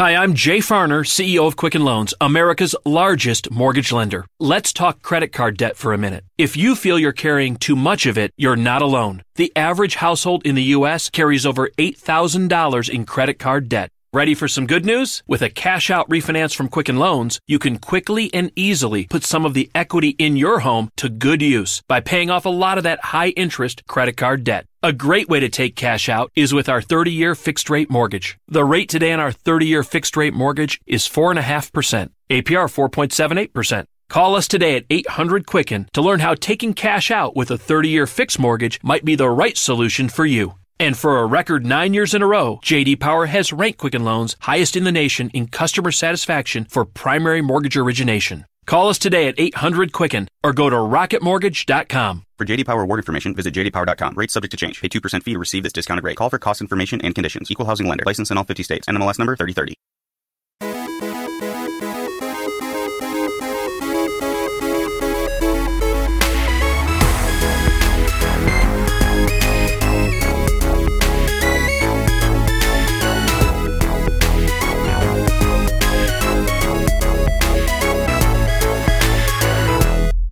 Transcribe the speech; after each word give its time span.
Hi, 0.00 0.16
I'm 0.16 0.32
Jay 0.32 0.60
Farner, 0.60 1.04
CEO 1.04 1.46
of 1.46 1.56
Quicken 1.56 1.84
Loans, 1.84 2.14
America's 2.22 2.74
largest 2.86 3.50
mortgage 3.50 3.92
lender. 3.92 4.24
Let's 4.38 4.72
talk 4.72 5.02
credit 5.02 5.30
card 5.30 5.58
debt 5.58 5.76
for 5.76 5.92
a 5.92 5.98
minute. 5.98 6.24
If 6.38 6.56
you 6.56 6.74
feel 6.74 6.98
you're 6.98 7.12
carrying 7.12 7.56
too 7.56 7.76
much 7.76 8.06
of 8.06 8.16
it, 8.16 8.32
you're 8.38 8.56
not 8.56 8.80
alone. 8.80 9.24
The 9.34 9.52
average 9.54 9.96
household 9.96 10.40
in 10.46 10.54
the 10.54 10.72
U.S. 10.78 11.10
carries 11.10 11.44
over 11.44 11.68
$8,000 11.76 12.88
in 12.88 13.04
credit 13.04 13.38
card 13.38 13.68
debt. 13.68 13.90
Ready 14.10 14.34
for 14.34 14.48
some 14.48 14.66
good 14.66 14.86
news? 14.86 15.22
With 15.26 15.42
a 15.42 15.50
cash 15.50 15.90
out 15.90 16.08
refinance 16.08 16.56
from 16.56 16.68
Quicken 16.68 16.96
Loans, 16.96 17.38
you 17.46 17.58
can 17.58 17.78
quickly 17.78 18.32
and 18.32 18.50
easily 18.56 19.06
put 19.06 19.22
some 19.22 19.44
of 19.44 19.52
the 19.52 19.70
equity 19.74 20.16
in 20.18 20.34
your 20.34 20.60
home 20.60 20.88
to 20.96 21.10
good 21.10 21.42
use 21.42 21.82
by 21.88 22.00
paying 22.00 22.30
off 22.30 22.46
a 22.46 22.48
lot 22.48 22.78
of 22.78 22.84
that 22.84 23.04
high 23.04 23.28
interest 23.36 23.86
credit 23.86 24.16
card 24.16 24.44
debt. 24.44 24.64
A 24.82 24.94
great 24.94 25.28
way 25.28 25.40
to 25.40 25.50
take 25.50 25.76
cash 25.76 26.08
out 26.08 26.32
is 26.34 26.54
with 26.54 26.66
our 26.66 26.80
30 26.80 27.12
year 27.12 27.34
fixed 27.34 27.68
rate 27.68 27.90
mortgage. 27.90 28.38
The 28.48 28.64
rate 28.64 28.88
today 28.88 29.12
on 29.12 29.20
our 29.20 29.30
30 29.30 29.66
year 29.66 29.82
fixed 29.82 30.16
rate 30.16 30.32
mortgage 30.32 30.80
is 30.86 31.06
4.5%, 31.06 32.08
APR 32.30 32.88
4.78%. 32.88 33.84
Call 34.08 34.34
us 34.34 34.48
today 34.48 34.76
at 34.76 34.86
800 34.88 35.44
Quicken 35.44 35.86
to 35.92 36.00
learn 36.00 36.20
how 36.20 36.34
taking 36.34 36.72
cash 36.72 37.10
out 37.10 37.36
with 37.36 37.50
a 37.50 37.58
30 37.58 37.90
year 37.90 38.06
fixed 38.06 38.38
mortgage 38.38 38.80
might 38.82 39.04
be 39.04 39.14
the 39.14 39.28
right 39.28 39.58
solution 39.58 40.08
for 40.08 40.24
you. 40.24 40.54
And 40.78 40.96
for 40.96 41.18
a 41.18 41.26
record 41.26 41.66
nine 41.66 41.92
years 41.92 42.14
in 42.14 42.22
a 42.22 42.26
row, 42.26 42.58
JD 42.64 43.00
Power 43.00 43.26
has 43.26 43.52
ranked 43.52 43.80
Quicken 43.80 44.02
Loans 44.02 44.34
highest 44.40 44.76
in 44.76 44.84
the 44.84 44.92
nation 44.92 45.28
in 45.34 45.48
customer 45.48 45.92
satisfaction 45.92 46.64
for 46.64 46.86
primary 46.86 47.42
mortgage 47.42 47.76
origination. 47.76 48.46
Call 48.70 48.88
us 48.88 49.00
today 49.00 49.26
at 49.26 49.34
800 49.36 49.92
Quicken 49.92 50.28
or 50.44 50.52
go 50.52 50.70
to 50.70 50.76
rocketmortgage.com. 50.76 52.22
For 52.38 52.44
JD 52.44 52.66
Power 52.66 52.82
award 52.82 53.00
information, 53.00 53.34
visit 53.34 53.52
jdpower.com. 53.52 54.14
Rates 54.14 54.32
subject 54.32 54.52
to 54.52 54.56
change. 54.56 54.80
Pay 54.80 54.88
2% 54.88 55.24
fee 55.24 55.32
to 55.32 55.40
receive 55.40 55.64
this 55.64 55.72
discounted 55.72 56.04
rate. 56.04 56.16
Call 56.16 56.30
for 56.30 56.38
cost 56.38 56.60
information 56.60 57.00
and 57.00 57.12
conditions. 57.12 57.50
Equal 57.50 57.66
housing 57.66 57.88
lender. 57.88 58.04
License 58.06 58.30
in 58.30 58.38
all 58.38 58.44
50 58.44 58.62
states. 58.62 58.86
NMLS 58.86 59.18
number 59.18 59.34
3030. 59.34 59.74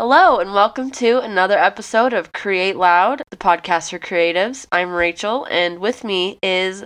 Hello, 0.01 0.39
and 0.39 0.55
welcome 0.55 0.93
to 0.93 1.19
another 1.19 1.59
episode 1.59 2.13
of 2.13 2.33
Create 2.33 2.77
Loud, 2.77 3.21
the 3.31 3.37
podcast 3.37 3.91
for 3.91 3.99
creatives. 3.99 4.65
I'm 4.71 4.93
Rachel, 4.93 5.45
and 5.51 5.81
with 5.81 6.05
me 6.05 6.39
is 6.41 6.85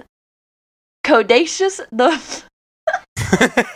Codacious 1.05 1.83
the. 1.93 2.43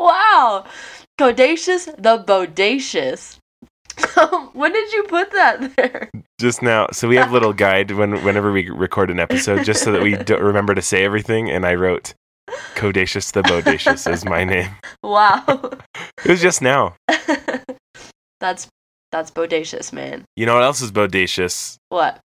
wow! 0.00 0.64
Codacious 1.16 1.84
the 1.84 2.24
Bodacious. 2.26 3.38
when 4.52 4.72
did 4.72 4.92
you 4.92 5.04
put 5.04 5.30
that 5.30 5.76
there? 5.76 6.10
just 6.40 6.60
now. 6.60 6.88
So 6.92 7.06
we 7.06 7.14
have 7.14 7.30
a 7.30 7.32
little 7.32 7.52
guide 7.52 7.92
when 7.92 8.24
whenever 8.24 8.50
we 8.50 8.68
record 8.68 9.10
an 9.10 9.20
episode, 9.20 9.64
just 9.64 9.84
so 9.84 9.92
that 9.92 10.02
we 10.02 10.16
don't 10.24 10.42
remember 10.42 10.74
to 10.74 10.82
say 10.82 11.04
everything. 11.04 11.48
And 11.50 11.64
I 11.64 11.76
wrote 11.76 12.14
Codacious 12.74 13.30
the 13.32 13.42
Bodacious 13.42 14.10
is 14.10 14.24
my 14.24 14.44
name. 14.44 14.70
Wow. 15.02 15.44
It 16.24 16.28
was 16.28 16.40
just 16.40 16.60
now. 16.60 16.96
that's 18.40 18.68
that's 19.10 19.30
bodacious, 19.30 19.92
man. 19.92 20.24
You 20.36 20.44
know 20.46 20.54
what 20.54 20.64
else 20.64 20.82
is 20.82 20.92
bodacious? 20.92 21.76
What? 21.88 22.20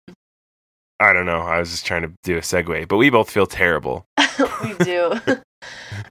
I 0.99 1.13
don't 1.13 1.25
know. 1.25 1.39
I 1.41 1.59
was 1.59 1.71
just 1.71 1.85
trying 1.85 2.02
to 2.02 2.11
do 2.23 2.38
a 2.38 2.41
segue, 2.41 2.88
but 2.88 2.97
we 2.97 3.09
both 3.09 3.30
feel 3.30 3.45
terrible. 3.45 4.05
we 4.63 4.73
do. 4.83 5.19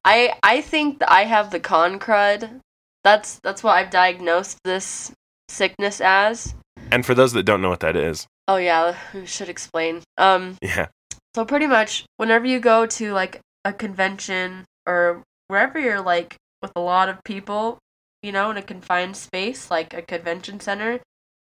I 0.04 0.34
I 0.42 0.60
think 0.60 1.00
that 1.00 1.12
I 1.12 1.24
have 1.24 1.50
the 1.50 1.60
con 1.60 1.98
crud. 1.98 2.60
That's 3.04 3.38
that's 3.42 3.62
what 3.62 3.76
I've 3.76 3.90
diagnosed 3.90 4.58
this 4.64 5.12
sickness 5.48 6.00
as. 6.00 6.54
And 6.90 7.04
for 7.04 7.14
those 7.14 7.32
that 7.32 7.44
don't 7.44 7.60
know 7.60 7.70
what 7.70 7.80
that 7.80 7.96
is, 7.96 8.26
Oh 8.48 8.56
yeah, 8.56 8.96
we 9.14 9.26
should 9.26 9.48
explain. 9.48 10.00
Um 10.18 10.56
yeah, 10.62 10.86
so 11.34 11.44
pretty 11.44 11.66
much 11.66 12.04
whenever 12.16 12.46
you 12.46 12.60
go 12.60 12.86
to 12.86 13.12
like 13.12 13.40
a 13.64 13.72
convention 13.72 14.64
or 14.86 15.22
wherever 15.48 15.78
you're 15.78 16.00
like 16.00 16.36
with 16.60 16.72
a 16.76 16.80
lot 16.80 17.08
of 17.08 17.22
people, 17.24 17.78
you 18.22 18.32
know, 18.32 18.50
in 18.50 18.56
a 18.56 18.62
confined 18.62 19.16
space 19.16 19.70
like 19.70 19.94
a 19.94 20.02
convention 20.02 20.60
center, 20.60 21.00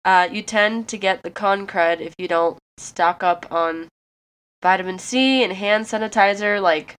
uh, 0.04 0.28
you 0.32 0.42
tend 0.42 0.88
to 0.88 0.98
get 0.98 1.24
the 1.24 1.32
con 1.32 1.66
crud 1.66 2.00
if 2.00 2.14
you 2.18 2.28
don't 2.28 2.58
stock 2.78 3.24
up 3.24 3.52
on 3.52 3.88
vitamin 4.62 5.00
C 5.00 5.44
and 5.44 5.54
hand 5.54 5.86
sanitizer. 5.86 6.62
Like, 6.62 6.96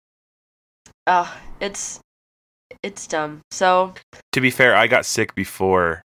uh, 1.06 1.32
it's 1.60 2.00
it's 2.82 3.06
dumb. 3.06 3.40
So 3.50 3.94
to 4.32 4.40
be 4.40 4.50
fair, 4.50 4.74
I 4.74 4.86
got 4.86 5.06
sick 5.06 5.34
before. 5.34 6.02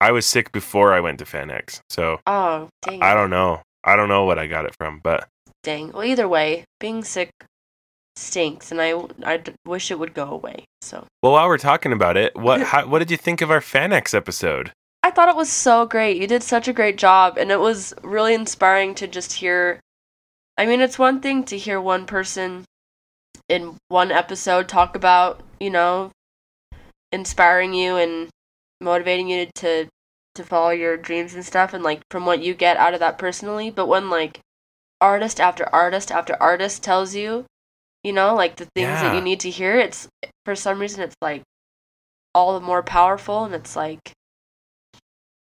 I 0.00 0.10
was 0.10 0.26
sick 0.26 0.50
before 0.50 0.92
I 0.92 0.98
went 0.98 1.20
to 1.20 1.24
FanX, 1.24 1.78
so 1.88 2.18
oh 2.26 2.68
dang, 2.82 3.02
I 3.02 3.14
don't 3.14 3.30
know. 3.30 3.62
I 3.84 3.94
don't 3.94 4.08
know 4.08 4.24
what 4.24 4.38
I 4.38 4.48
got 4.48 4.64
it 4.64 4.74
from, 4.76 5.00
but 5.02 5.28
dang. 5.62 5.92
Well, 5.92 6.04
either 6.04 6.28
way, 6.28 6.64
being 6.80 7.04
sick 7.04 7.30
stinks, 8.16 8.70
and 8.70 8.80
I 8.80 8.92
I 9.24 9.42
wish 9.66 9.90
it 9.90 9.98
would 9.98 10.14
go 10.14 10.28
away. 10.28 10.64
So. 10.80 11.06
well, 11.22 11.32
while 11.32 11.46
we're 11.46 11.58
talking 11.58 11.92
about 11.92 12.16
it, 12.16 12.34
what 12.36 12.60
how, 12.72 12.86
what 12.86 12.98
did 12.98 13.10
you 13.10 13.16
think 13.16 13.40
of 13.40 13.50
our 13.50 13.60
FanX 13.60 14.14
episode? 14.14 14.72
I 15.02 15.10
thought 15.10 15.28
it 15.28 15.36
was 15.36 15.50
so 15.50 15.86
great. 15.86 16.20
You 16.20 16.26
did 16.26 16.42
such 16.42 16.68
a 16.68 16.72
great 16.72 16.96
job, 16.96 17.36
and 17.36 17.50
it 17.50 17.60
was 17.60 17.94
really 18.02 18.34
inspiring 18.34 18.94
to 18.96 19.06
just 19.06 19.34
hear. 19.34 19.80
I 20.56 20.66
mean, 20.66 20.80
it's 20.80 20.98
one 20.98 21.20
thing 21.20 21.44
to 21.44 21.58
hear 21.58 21.80
one 21.80 22.06
person 22.06 22.64
in 23.48 23.76
one 23.88 24.12
episode 24.12 24.68
talk 24.68 24.94
about, 24.94 25.40
you 25.58 25.70
know, 25.70 26.10
inspiring 27.10 27.74
you 27.74 27.96
and 27.96 28.28
motivating 28.80 29.28
you 29.28 29.46
to 29.56 29.88
to 30.34 30.44
follow 30.44 30.70
your 30.70 30.96
dreams 30.96 31.34
and 31.34 31.44
stuff, 31.44 31.74
and 31.74 31.82
like 31.82 32.02
from 32.10 32.26
what 32.26 32.42
you 32.42 32.54
get 32.54 32.76
out 32.76 32.94
of 32.94 33.00
that 33.00 33.18
personally. 33.18 33.70
But 33.70 33.86
when 33.86 34.10
like 34.10 34.40
artist 35.00 35.40
after 35.40 35.68
artist 35.74 36.12
after 36.12 36.40
artist 36.40 36.82
tells 36.82 37.14
you, 37.14 37.44
you 38.04 38.12
know, 38.12 38.34
like 38.34 38.56
the 38.56 38.66
things 38.74 38.88
that 38.88 39.14
you 39.14 39.20
need 39.20 39.40
to 39.40 39.50
hear, 39.50 39.78
it's 39.78 40.08
for 40.44 40.54
some 40.54 40.78
reason 40.78 41.02
it's 41.02 41.16
like 41.20 41.42
all 42.34 42.58
the 42.58 42.64
more 42.64 42.82
powerful, 42.82 43.44
and 43.44 43.54
it's 43.54 43.76
like 43.76 44.12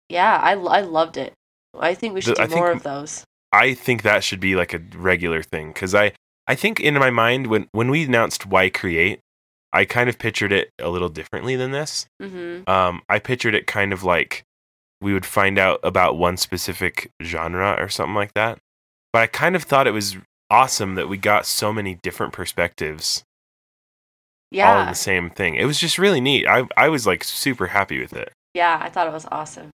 yeah, 0.08 0.38
I, 0.42 0.52
I 0.52 0.80
loved 0.82 1.16
it. 1.16 1.32
I 1.78 1.94
think 1.94 2.14
we 2.14 2.20
should 2.20 2.36
do 2.36 2.42
I 2.42 2.46
more 2.46 2.70
m- 2.70 2.76
of 2.76 2.82
those. 2.82 3.24
I 3.52 3.74
think 3.74 4.02
that 4.02 4.24
should 4.24 4.40
be 4.40 4.56
like 4.56 4.74
a 4.74 4.80
regular 4.96 5.42
thing 5.42 5.68
because 5.68 5.94
I 5.94 6.12
I 6.46 6.54
think 6.54 6.80
in 6.80 6.94
my 6.94 7.10
mind 7.10 7.48
when 7.48 7.68
when 7.72 7.90
we 7.90 8.04
announced 8.04 8.46
why 8.46 8.70
create, 8.70 9.20
I 9.72 9.84
kind 9.84 10.08
of 10.08 10.18
pictured 10.18 10.52
it 10.52 10.70
a 10.78 10.88
little 10.88 11.08
differently 11.08 11.56
than 11.56 11.72
this. 11.72 12.06
Mm-hmm. 12.22 12.68
Um, 12.70 13.02
I 13.08 13.18
pictured 13.18 13.54
it 13.54 13.66
kind 13.66 13.92
of 13.92 14.04
like 14.04 14.44
we 15.00 15.12
would 15.12 15.26
find 15.26 15.58
out 15.58 15.80
about 15.82 16.16
one 16.16 16.36
specific 16.36 17.10
genre 17.22 17.76
or 17.78 17.88
something 17.88 18.14
like 18.14 18.34
that. 18.34 18.58
But 19.12 19.22
I 19.22 19.26
kind 19.26 19.56
of 19.56 19.64
thought 19.64 19.86
it 19.86 19.92
was 19.92 20.16
awesome 20.50 20.94
that 20.94 21.08
we 21.08 21.16
got 21.16 21.46
so 21.46 21.72
many 21.72 21.98
different 22.02 22.32
perspectives 22.32 23.22
Yeah. 24.50 24.72
all 24.74 24.80
in 24.82 24.88
the 24.88 24.94
same 24.94 25.30
thing. 25.30 25.54
It 25.56 25.64
was 25.64 25.78
just 25.78 25.98
really 25.98 26.20
neat. 26.20 26.46
I 26.46 26.66
I 26.76 26.88
was 26.88 27.06
like 27.06 27.24
super 27.24 27.66
happy 27.68 28.00
with 28.00 28.12
it. 28.12 28.32
yeah, 28.54 28.78
I 28.80 28.88
thought 28.88 29.06
it 29.06 29.12
was 29.12 29.26
awesome. 29.30 29.70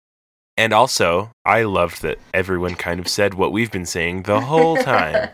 And 0.55 0.71
also, 0.71 1.31
I 1.45 1.63
loved 1.63 2.03
that 2.03 2.19
everyone 2.31 2.75
kind 2.75 2.99
of 2.99 3.07
said 3.07 3.33
what 3.33 3.51
we've 3.51 3.71
been 3.71 3.87
saying 3.87 4.23
the 4.23 4.39
whole 4.39 4.77
time. 4.77 5.29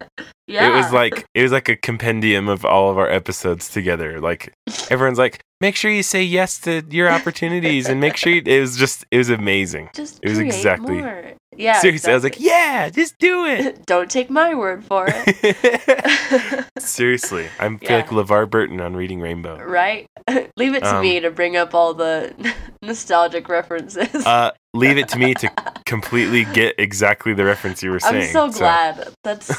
yeah, 0.47 0.69
It 0.71 0.73
was 0.75 0.93
like 0.93 1.25
it 1.33 1.43
was 1.43 1.51
like 1.51 1.67
a 1.67 1.75
compendium 1.75 2.47
of 2.47 2.63
all 2.63 2.89
of 2.89 2.97
our 2.97 3.09
episodes 3.09 3.69
together. 3.69 4.21
Like 4.21 4.53
everyone's 4.89 5.17
like, 5.19 5.41
make 5.59 5.75
sure 5.75 5.91
you 5.91 6.03
say 6.03 6.23
yes 6.23 6.57
to 6.61 6.83
your 6.89 7.09
opportunities 7.09 7.89
and 7.89 7.99
make 7.99 8.15
sure 8.15 8.31
you, 8.33 8.41
it 8.45 8.59
was 8.61 8.77
just 8.77 9.05
it 9.11 9.17
was 9.17 9.29
amazing. 9.29 9.89
just 9.93 10.19
it 10.23 10.29
was 10.29 10.39
exactly- 10.39 11.01
more. 11.01 11.33
Yeah, 11.59 11.79
Seriously, 11.81 12.11
I 12.11 12.15
was 12.15 12.23
like, 12.23 12.39
yeah, 12.39 12.89
just 12.89 13.17
do 13.19 13.45
it. 13.45 13.85
Don't 13.85 14.09
take 14.09 14.29
my 14.29 14.55
word 14.55 14.83
for 14.85 15.07
it. 15.09 16.65
Seriously, 16.79 17.47
I 17.59 17.67
feel 17.77 17.97
like 17.97 18.07
LeVar 18.07 18.49
Burton 18.49 18.79
on 18.79 18.95
Reading 18.95 19.19
Rainbow. 19.19 19.57
right? 19.63 20.05
Leave 20.57 20.73
it 20.75 20.81
to 20.83 20.95
Um, 20.95 21.01
me 21.01 21.19
to 21.19 21.29
bring 21.31 21.57
up 21.57 21.73
all 21.75 21.93
the 21.93 22.33
nostalgic 22.81 23.49
references. 23.49 24.25
Uh, 24.25 24.51
leave 24.73 24.97
it 24.97 25.07
to 25.09 25.17
me 25.17 25.33
to 25.33 25.51
completely 25.85 26.45
get 26.45 26.75
exactly 26.77 27.33
the 27.33 27.43
reference 27.43 27.83
you 27.83 27.91
were 27.91 27.99
saying. 27.99 28.23
I'm 28.27 28.31
so 28.31 28.49
glad. 28.51 29.09
That's 29.23 29.51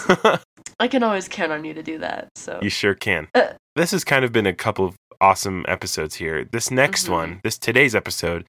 I 0.78 0.88
can 0.88 1.02
always 1.02 1.28
count 1.28 1.52
on 1.52 1.64
you 1.64 1.75
to 1.75 1.82
do 1.82 1.98
that. 1.98 2.28
So 2.36 2.58
You 2.62 2.70
sure 2.70 2.94
can. 2.94 3.28
Uh. 3.34 3.48
this 3.76 3.90
has 3.90 4.04
kind 4.04 4.25
of 4.25 4.32
been 4.32 4.46
a 4.46 4.54
couple 4.54 4.86
of 4.86 4.94
awesome 5.20 5.64
episodes 5.69 6.14
here. 6.14 6.44
This 6.50 6.70
next 6.70 7.06
Mhm. 7.08 7.10
one, 7.10 7.40
this 7.44 7.58
today's 7.58 7.94
episode, 7.94 8.46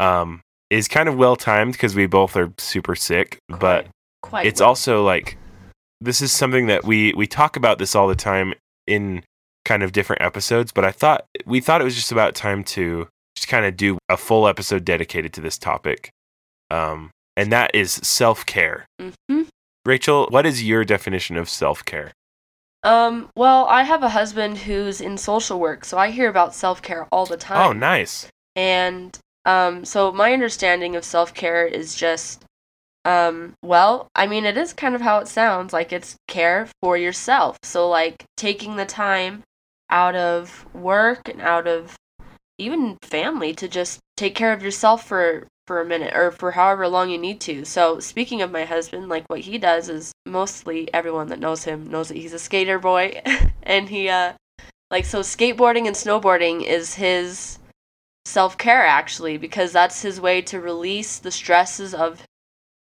um, 0.00 0.40
is 0.70 0.88
kind 0.88 1.08
of 1.08 1.16
well 1.16 1.36
timed 1.36 1.72
because 1.72 1.94
we 1.94 2.06
both 2.06 2.36
are 2.36 2.52
super 2.58 2.94
sick, 2.94 3.38
but 3.48 3.86
quite 4.22 4.46
it's 4.46 4.60
well. 4.60 4.70
also 4.70 5.04
like 5.04 5.36
this 6.00 6.20
is 6.20 6.32
something 6.32 6.66
that 6.66 6.84
we 6.84 7.12
we 7.14 7.26
talk 7.26 7.56
about 7.56 7.78
this 7.78 7.94
all 7.94 8.08
the 8.08 8.16
time 8.16 8.54
in 8.86 9.22
kind 9.64 9.82
of 9.82 9.92
different 9.92 10.22
episodes. 10.22 10.72
But 10.72 10.84
I 10.84 10.90
thought 10.92 11.24
we 11.44 11.60
thought 11.60 11.80
it 11.80 11.84
was 11.84 11.94
just 11.94 12.12
about 12.12 12.34
time 12.34 12.64
to 12.64 13.08
just 13.36 13.48
kind 13.48 13.64
of 13.66 13.76
do 13.76 13.98
a 14.08 14.16
full 14.16 14.48
episode 14.48 14.84
dedicated 14.84 15.32
to 15.34 15.40
this 15.40 15.58
topic, 15.58 16.10
um, 16.70 17.10
and 17.36 17.52
that 17.52 17.74
is 17.74 17.92
self 17.92 18.44
care. 18.46 18.86
Mhm. 19.00 19.46
Rachel, 19.84 20.26
what 20.30 20.46
is 20.46 20.64
your 20.64 20.84
definition 20.84 21.36
of 21.36 21.48
self 21.48 21.84
care? 21.84 22.12
Um, 22.82 23.30
well, 23.36 23.66
I 23.66 23.82
have 23.82 24.02
a 24.02 24.10
husband 24.10 24.58
who's 24.58 25.00
in 25.00 25.18
social 25.18 25.58
work, 25.58 25.84
so 25.84 25.98
I 25.98 26.10
hear 26.10 26.28
about 26.28 26.54
self 26.54 26.82
care 26.82 27.06
all 27.10 27.26
the 27.26 27.36
time. 27.36 27.60
Oh, 27.60 27.72
nice. 27.72 28.28
And 28.54 29.18
um, 29.46 29.84
so 29.84 30.10
my 30.10 30.32
understanding 30.32 30.96
of 30.96 31.04
self 31.04 31.32
care 31.32 31.64
is 31.64 31.94
just, 31.94 32.44
um, 33.04 33.54
well, 33.62 34.08
I 34.14 34.26
mean, 34.26 34.44
it 34.44 34.58
is 34.58 34.72
kind 34.72 34.96
of 34.96 35.00
how 35.00 35.18
it 35.20 35.28
sounds 35.28 35.72
like 35.72 35.92
it's 35.92 36.16
care 36.26 36.68
for 36.82 36.96
yourself. 36.96 37.56
So, 37.62 37.88
like, 37.88 38.24
taking 38.36 38.74
the 38.74 38.84
time 38.84 39.44
out 39.88 40.16
of 40.16 40.66
work 40.74 41.28
and 41.28 41.40
out 41.40 41.68
of 41.68 41.94
even 42.58 42.98
family 43.02 43.54
to 43.54 43.68
just 43.68 44.00
take 44.16 44.34
care 44.34 44.52
of 44.52 44.62
yourself 44.62 45.06
for 45.06 45.46
for 45.68 45.80
a 45.80 45.84
minute 45.84 46.14
or 46.14 46.30
for 46.30 46.52
however 46.52 46.88
long 46.88 47.10
you 47.10 47.18
need 47.18 47.40
to. 47.40 47.64
So, 47.64 48.00
speaking 48.00 48.42
of 48.42 48.50
my 48.50 48.64
husband, 48.64 49.08
like 49.08 49.24
what 49.28 49.40
he 49.40 49.58
does 49.58 49.88
is 49.88 50.12
mostly 50.24 50.92
everyone 50.92 51.28
that 51.28 51.38
knows 51.38 51.62
him 51.64 51.88
knows 51.88 52.08
that 52.08 52.16
he's 52.16 52.32
a 52.32 52.38
skater 52.38 52.80
boy 52.80 53.20
and 53.62 53.88
he 53.88 54.08
uh 54.08 54.32
like 54.90 55.04
so 55.04 55.20
skateboarding 55.20 55.86
and 55.86 55.94
snowboarding 55.94 56.64
is 56.64 56.94
his 56.94 57.58
self-care 58.26 58.84
actually 58.84 59.38
because 59.38 59.72
that's 59.72 60.02
his 60.02 60.20
way 60.20 60.42
to 60.42 60.60
release 60.60 61.18
the 61.20 61.30
stresses 61.30 61.94
of 61.94 62.24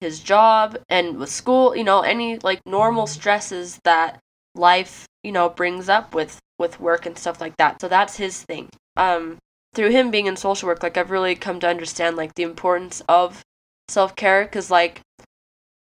his 0.01 0.19
job 0.19 0.75
and 0.89 1.17
with 1.17 1.29
school, 1.29 1.75
you 1.75 1.83
know, 1.83 2.01
any 2.01 2.39
like 2.39 2.59
normal 2.65 3.05
stresses 3.05 3.79
that 3.83 4.19
life, 4.55 5.05
you 5.23 5.31
know, 5.31 5.47
brings 5.47 5.87
up 5.87 6.15
with 6.15 6.39
with 6.57 6.79
work 6.79 7.05
and 7.05 7.17
stuff 7.17 7.39
like 7.39 7.55
that. 7.57 7.79
So 7.79 7.87
that's 7.87 8.17
his 8.17 8.41
thing. 8.41 8.69
Um 8.97 9.37
through 9.75 9.91
him 9.91 10.09
being 10.09 10.25
in 10.25 10.35
social 10.35 10.67
work, 10.67 10.81
like 10.81 10.97
I've 10.97 11.11
really 11.11 11.35
come 11.35 11.59
to 11.59 11.67
understand 11.67 12.15
like 12.17 12.33
the 12.33 12.43
importance 12.43 13.03
of 13.07 13.43
self 13.87 14.15
care. 14.15 14.47
Cause 14.47 14.71
like, 14.71 15.01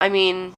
I 0.01 0.09
mean, 0.09 0.55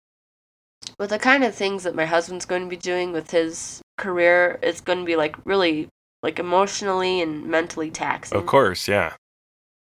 with 0.99 1.11
the 1.11 1.19
kind 1.19 1.43
of 1.43 1.55
things 1.57 1.83
that 1.83 1.97
my 1.97 2.05
husband's 2.05 2.47
going 2.47 2.63
to 2.63 2.69
be 2.69 2.77
doing 2.77 3.11
with 3.11 3.33
his 3.33 3.83
career, 3.99 4.61
it's 4.63 4.81
going 4.81 5.01
to 5.01 5.05
be 5.05 5.17
like 5.17 5.37
really 5.45 5.89
like 6.23 6.39
emotionally 6.39 7.21
and 7.21 7.47
mentally 7.47 7.91
taxing. 7.91 8.39
Of 8.39 8.47
course, 8.47 8.89
yeah. 8.89 9.15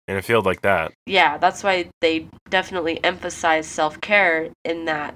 In 0.09 0.17
a 0.17 0.23
field 0.23 0.45
like 0.45 0.63
that. 0.63 0.93
Yeah, 1.07 1.39
that's 1.39 1.63
why 1.63 1.91
they 2.01 2.27
definitely 2.49 3.03
emphasize 3.05 3.67
self 3.67 4.01
care 4.01 4.51
in 4.65 4.87
that 4.87 5.15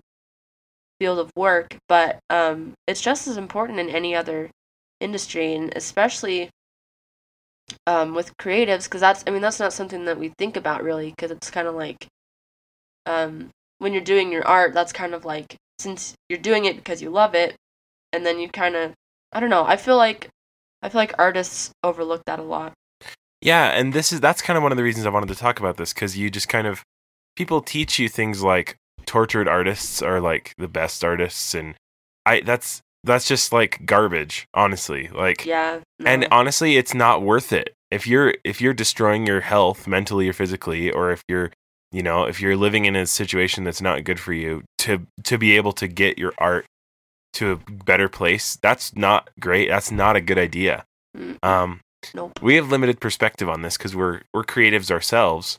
field 1.01 1.19
of 1.19 1.31
work. 1.37 1.77
But 1.89 2.19
um, 2.31 2.75
it's 2.87 3.01
just 3.01 3.27
as 3.27 3.37
important 3.37 3.81
in 3.81 3.89
any 3.89 4.15
other 4.15 4.51
industry, 5.01 5.55
and 5.55 5.73
especially 5.75 6.51
um, 7.87 8.15
with 8.15 8.37
creatives 8.37 8.85
because 8.85 9.01
that's 9.01 9.25
I 9.27 9.31
mean 9.31 9.43
that's 9.43 9.61
not 9.61 9.73
something 9.73 10.05
that 10.05 10.19
we 10.19 10.33
think 10.39 10.57
about 10.57 10.83
really 10.83 11.11
because 11.11 11.31
it's 11.31 11.51
kind 11.51 11.67
of 11.67 11.75
like 11.75 12.07
um, 13.07 13.51
when 13.79 13.93
you're 13.93 14.03
doing 14.03 14.33
your 14.33 14.47
art 14.47 14.75
that's 14.75 14.93
kind 14.93 15.15
of 15.15 15.25
like 15.25 15.57
since 15.79 16.15
you're 16.29 16.39
doing 16.39 16.65
it 16.65 16.77
because 16.77 17.03
you 17.03 17.11
love 17.11 17.35
it 17.35 17.57
and 18.13 18.25
then 18.25 18.39
you 18.39 18.49
kind 18.49 18.77
of 18.77 18.93
I 19.33 19.41
don't 19.41 19.51
know 19.51 19.65
I 19.65 19.77
feel 19.77 19.97
like 19.97 20.29
I 20.85 20.91
feel 20.91 21.01
like 21.01 21.15
artists 21.19 21.71
overlook 21.83 22.23
that 22.27 22.39
a 22.39 22.43
lot. 22.43 22.75
Yeah, 23.41 23.71
and 23.71 23.95
this 23.95 24.13
is 24.13 24.21
that's 24.21 24.43
kind 24.43 24.57
of 24.59 24.63
one 24.63 24.71
of 24.71 24.77
the 24.77 24.85
reasons 24.85 25.07
I 25.07 25.11
wanted 25.11 25.31
to 25.31 25.35
talk 25.35 25.59
about 25.59 25.79
this 25.79 25.95
because 25.95 26.17
you 26.17 26.31
just 26.31 26.49
kind 26.49 26.67
of 26.67 26.83
people 27.37 27.63
teach 27.63 27.99
you 27.99 28.09
things 28.09 28.43
like 28.43 28.77
tortured 29.07 29.49
artists 29.49 30.03
are 30.03 30.21
like 30.21 30.53
the 30.59 30.69
best 30.69 31.03
artists 31.03 31.55
and 31.55 31.75
I 32.27 32.41
that's 32.41 32.81
that's 33.03 33.27
just 33.27 33.53
like 33.53 33.85
garbage 33.85 34.47
honestly 34.55 35.09
like 35.09 35.45
yeah 35.45 35.81
no. 35.99 36.11
and 36.11 36.27
honestly 36.31 36.77
it's 36.77 36.95
not 36.95 37.23
worth 37.23 37.53
it 37.53 37.75
if 37.91 38.07
you're 38.07 38.35
if 38.45 38.63
you're 38.63 38.73
destroying 38.73 39.27
your 39.27 39.41
health 39.41 39.87
mentally 39.87 40.27
or 40.29 40.33
physically 40.33 40.91
or 40.91 41.11
if 41.11 41.23
you're 41.29 41.51
you 41.93 42.03
know 42.03 42.25
if 42.25 42.41
you're 42.41 42.57
living 42.57 42.87
in 42.87 42.97
a 42.97 43.07
situation 43.07 43.65
that's 43.65 43.83
not 43.83 44.05
good 44.05 44.19
for 44.19 44.33
you 44.33 44.63
to 44.79 45.07
to 45.23 45.37
be 45.37 45.55
able 45.55 45.73
to 45.73 45.87
get 45.87 46.17
your 46.17 46.33
art 46.39 46.65
to 47.35 47.53
a 47.53 47.57
better 47.57 48.09
place 48.09 48.57
that's 48.63 48.95
not 48.97 49.31
great 49.41 49.69
that's 49.69 49.91
not 49.91 50.17
a 50.17 50.21
good 50.21 50.39
idea 50.39 50.85
um 51.43 51.81
nope. 52.15 52.39
we 52.43 52.57
have 52.57 52.71
limited 52.71 53.01
perspective 53.01 53.49
on 53.49 53.63
this 53.63 53.77
because 53.77 53.95
we're 53.95 54.23
we're 54.33 54.45
creatives 54.45 54.91
ourselves 54.91 55.59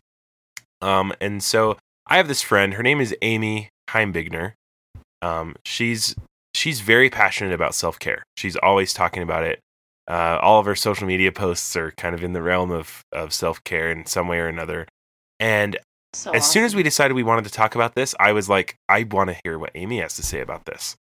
um 0.82 1.14
and 1.22 1.44
so 1.44 1.78
i 2.08 2.18
have 2.18 2.28
this 2.28 2.42
friend 2.42 2.74
her 2.74 2.84
name 2.84 3.00
is 3.00 3.16
amy 3.22 3.70
heimbigner 3.90 4.54
um 5.22 5.56
she's 5.66 6.16
she's 6.56 6.80
very 6.80 7.10
passionate 7.10 7.54
about 7.54 7.76
self 7.76 8.00
care. 8.00 8.24
She's 8.38 8.56
always 8.56 8.94
talking 8.94 9.22
about 9.22 9.44
it. 9.44 9.60
Uh, 10.08 10.40
all 10.42 10.60
of 10.60 10.66
her 10.66 10.76
social 10.76 11.08
media 11.08 11.32
posts 11.32 11.76
are 11.76 11.92
kind 11.92 12.16
of 12.16 12.24
in 12.24 12.34
the 12.34 12.42
realm 12.42 12.72
of 12.72 13.04
of 13.12 13.34
self 13.34 13.64
care 13.64 13.92
in 13.92 14.06
some 14.06 14.28
way 14.28 14.40
or 14.40 14.48
another. 14.48 14.88
And 15.40 15.78
so 16.14 16.32
as 16.32 16.44
awesome. 16.44 16.52
soon 16.52 16.64
as 16.64 16.76
we 16.76 16.84
decided 16.84 17.14
we 17.14 17.24
wanted 17.24 17.46
to 17.46 17.52
talk 17.52 17.76
about 17.76 17.94
this, 17.94 18.16
I 18.20 18.32
was 18.32 18.50
like, 18.50 18.78
I 18.88 19.04
want 19.04 19.30
to 19.30 19.38
hear 19.44 19.60
what 19.60 19.72
Amy 19.76 20.00
has 20.00 20.16
to 20.16 20.24
say 20.24 20.40
about 20.40 20.66
this 20.66 20.96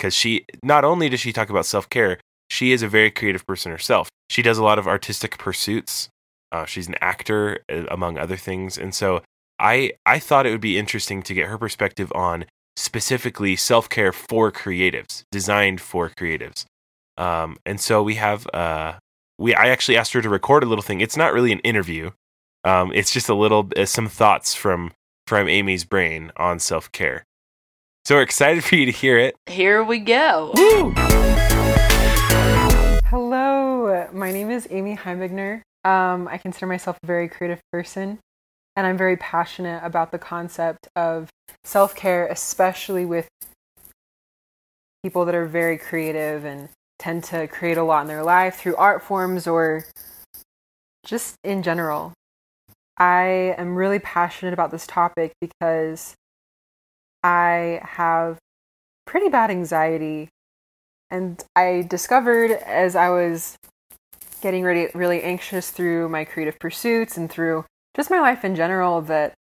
because 0.00 0.14
she 0.14 0.46
not 0.64 0.82
only 0.82 1.10
does 1.10 1.20
she 1.20 1.32
talk 1.32 1.50
about 1.50 1.66
self 1.66 1.88
care, 1.90 2.18
she 2.48 2.72
is 2.72 2.82
a 2.82 2.88
very 2.88 3.10
creative 3.10 3.46
person 3.46 3.70
herself. 3.70 4.08
She 4.30 4.40
does 4.42 4.56
a 4.56 4.64
lot 4.64 4.78
of 4.78 4.88
artistic 4.88 5.36
pursuits. 5.36 6.08
Uh, 6.50 6.64
she's 6.64 6.88
an 6.88 6.96
actor, 7.00 7.60
uh, 7.70 7.84
among 7.90 8.16
other 8.18 8.36
things, 8.36 8.78
and 8.78 8.94
so 8.94 9.22
I 9.58 9.92
I 10.06 10.18
thought 10.18 10.46
it 10.46 10.50
would 10.50 10.60
be 10.60 10.78
interesting 10.78 11.22
to 11.22 11.34
get 11.34 11.48
her 11.48 11.58
perspective 11.58 12.10
on 12.14 12.46
specifically 12.76 13.56
self 13.56 13.88
care 13.90 14.12
for 14.12 14.50
creatives, 14.50 15.22
designed 15.30 15.80
for 15.82 16.08
creatives. 16.08 16.64
Um, 17.18 17.58
and 17.66 17.78
so 17.78 18.02
we 18.02 18.14
have 18.14 18.48
uh, 18.54 18.94
we 19.38 19.54
I 19.54 19.68
actually 19.68 19.98
asked 19.98 20.14
her 20.14 20.22
to 20.22 20.30
record 20.30 20.64
a 20.64 20.66
little 20.66 20.82
thing. 20.82 21.02
It's 21.02 21.16
not 21.16 21.34
really 21.34 21.52
an 21.52 21.60
interview. 21.60 22.10
Um, 22.64 22.90
it's 22.94 23.12
just 23.12 23.28
a 23.28 23.34
little 23.34 23.68
uh, 23.76 23.84
some 23.84 24.08
thoughts 24.08 24.54
from 24.54 24.92
from 25.26 25.46
Amy's 25.46 25.84
brain 25.84 26.32
on 26.36 26.58
self 26.58 26.90
care. 26.90 27.24
So 28.10 28.16
we're 28.16 28.22
excited 28.22 28.64
for 28.64 28.74
you 28.74 28.86
to 28.86 28.90
hear 28.90 29.18
it. 29.18 29.36
Here 29.46 29.84
we 29.84 30.00
go. 30.00 30.50
Woo! 30.56 30.92
Hello, 33.06 34.08
my 34.12 34.32
name 34.32 34.50
is 34.50 34.66
Amy 34.68 34.96
Heimbigner. 34.96 35.62
Um, 35.84 36.26
I 36.26 36.36
consider 36.36 36.66
myself 36.66 36.98
a 37.04 37.06
very 37.06 37.28
creative 37.28 37.60
person, 37.70 38.18
and 38.74 38.84
I'm 38.84 38.98
very 38.98 39.16
passionate 39.16 39.84
about 39.84 40.10
the 40.10 40.18
concept 40.18 40.88
of 40.96 41.30
self 41.62 41.94
care, 41.94 42.26
especially 42.26 43.04
with 43.04 43.28
people 45.04 45.24
that 45.26 45.36
are 45.36 45.46
very 45.46 45.78
creative 45.78 46.44
and 46.44 46.68
tend 46.98 47.22
to 47.22 47.46
create 47.46 47.78
a 47.78 47.84
lot 47.84 48.00
in 48.00 48.08
their 48.08 48.24
life 48.24 48.56
through 48.56 48.74
art 48.74 49.04
forms 49.04 49.46
or 49.46 49.84
just 51.06 51.36
in 51.44 51.62
general. 51.62 52.12
I 52.98 53.54
am 53.56 53.76
really 53.76 54.00
passionate 54.00 54.52
about 54.52 54.72
this 54.72 54.88
topic 54.88 55.30
because 55.40 56.16
I 57.22 57.80
have 57.82 58.38
pretty 59.06 59.28
bad 59.28 59.50
anxiety. 59.50 60.28
And 61.10 61.42
I 61.56 61.84
discovered 61.88 62.52
as 62.52 62.94
I 62.94 63.10
was 63.10 63.56
getting 64.40 64.64
ready, 64.64 64.88
really 64.94 65.22
anxious 65.22 65.70
through 65.70 66.08
my 66.08 66.24
creative 66.24 66.58
pursuits 66.58 67.16
and 67.16 67.30
through 67.30 67.64
just 67.96 68.10
my 68.10 68.20
life 68.20 68.44
in 68.44 68.54
general 68.54 69.00
that 69.02 69.34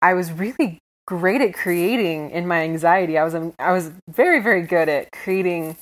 I 0.00 0.14
was 0.14 0.32
really 0.32 0.78
great 1.06 1.40
at 1.40 1.54
creating 1.54 2.30
in 2.30 2.46
my 2.46 2.62
anxiety. 2.62 3.18
I 3.18 3.24
was 3.24 3.34
um, 3.34 3.52
I 3.58 3.72
was 3.72 3.92
very 4.08 4.40
very 4.40 4.62
good 4.62 4.88
at 4.88 5.12
creating 5.12 5.76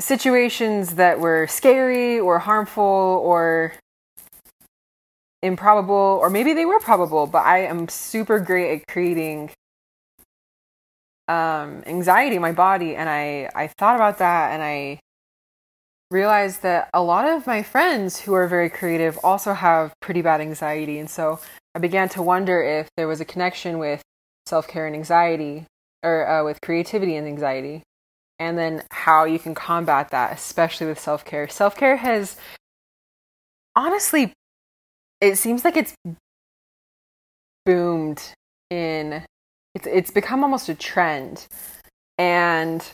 situations 0.00 0.94
that 0.94 1.20
were 1.20 1.46
scary 1.46 2.18
or 2.18 2.40
harmful 2.40 2.84
or 2.84 3.74
improbable 5.42 6.18
or 6.20 6.30
maybe 6.30 6.52
they 6.52 6.64
were 6.64 6.80
probable, 6.80 7.26
but 7.26 7.44
I 7.44 7.64
am 7.64 7.88
super 7.88 8.40
great 8.40 8.80
at 8.80 8.86
creating 8.86 9.50
um, 11.28 11.82
anxiety 11.86 12.36
in 12.36 12.42
my 12.42 12.52
body 12.52 12.96
and 12.96 13.08
I 13.08 13.50
I 13.54 13.66
thought 13.66 13.96
about 13.96 14.18
that 14.18 14.52
and 14.52 14.62
I 14.62 15.00
realized 16.10 16.62
that 16.62 16.88
a 16.94 17.02
lot 17.02 17.28
of 17.28 17.46
my 17.46 17.62
friends 17.62 18.20
who 18.20 18.32
are 18.32 18.48
very 18.48 18.70
creative 18.70 19.18
also 19.22 19.52
have 19.52 19.92
pretty 20.00 20.22
bad 20.22 20.40
anxiety 20.40 20.98
and 20.98 21.10
so 21.10 21.38
I 21.74 21.80
began 21.80 22.08
to 22.10 22.22
wonder 22.22 22.62
if 22.62 22.88
there 22.96 23.06
was 23.06 23.20
a 23.20 23.24
connection 23.24 23.78
with 23.78 24.02
self 24.46 24.66
care 24.66 24.86
and 24.86 24.96
anxiety, 24.96 25.66
or 26.02 26.26
uh, 26.26 26.44
with 26.44 26.60
creativity 26.60 27.14
and 27.14 27.26
anxiety, 27.26 27.82
and 28.38 28.58
then 28.58 28.82
how 28.90 29.24
you 29.24 29.38
can 29.38 29.54
combat 29.54 30.10
that, 30.10 30.32
especially 30.32 30.88
with 30.88 30.98
self 30.98 31.24
care. 31.24 31.48
Self 31.48 31.76
care 31.76 31.96
has 31.98 32.36
honestly, 33.76 34.32
it 35.20 35.36
seems 35.36 35.64
like 35.64 35.76
it's 35.76 35.94
boomed 37.64 38.32
in. 38.70 39.24
It's 39.74 39.86
it's 39.86 40.10
become 40.10 40.42
almost 40.42 40.68
a 40.68 40.74
trend, 40.74 41.46
and 42.16 42.84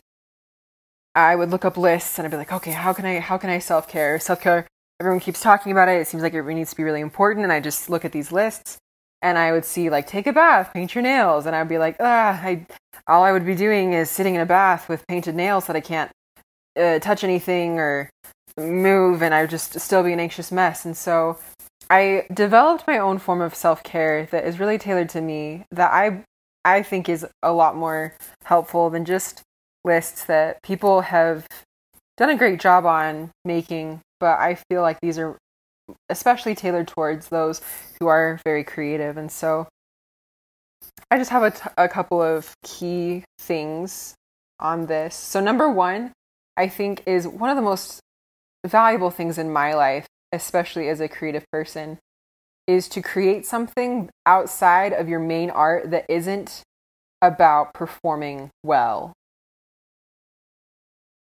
I 1.15 1.37
would 1.37 1.51
look 1.51 1.65
up 1.65 1.77
lists 1.77 2.19
and 2.19 2.27
I'd 2.27 2.31
be 2.31 2.37
like, 2.37 2.53
okay, 2.53 2.73
how 2.73 2.93
can 2.93 3.07
I 3.07 3.21
how 3.21 3.39
can 3.39 3.51
I 3.51 3.59
self 3.59 3.89
care? 3.89 4.19
Self 4.19 4.41
care 4.41 4.67
everyone 5.01 5.21
keeps 5.21 5.41
talking 5.41 5.73
about 5.73 5.89
it. 5.89 6.01
It 6.01 6.07
seems 6.07 6.23
like 6.23 6.35
it 6.35 6.45
needs 6.45 6.71
to 6.71 6.77
be 6.77 6.85
really 6.85 7.01
important. 7.01 7.45
And 7.45 7.53
I 7.53 7.61
just 7.61 7.91
look 7.91 8.05
at 8.05 8.13
these 8.13 8.33
lists 8.33 8.79
and 9.23 9.39
I 9.39 9.53
would 9.53 9.65
see 9.65 9.91
like 9.91 10.07
take 10.07 10.27
a 10.27 10.33
bath, 10.33 10.73
paint 10.73 10.95
your 10.95 11.03
nails, 11.03 11.47
and 11.47 11.57
I'd 11.57 11.69
be 11.69 11.79
like, 11.79 11.97
ah, 12.01 12.41
I 12.43 12.67
all 13.07 13.23
I 13.23 13.33
would 13.33 13.47
be 13.47 13.55
doing 13.55 13.93
is 13.93 14.11
sitting 14.11 14.35
in 14.35 14.41
a 14.41 14.47
bath 14.47 14.89
with 14.89 15.07
painted 15.07 15.35
nails 15.35 15.67
that 15.67 15.77
I 15.77 15.81
can't 15.81 16.11
uh, 16.79 16.99
touch 16.99 17.25
anything 17.25 17.79
or 17.79 18.11
move, 18.59 19.23
and 19.23 19.35
I 19.35 19.43
would 19.43 19.51
just 19.51 19.79
still 19.81 20.03
be 20.03 20.13
an 20.13 20.21
anxious 20.21 20.53
mess. 20.53 20.85
And 20.85 20.97
so 20.97 21.39
I 21.91 22.27
developed 22.33 22.87
my 22.87 22.99
own 22.99 23.19
form 23.19 23.41
of 23.41 23.55
self 23.55 23.83
care 23.83 24.27
that 24.27 24.45
is 24.45 24.59
really 24.59 24.79
tailored 24.79 25.09
to 25.11 25.21
me 25.21 25.65
that 25.71 25.93
I 25.93 26.25
I 26.65 26.83
think 26.83 27.09
is 27.09 27.27
a 27.43 27.53
lot 27.53 27.77
more 27.77 28.15
helpful 28.45 28.91
than 28.91 29.05
just 29.05 29.43
lists 29.85 30.25
that 30.25 30.63
people 30.63 31.03
have 31.03 31.47
done 32.17 32.31
a 32.31 32.37
great 32.37 32.61
job 32.61 32.87
on 32.87 33.31
making, 33.45 34.01
but 34.19 34.39
I 34.39 34.57
feel 34.71 34.81
like 34.81 34.99
these 35.03 35.19
are 35.19 35.37
especially 36.09 36.55
tailored 36.55 36.89
towards 36.89 37.29
those 37.29 37.61
who 37.99 38.07
are 38.07 38.41
very 38.45 38.65
creative. 38.65 39.19
And 39.19 39.31
so 39.31 39.69
I 41.11 41.19
just 41.19 41.31
have 41.31 41.43
a, 41.43 41.51
t- 41.51 41.71
a 41.77 41.89
couple 41.89 42.23
of 42.23 42.55
key 42.63 43.25
things 43.39 44.15
on 44.59 44.87
this. 44.87 45.15
So, 45.15 45.41
number 45.41 45.71
one, 45.71 46.13
I 46.57 46.69
think, 46.69 47.03
is 47.07 47.27
one 47.27 47.51
of 47.51 47.57
the 47.57 47.63
most 47.63 48.01
valuable 48.67 49.11
things 49.11 49.37
in 49.39 49.53
my 49.53 49.75
life, 49.75 50.07
especially 50.35 50.89
as 50.89 51.01
a 51.01 51.09
creative 51.09 51.45
person, 51.51 51.99
is 52.67 52.89
to 52.89 53.03
create 53.03 53.47
something 53.47 54.11
outside 54.27 54.93
of 54.93 55.09
your 55.09 55.21
main 55.21 55.51
art 55.51 55.91
that 55.91 56.05
isn't 56.09 56.63
about 57.23 57.73
performing 57.75 58.51
well. 58.63 59.13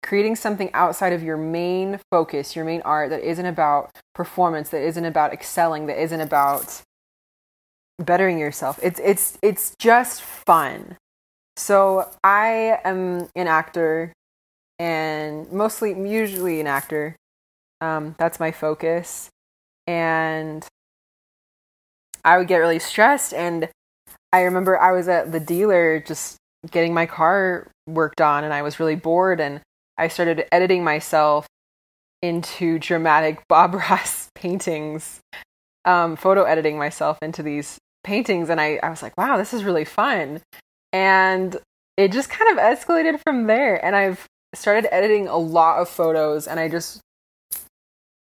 Creating 0.03 0.35
something 0.35 0.71
outside 0.73 1.13
of 1.13 1.23
your 1.23 1.37
main 1.37 1.99
focus, 2.11 2.55
your 2.55 2.65
main 2.65 2.81
art 2.81 3.11
that 3.11 3.21
isn't 3.21 3.45
about 3.45 3.91
performance, 4.15 4.69
that 4.69 4.81
isn't 4.81 5.05
about 5.05 5.31
excelling, 5.31 5.85
that 5.85 6.01
isn't 6.01 6.21
about 6.21 6.81
bettering 7.99 8.39
yourself. 8.39 8.79
It's 8.81 8.99
it's 9.03 9.37
it's 9.41 9.75
just 9.79 10.21
fun. 10.21 10.97
So 11.55 12.09
I 12.23 12.79
am 12.83 13.29
an 13.35 13.47
actor 13.47 14.13
and 14.79 15.51
mostly 15.51 15.91
usually 15.91 16.59
an 16.59 16.67
actor. 16.67 17.15
Um, 17.81 18.15
that's 18.17 18.39
my 18.39 18.51
focus. 18.51 19.29
And 19.87 20.65
I 22.23 22.37
would 22.37 22.47
get 22.47 22.57
really 22.57 22.79
stressed 22.79 23.33
and 23.33 23.67
I 24.31 24.41
remember 24.41 24.79
I 24.79 24.91
was 24.91 25.07
at 25.07 25.31
the 25.31 25.39
dealer 25.39 25.99
just 25.99 26.37
getting 26.69 26.93
my 26.93 27.05
car 27.05 27.69
worked 27.87 28.21
on 28.21 28.43
and 28.43 28.53
I 28.53 28.61
was 28.61 28.79
really 28.79 28.95
bored 28.95 29.39
and 29.39 29.61
I 29.97 30.07
started 30.07 30.45
editing 30.51 30.83
myself 30.83 31.47
into 32.21 32.79
dramatic 32.79 33.41
Bob 33.49 33.73
Ross 33.73 34.29
paintings, 34.35 35.19
um, 35.85 36.15
photo 36.15 36.43
editing 36.43 36.77
myself 36.77 37.17
into 37.21 37.43
these 37.43 37.77
paintings. 38.03 38.49
And 38.49 38.61
I, 38.61 38.79
I 38.81 38.89
was 38.89 39.01
like, 39.01 39.17
wow, 39.17 39.37
this 39.37 39.53
is 39.53 39.63
really 39.63 39.85
fun. 39.85 40.41
And 40.93 41.57
it 41.97 42.11
just 42.11 42.29
kind 42.29 42.57
of 42.57 42.63
escalated 42.63 43.19
from 43.23 43.47
there. 43.47 43.83
And 43.83 43.95
I've 43.95 44.27
started 44.53 44.93
editing 44.93 45.27
a 45.27 45.37
lot 45.37 45.79
of 45.79 45.89
photos 45.89 46.47
and 46.47 46.59
I 46.59 46.69
just 46.69 47.01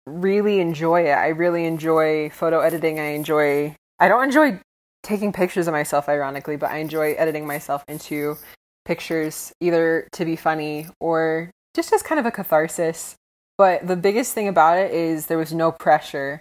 really 0.06 0.60
enjoy 0.60 1.06
it. 1.06 1.12
I 1.12 1.28
really 1.28 1.64
enjoy 1.64 2.30
photo 2.30 2.60
editing. 2.60 2.98
I 2.98 3.12
enjoy, 3.12 3.74
I 3.98 4.08
don't 4.08 4.24
enjoy 4.24 4.60
taking 5.02 5.32
pictures 5.32 5.66
of 5.66 5.72
myself, 5.72 6.08
ironically, 6.08 6.56
but 6.56 6.70
I 6.70 6.78
enjoy 6.78 7.12
editing 7.12 7.46
myself 7.46 7.84
into 7.88 8.36
pictures 8.84 9.52
either 9.60 10.08
to 10.12 10.24
be 10.24 10.36
funny 10.36 10.86
or 11.00 11.50
just 11.74 11.92
as 11.92 12.02
kind 12.02 12.18
of 12.18 12.26
a 12.26 12.30
catharsis. 12.30 13.14
But 13.58 13.86
the 13.86 13.96
biggest 13.96 14.34
thing 14.34 14.48
about 14.48 14.78
it 14.78 14.92
is 14.92 15.26
there 15.26 15.38
was 15.38 15.52
no 15.52 15.70
pressure 15.70 16.40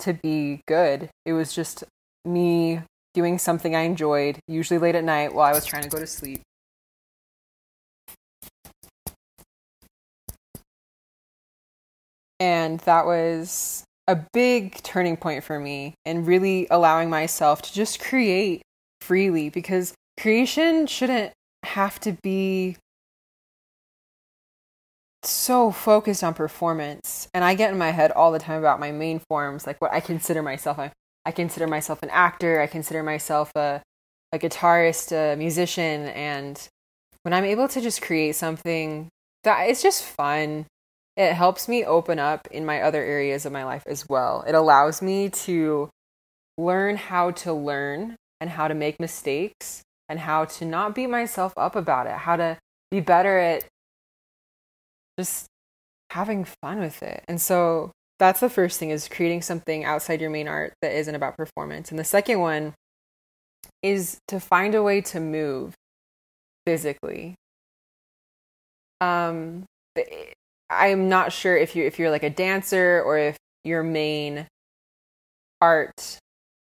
to 0.00 0.12
be 0.12 0.60
good. 0.66 1.08
It 1.24 1.32
was 1.32 1.54
just 1.54 1.84
me 2.24 2.82
doing 3.14 3.38
something 3.38 3.74
I 3.74 3.82
enjoyed, 3.82 4.38
usually 4.46 4.78
late 4.78 4.94
at 4.94 5.04
night 5.04 5.34
while 5.34 5.46
I 5.46 5.54
was 5.54 5.64
trying 5.64 5.84
to 5.84 5.88
go 5.88 5.98
to 5.98 6.06
sleep. 6.06 6.42
And 12.42 12.80
that 12.80 13.06
was 13.06 13.84
a 14.08 14.16
big 14.32 14.82
turning 14.82 15.16
point 15.16 15.44
for 15.44 15.60
me 15.60 15.94
and 16.04 16.26
really 16.26 16.66
allowing 16.72 17.08
myself 17.08 17.62
to 17.62 17.72
just 17.72 18.00
create 18.00 18.62
freely 19.00 19.48
because 19.48 19.94
creation 20.18 20.88
shouldn't 20.88 21.32
have 21.62 22.00
to 22.00 22.16
be 22.20 22.78
so 25.22 25.70
focused 25.70 26.24
on 26.24 26.34
performance. 26.34 27.28
And 27.32 27.44
i 27.44 27.54
get 27.54 27.70
in 27.70 27.78
my 27.78 27.92
head 27.92 28.10
all 28.10 28.32
the 28.32 28.40
time 28.40 28.58
about 28.58 28.80
my 28.80 28.90
main 28.90 29.20
forms 29.28 29.64
like 29.64 29.80
what 29.80 29.92
i 29.92 30.00
consider 30.00 30.42
myself 30.42 30.80
i, 30.80 30.90
I 31.24 31.30
consider 31.30 31.68
myself 31.68 32.02
an 32.02 32.10
actor 32.10 32.60
i 32.60 32.66
consider 32.66 33.04
myself 33.04 33.52
a, 33.54 33.80
a 34.32 34.38
guitarist 34.40 35.12
a 35.12 35.36
musician 35.36 36.08
and 36.08 36.60
when 37.22 37.32
i'm 37.32 37.44
able 37.44 37.68
to 37.68 37.80
just 37.80 38.02
create 38.02 38.34
something 38.34 39.08
that 39.44 39.68
is 39.68 39.80
just 39.80 40.02
fun 40.02 40.66
it 41.16 41.34
helps 41.34 41.68
me 41.68 41.84
open 41.84 42.18
up 42.18 42.48
in 42.50 42.64
my 42.64 42.80
other 42.80 43.02
areas 43.02 43.44
of 43.44 43.52
my 43.52 43.64
life 43.64 43.82
as 43.86 44.08
well. 44.08 44.44
It 44.46 44.54
allows 44.54 45.02
me 45.02 45.28
to 45.30 45.90
learn 46.56 46.96
how 46.96 47.32
to 47.32 47.52
learn 47.52 48.16
and 48.40 48.50
how 48.50 48.68
to 48.68 48.74
make 48.74 48.98
mistakes 48.98 49.82
and 50.08 50.20
how 50.20 50.44
to 50.44 50.64
not 50.64 50.94
beat 50.94 51.08
myself 51.08 51.52
up 51.56 51.76
about 51.76 52.06
it, 52.06 52.12
how 52.12 52.36
to 52.36 52.58
be 52.90 53.00
better 53.00 53.38
at 53.38 53.64
just 55.18 55.46
having 56.10 56.44
fun 56.44 56.80
with 56.80 57.02
it. 57.02 57.24
And 57.28 57.40
so 57.40 57.92
that's 58.18 58.40
the 58.40 58.50
first 58.50 58.78
thing 58.78 58.90
is 58.90 59.08
creating 59.08 59.42
something 59.42 59.84
outside 59.84 60.20
your 60.20 60.30
main 60.30 60.48
art 60.48 60.74
that 60.82 60.92
isn't 60.92 61.14
about 61.14 61.36
performance. 61.36 61.90
And 61.90 61.98
the 61.98 62.04
second 62.04 62.40
one 62.40 62.74
is 63.82 64.18
to 64.28 64.40
find 64.40 64.74
a 64.74 64.82
way 64.82 65.00
to 65.00 65.20
move 65.20 65.74
physically. 66.66 67.34
Um 69.00 69.64
I'm 70.72 71.08
not 71.08 71.32
sure 71.32 71.56
if 71.56 71.76
you 71.76 71.84
if 71.84 71.98
you're 71.98 72.10
like 72.10 72.22
a 72.22 72.30
dancer 72.30 73.02
or 73.04 73.18
if 73.18 73.36
your 73.64 73.82
main 73.82 74.46
art 75.60 76.18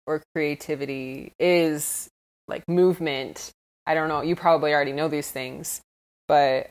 or 0.06 0.22
creativity 0.34 1.32
is 1.38 2.08
like 2.48 2.68
movement. 2.68 3.50
I 3.86 3.94
don't 3.94 4.08
know. 4.08 4.22
You 4.22 4.36
probably 4.36 4.74
already 4.74 4.92
know 4.92 5.08
these 5.08 5.30
things, 5.30 5.80
but 6.28 6.68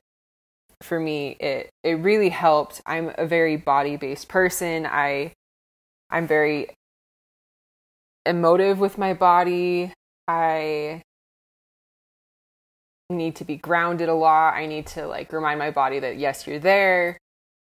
for 0.82 1.00
me 1.00 1.38
it 1.40 1.70
it 1.84 2.00
really 2.00 2.30
helped. 2.30 2.82
I'm 2.86 3.14
a 3.18 3.26
very 3.26 3.56
body-based 3.56 4.28
person. 4.28 4.86
I 4.86 5.34
I'm 6.10 6.28
very 6.28 6.68
emotive 8.26 8.80
with 8.80 8.98
my 8.98 9.14
body. 9.14 9.94
I 10.28 11.02
need 13.12 13.36
to 13.38 13.46
be 13.46 13.56
grounded 13.56 14.10
a 14.10 14.14
lot. 14.14 14.54
I 14.54 14.66
need 14.66 14.88
to 14.88 15.08
like 15.08 15.32
remind 15.32 15.60
my 15.60 15.72
body 15.72 16.00
that 16.00 16.18
yes, 16.18 16.48
you're 16.48 16.60
there. 16.60 17.18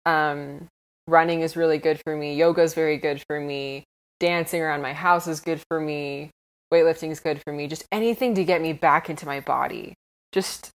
Um, 0.06 0.68
running 1.08 1.42
is 1.42 1.56
really 1.56 1.78
good 1.78 2.02
for 2.04 2.16
me. 2.16 2.36
Yoga 2.36 2.62
is 2.62 2.74
very 2.74 2.98
good 2.98 3.24
for 3.28 3.40
me. 3.40 3.84
Dancing 4.20 4.62
around 4.62 4.82
my 4.82 4.94
house 4.94 5.28
is 5.28 5.40
good 5.40 5.62
for 5.68 5.80
me. 5.80 6.32
Weightlifting 6.74 7.12
is 7.12 7.20
good 7.20 7.42
for 7.44 7.52
me. 7.52 7.68
Just 7.68 7.86
anything 7.92 8.36
to 8.36 8.44
get 8.44 8.62
me 8.62 8.74
back 8.74 9.10
into 9.10 9.26
my 9.26 9.40
body. 9.40 9.94
Just 10.32 10.70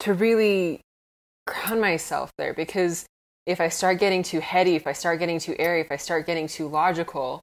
to 0.00 0.14
really 0.14 0.80
ground 1.46 1.80
myself 1.80 2.32
there 2.38 2.52
because 2.52 3.06
if 3.46 3.60
I 3.60 3.68
start 3.68 4.00
getting 4.00 4.22
too 4.22 4.40
heady, 4.40 4.74
if 4.74 4.86
I 4.86 4.92
start 4.92 5.20
getting 5.20 5.38
too 5.38 5.54
airy, 5.58 5.80
if 5.80 5.92
I 5.92 5.96
start 5.96 6.26
getting 6.26 6.48
too 6.48 6.66
logical 6.66 7.40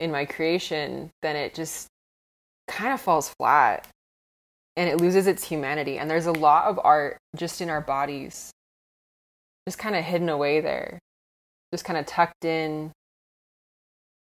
in 0.00 0.10
my 0.10 0.24
creation, 0.24 1.10
then 1.20 1.36
it 1.36 1.54
just 1.54 1.88
kind 2.66 2.92
of 2.92 3.00
falls 3.00 3.28
flat 3.38 3.86
and 4.78 4.88
it 4.88 5.00
loses 5.00 5.26
its 5.26 5.42
humanity. 5.42 5.98
And 5.98 6.08
there's 6.08 6.26
a 6.26 6.32
lot 6.32 6.66
of 6.66 6.78
art 6.84 7.18
just 7.34 7.60
in 7.60 7.68
our 7.68 7.80
bodies, 7.80 8.52
just 9.66 9.76
kind 9.76 9.96
of 9.96 10.04
hidden 10.04 10.28
away 10.28 10.60
there, 10.60 11.00
just 11.74 11.84
kind 11.84 11.98
of 11.98 12.06
tucked 12.06 12.44
in 12.44 12.92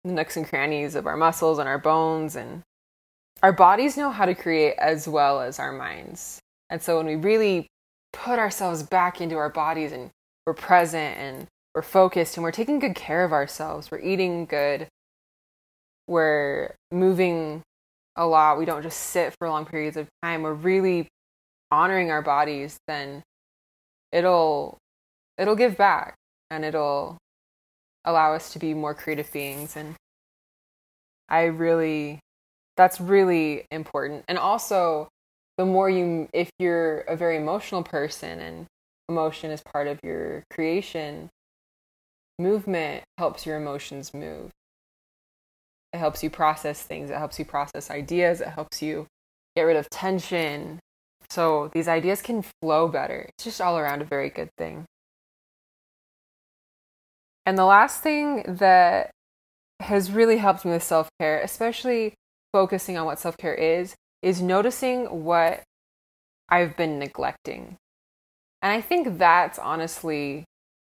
the 0.03 0.13
nooks 0.13 0.35
and 0.35 0.49
crannies 0.49 0.95
of 0.95 1.05
our 1.05 1.15
muscles 1.15 1.59
and 1.59 1.69
our 1.69 1.77
bones. 1.77 2.35
And 2.35 2.63
our 3.43 3.53
bodies 3.53 3.97
know 3.97 4.09
how 4.09 4.25
to 4.25 4.33
create 4.33 4.73
as 4.79 5.07
well 5.07 5.41
as 5.41 5.59
our 5.59 5.71
minds. 5.71 6.39
And 6.71 6.81
so 6.81 6.97
when 6.97 7.05
we 7.05 7.15
really 7.15 7.67
put 8.11 8.39
ourselves 8.39 8.81
back 8.81 9.21
into 9.21 9.37
our 9.37 9.51
bodies 9.51 9.91
and 9.91 10.09
we're 10.47 10.55
present 10.55 11.17
and 11.19 11.47
we're 11.75 11.83
focused 11.83 12.35
and 12.35 12.43
we're 12.43 12.51
taking 12.51 12.79
good 12.79 12.95
care 12.95 13.23
of 13.23 13.31
ourselves, 13.31 13.91
we're 13.91 13.99
eating 13.99 14.47
good, 14.47 14.87
we're 16.07 16.73
moving 16.91 17.61
a 18.17 18.25
lot, 18.25 18.57
we 18.57 18.65
don't 18.65 18.83
just 18.83 18.99
sit 18.99 19.33
for 19.37 19.47
long 19.47 19.65
periods 19.65 19.95
of 19.95 20.07
time, 20.23 20.41
we're 20.41 20.53
really 20.53 21.07
honoring 21.71 22.11
our 22.11 22.21
bodies, 22.21 22.77
then 22.87 23.23
it'll 24.11 24.77
it'll 25.37 25.55
give 25.55 25.77
back 25.77 26.15
and 26.49 26.65
it'll 26.65 27.17
allow 28.05 28.33
us 28.33 28.53
to 28.53 28.59
be 28.59 28.73
more 28.73 28.93
creative 28.93 29.31
beings 29.31 29.75
and 29.75 29.95
I 31.29 31.43
really 31.43 32.19
that's 32.77 33.01
really 33.01 33.65
important. 33.71 34.23
And 34.27 34.37
also 34.37 35.09
the 35.57 35.65
more 35.65 35.89
you 35.89 36.29
if 36.33 36.49
you're 36.59 36.99
a 37.01 37.15
very 37.15 37.37
emotional 37.37 37.83
person 37.83 38.39
and 38.39 38.65
emotion 39.09 39.51
is 39.51 39.61
part 39.61 39.87
of 39.87 39.99
your 40.03 40.43
creation, 40.51 41.29
movement 42.39 43.03
helps 43.17 43.45
your 43.45 43.57
emotions 43.57 44.13
move. 44.13 44.51
It 45.93 45.97
helps 45.97 46.23
you 46.23 46.29
process 46.29 46.81
things, 46.81 47.09
it 47.09 47.17
helps 47.17 47.39
you 47.39 47.45
process 47.45 47.89
ideas, 47.89 48.41
it 48.41 48.49
helps 48.49 48.81
you 48.81 49.07
get 49.55 49.63
rid 49.63 49.77
of 49.77 49.89
tension. 49.89 50.79
So 51.29 51.69
these 51.73 51.87
ideas 51.87 52.21
can 52.21 52.43
flow 52.61 52.87
better. 52.87 53.29
It's 53.29 53.43
just 53.43 53.61
all 53.61 53.77
around 53.77 54.01
a 54.01 54.05
very 54.05 54.29
good 54.29 54.49
thing. 54.57 54.85
And 57.45 57.57
the 57.57 57.65
last 57.65 58.01
thing 58.01 58.43
that 58.47 59.11
has 59.79 60.11
really 60.11 60.37
helped 60.37 60.65
me 60.65 60.71
with 60.71 60.83
self 60.83 61.09
care, 61.19 61.39
especially 61.41 62.13
focusing 62.53 62.97
on 62.97 63.05
what 63.05 63.19
self 63.19 63.37
care 63.37 63.55
is, 63.55 63.95
is 64.21 64.41
noticing 64.41 65.23
what 65.23 65.63
I've 66.49 66.75
been 66.75 66.99
neglecting. 66.99 67.77
And 68.61 68.71
I 68.71 68.81
think 68.81 69.17
that's 69.17 69.59
honestly 69.59 70.45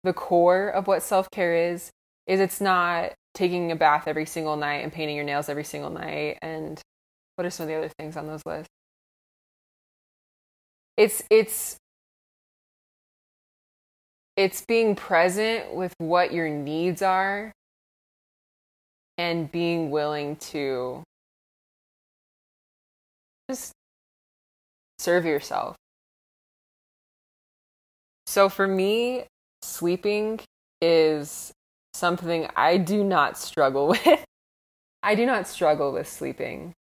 the 0.05 0.13
core 0.13 0.69
of 0.69 0.87
what 0.87 1.03
self-care 1.03 1.55
is 1.71 1.91
is 2.27 2.41
it's 2.41 2.61
not 2.61 3.13
taking 3.39 3.71
a 3.71 3.77
bath 3.77 4.09
every 4.09 4.27
single 4.27 4.57
night 4.57 4.83
and 4.83 4.93
painting 4.93 5.15
your 5.15 5.25
nails 5.25 5.49
every 5.49 5.63
single 5.63 5.91
night 5.91 6.39
and 6.43 6.81
what 7.37 7.47
are 7.47 7.51
some 7.51 7.65
of 7.65 7.69
the 7.69 7.77
other 7.77 7.91
things 7.97 8.17
on 8.17 8.27
those 8.27 8.43
lists? 8.45 8.69
It's 10.97 11.23
it's 11.31 11.77
it's 14.37 14.65
being 14.67 14.97
present 14.97 15.73
with 15.73 15.95
what 15.99 16.33
your 16.33 16.49
needs 16.49 17.01
are 17.01 17.53
and 19.17 19.51
being 19.53 19.93
willing 19.93 20.35
to 20.37 21.05
just 23.49 23.73
serve 24.99 25.25
yourself. 25.25 25.77
So 28.27 28.49
for 28.49 28.67
me, 28.67 29.27
sleeping 29.63 30.41
is 30.83 31.53
something 31.99 32.49
I 32.57 32.79
do 32.79 33.05
not 33.05 33.37
struggle 33.37 33.89
with. 33.89 34.25
I 35.03 35.15
do 35.15 35.27
not 35.27 35.47
struggle 35.47 35.93
with 35.93 36.09
sleeping. 36.09 36.75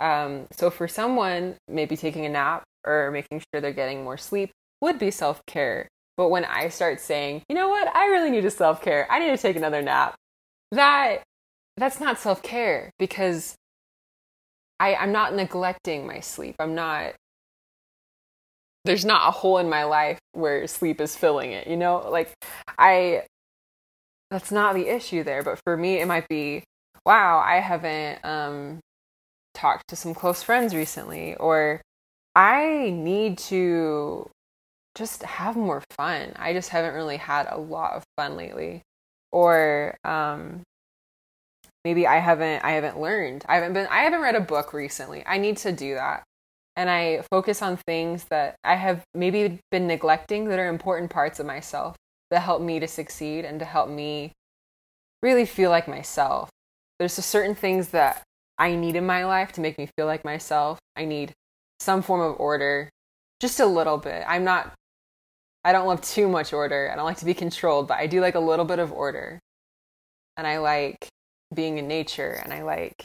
Um, 0.00 0.46
so 0.52 0.70
for 0.70 0.88
someone, 0.88 1.56
maybe 1.68 1.96
taking 1.96 2.26
a 2.26 2.28
nap 2.28 2.64
or 2.84 3.10
making 3.10 3.40
sure 3.40 3.60
they're 3.60 3.72
getting 3.72 4.02
more 4.02 4.16
sleep 4.16 4.50
would 4.80 4.98
be 4.98 5.10
self 5.10 5.44
care. 5.46 5.88
But 6.16 6.28
when 6.28 6.44
I 6.44 6.68
start 6.68 7.00
saying, 7.00 7.42
you 7.48 7.54
know 7.54 7.68
what, 7.68 7.94
I 7.94 8.06
really 8.06 8.30
need 8.30 8.44
a 8.44 8.50
self 8.50 8.82
care, 8.82 9.06
I 9.10 9.18
need 9.18 9.30
to 9.30 9.38
take 9.38 9.56
another 9.56 9.82
nap, 9.82 10.14
that 10.72 11.22
that's 11.76 12.00
not 12.00 12.18
self 12.18 12.42
care 12.42 12.90
because 12.98 13.54
I, 14.80 14.96
I'm 14.96 15.12
not 15.12 15.34
neglecting 15.34 16.06
my 16.06 16.20
sleep. 16.20 16.56
I'm 16.58 16.74
not 16.74 17.14
there's 18.84 19.04
not 19.04 19.28
a 19.28 19.30
hole 19.30 19.58
in 19.58 19.68
my 19.68 19.84
life 19.84 20.18
where 20.32 20.66
sleep 20.66 21.00
is 21.00 21.14
filling 21.14 21.52
it, 21.52 21.68
you 21.68 21.76
know? 21.76 22.08
Like 22.10 22.32
I 22.78 23.22
that's 24.32 24.50
not 24.50 24.74
the 24.74 24.88
issue 24.88 25.22
there, 25.22 25.42
but 25.42 25.60
for 25.64 25.76
me 25.76 26.00
it 26.00 26.08
might 26.08 26.26
be 26.28 26.64
wow, 27.04 27.38
I 27.38 27.56
haven't 27.56 28.24
um 28.24 28.80
talked 29.54 29.88
to 29.88 29.96
some 29.96 30.14
close 30.14 30.42
friends 30.42 30.74
recently 30.74 31.34
or 31.36 31.82
I 32.34 32.90
need 32.90 33.38
to 33.38 34.30
just 34.94 35.22
have 35.22 35.56
more 35.56 35.82
fun. 35.90 36.32
I 36.36 36.52
just 36.54 36.70
haven't 36.70 36.94
really 36.94 37.18
had 37.18 37.46
a 37.50 37.58
lot 37.58 37.92
of 37.92 38.04
fun 38.16 38.36
lately. 38.36 38.82
Or 39.30 39.96
um 40.04 40.62
maybe 41.84 42.06
I 42.06 42.18
haven't 42.18 42.64
I 42.64 42.72
haven't 42.72 43.00
learned. 43.00 43.44
I 43.48 43.56
haven't 43.56 43.74
been 43.74 43.86
I 43.88 44.02
haven't 44.02 44.22
read 44.22 44.34
a 44.34 44.40
book 44.40 44.72
recently. 44.72 45.22
I 45.26 45.38
need 45.38 45.58
to 45.58 45.72
do 45.72 45.94
that. 45.94 46.24
And 46.76 46.88
I 46.88 47.22
focus 47.30 47.60
on 47.60 47.76
things 47.76 48.24
that 48.30 48.56
I 48.64 48.76
have 48.76 49.02
maybe 49.14 49.60
been 49.70 49.86
neglecting 49.86 50.46
that 50.48 50.58
are 50.58 50.68
important 50.68 51.10
parts 51.10 51.38
of 51.38 51.44
myself 51.46 51.96
that 52.32 52.40
help 52.40 52.62
me 52.62 52.80
to 52.80 52.88
succeed 52.88 53.44
and 53.44 53.58
to 53.58 53.64
help 53.66 53.90
me 53.90 54.32
really 55.22 55.44
feel 55.44 55.68
like 55.68 55.86
myself. 55.86 56.48
There's 56.98 57.12
certain 57.12 57.54
things 57.54 57.88
that 57.88 58.22
I 58.56 58.74
need 58.74 58.96
in 58.96 59.04
my 59.04 59.26
life 59.26 59.52
to 59.52 59.60
make 59.60 59.76
me 59.76 59.86
feel 59.96 60.06
like 60.06 60.24
myself. 60.24 60.78
I 60.96 61.04
need 61.04 61.34
some 61.78 62.00
form 62.00 62.22
of 62.22 62.40
order, 62.40 62.88
just 63.38 63.60
a 63.60 63.66
little 63.66 63.98
bit. 63.98 64.24
I'm 64.26 64.44
not 64.44 64.72
I 65.62 65.72
don't 65.72 65.86
love 65.86 66.00
too 66.00 66.26
much 66.26 66.54
order. 66.54 66.90
I 66.90 66.96
don't 66.96 67.04
like 67.04 67.18
to 67.18 67.26
be 67.26 67.34
controlled, 67.34 67.86
but 67.86 67.98
I 67.98 68.06
do 68.06 68.22
like 68.22 68.34
a 68.34 68.40
little 68.40 68.64
bit 68.64 68.78
of 68.78 68.90
order. 68.90 69.38
And 70.38 70.46
I 70.46 70.58
like 70.58 71.06
being 71.54 71.76
in 71.76 71.86
nature 71.86 72.40
and 72.42 72.52
I 72.52 72.62
like 72.62 73.04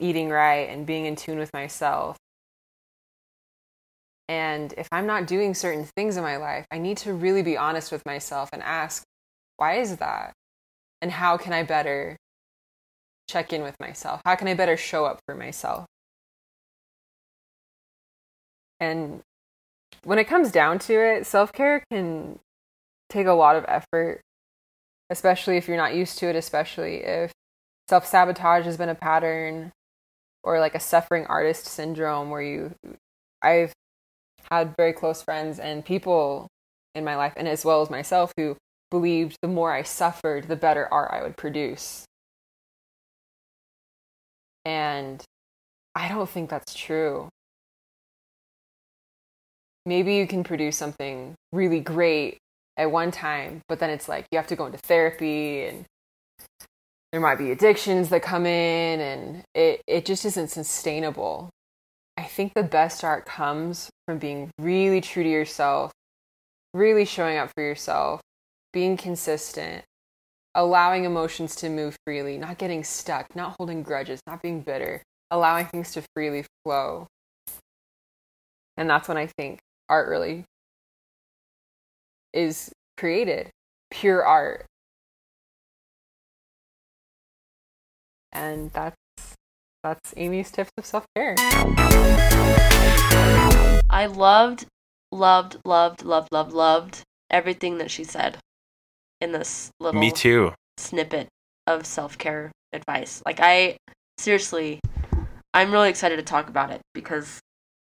eating 0.00 0.30
right 0.30 0.70
and 0.70 0.86
being 0.86 1.04
in 1.04 1.14
tune 1.14 1.38
with 1.38 1.52
myself. 1.52 2.16
And 4.28 4.74
if 4.76 4.88
I'm 4.90 5.06
not 5.06 5.26
doing 5.26 5.54
certain 5.54 5.84
things 5.96 6.16
in 6.16 6.22
my 6.22 6.36
life, 6.36 6.66
I 6.70 6.78
need 6.78 6.96
to 6.98 7.12
really 7.12 7.42
be 7.42 7.56
honest 7.56 7.92
with 7.92 8.04
myself 8.04 8.50
and 8.52 8.62
ask, 8.62 9.04
why 9.56 9.74
is 9.78 9.96
that? 9.96 10.32
And 11.00 11.12
how 11.12 11.36
can 11.36 11.52
I 11.52 11.62
better 11.62 12.16
check 13.28 13.52
in 13.52 13.62
with 13.62 13.78
myself? 13.78 14.20
How 14.24 14.34
can 14.34 14.48
I 14.48 14.54
better 14.54 14.76
show 14.76 15.04
up 15.04 15.20
for 15.26 15.34
myself? 15.34 15.86
And 18.80 19.22
when 20.04 20.18
it 20.18 20.24
comes 20.24 20.50
down 20.50 20.78
to 20.80 20.94
it, 20.94 21.26
self 21.26 21.52
care 21.52 21.84
can 21.90 22.40
take 23.08 23.26
a 23.26 23.32
lot 23.32 23.56
of 23.56 23.64
effort 23.68 24.20
especially 25.10 25.56
if 25.56 25.68
you're 25.68 25.76
not 25.76 25.94
used 25.94 26.18
to 26.18 26.28
it, 26.28 26.36
especially 26.36 26.96
if 26.96 27.32
self 27.88 28.06
sabotage 28.06 28.64
has 28.64 28.76
been 28.76 28.88
a 28.88 28.94
pattern 28.94 29.72
or 30.42 30.60
like 30.60 30.74
a 30.74 30.80
suffering 30.80 31.26
artist 31.26 31.66
syndrome 31.66 32.30
where 32.30 32.42
you 32.42 32.74
I've 33.42 33.72
had 34.50 34.74
very 34.76 34.92
close 34.92 35.22
friends 35.22 35.58
and 35.58 35.84
people 35.84 36.48
in 36.94 37.04
my 37.04 37.16
life 37.16 37.34
and 37.36 37.46
as 37.46 37.64
well 37.64 37.82
as 37.82 37.90
myself 37.90 38.32
who 38.36 38.56
believed 38.90 39.36
the 39.42 39.48
more 39.48 39.72
I 39.72 39.82
suffered, 39.82 40.48
the 40.48 40.56
better 40.56 40.88
art 40.92 41.10
I 41.12 41.22
would 41.22 41.36
produce. 41.36 42.04
And 44.64 45.22
I 45.94 46.08
don't 46.08 46.28
think 46.28 46.50
that's 46.50 46.74
true. 46.74 47.28
Maybe 49.84 50.16
you 50.16 50.26
can 50.26 50.42
produce 50.42 50.76
something 50.76 51.34
really 51.52 51.80
great 51.80 52.38
at 52.76 52.90
one 52.90 53.10
time, 53.10 53.62
but 53.68 53.78
then 53.78 53.90
it's 53.90 54.08
like 54.08 54.26
you 54.32 54.38
have 54.38 54.48
to 54.48 54.56
go 54.56 54.66
into 54.66 54.78
therapy 54.78 55.62
and 55.62 55.84
there 57.12 57.20
might 57.20 57.38
be 57.38 57.50
addictions 57.50 58.08
that 58.10 58.22
come 58.22 58.46
in 58.46 59.00
and 59.00 59.42
it, 59.54 59.80
it 59.86 60.04
just 60.04 60.24
isn't 60.24 60.48
sustainable. 60.48 61.50
I 62.16 62.24
think 62.24 62.54
the 62.54 62.62
best 62.62 63.04
art 63.04 63.26
comes 63.26 63.90
from 64.06 64.18
being 64.18 64.50
really 64.58 65.00
true 65.00 65.22
to 65.22 65.28
yourself, 65.28 65.92
really 66.72 67.04
showing 67.04 67.36
up 67.36 67.50
for 67.54 67.62
yourself, 67.62 68.20
being 68.72 68.96
consistent, 68.96 69.84
allowing 70.54 71.04
emotions 71.04 71.54
to 71.56 71.68
move 71.68 71.96
freely, 72.06 72.38
not 72.38 72.58
getting 72.58 72.82
stuck, 72.84 73.36
not 73.36 73.56
holding 73.58 73.82
grudges, 73.82 74.20
not 74.26 74.42
being 74.42 74.60
bitter, 74.60 75.02
allowing 75.30 75.66
things 75.66 75.92
to 75.92 76.02
freely 76.14 76.44
flow. 76.64 77.06
And 78.76 78.88
that's 78.88 79.08
when 79.08 79.16
I 79.18 79.26
think 79.26 79.58
art 79.88 80.08
really 80.08 80.44
is 82.32 82.70
created 82.96 83.50
pure 83.90 84.24
art. 84.24 84.66
And 88.32 88.70
that's 88.72 88.96
that's 89.86 90.14
Amy's 90.16 90.50
tips 90.50 90.70
of 90.78 90.84
self-care. 90.84 91.34
I 93.88 94.06
loved 94.12 94.66
loved 95.12 95.58
loved 95.64 96.04
loved 96.04 96.32
loved 96.32 96.52
loved 96.52 97.02
everything 97.30 97.78
that 97.78 97.90
she 97.90 98.02
said 98.02 98.38
in 99.20 99.30
this 99.32 99.70
little 99.78 100.00
Me 100.00 100.10
too. 100.10 100.52
snippet 100.78 101.28
of 101.68 101.86
self-care 101.86 102.50
advice. 102.72 103.22
Like 103.24 103.38
I 103.40 103.76
seriously 104.18 104.80
I'm 105.54 105.70
really 105.70 105.88
excited 105.88 106.16
to 106.16 106.22
talk 106.22 106.48
about 106.48 106.70
it 106.72 106.80
because 106.92 107.38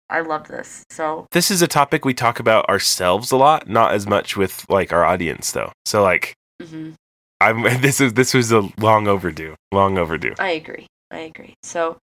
I 0.10 0.22
love 0.22 0.48
this. 0.48 0.84
So 0.90 1.28
This 1.32 1.52
is 1.52 1.62
a 1.62 1.68
topic 1.68 2.06
we 2.06 2.14
talk 2.14 2.40
about 2.40 2.70
ourselves 2.70 3.32
a 3.32 3.38
lot, 3.38 3.68
not 3.68 3.94
as 3.94 4.08
much 4.08 4.38
with 4.38 4.66
like 4.70 4.94
our 4.94 5.04
audience 5.06 5.52
though. 5.52 5.72
So 5.86 6.02
like 6.04 6.34
mhm, 6.62 6.94
I'm 7.42 7.64
this 7.82 8.00
is 8.00 8.14
this 8.14 8.34
was 8.34 8.54
a 8.54 8.70
long 8.80 9.08
overdue. 9.10 9.56
Long 9.74 9.98
overdue. 9.98 10.36
I 10.40 10.52
agree. 10.52 10.88
I 11.12 11.20
agree. 11.20 11.54
So, 11.64 11.98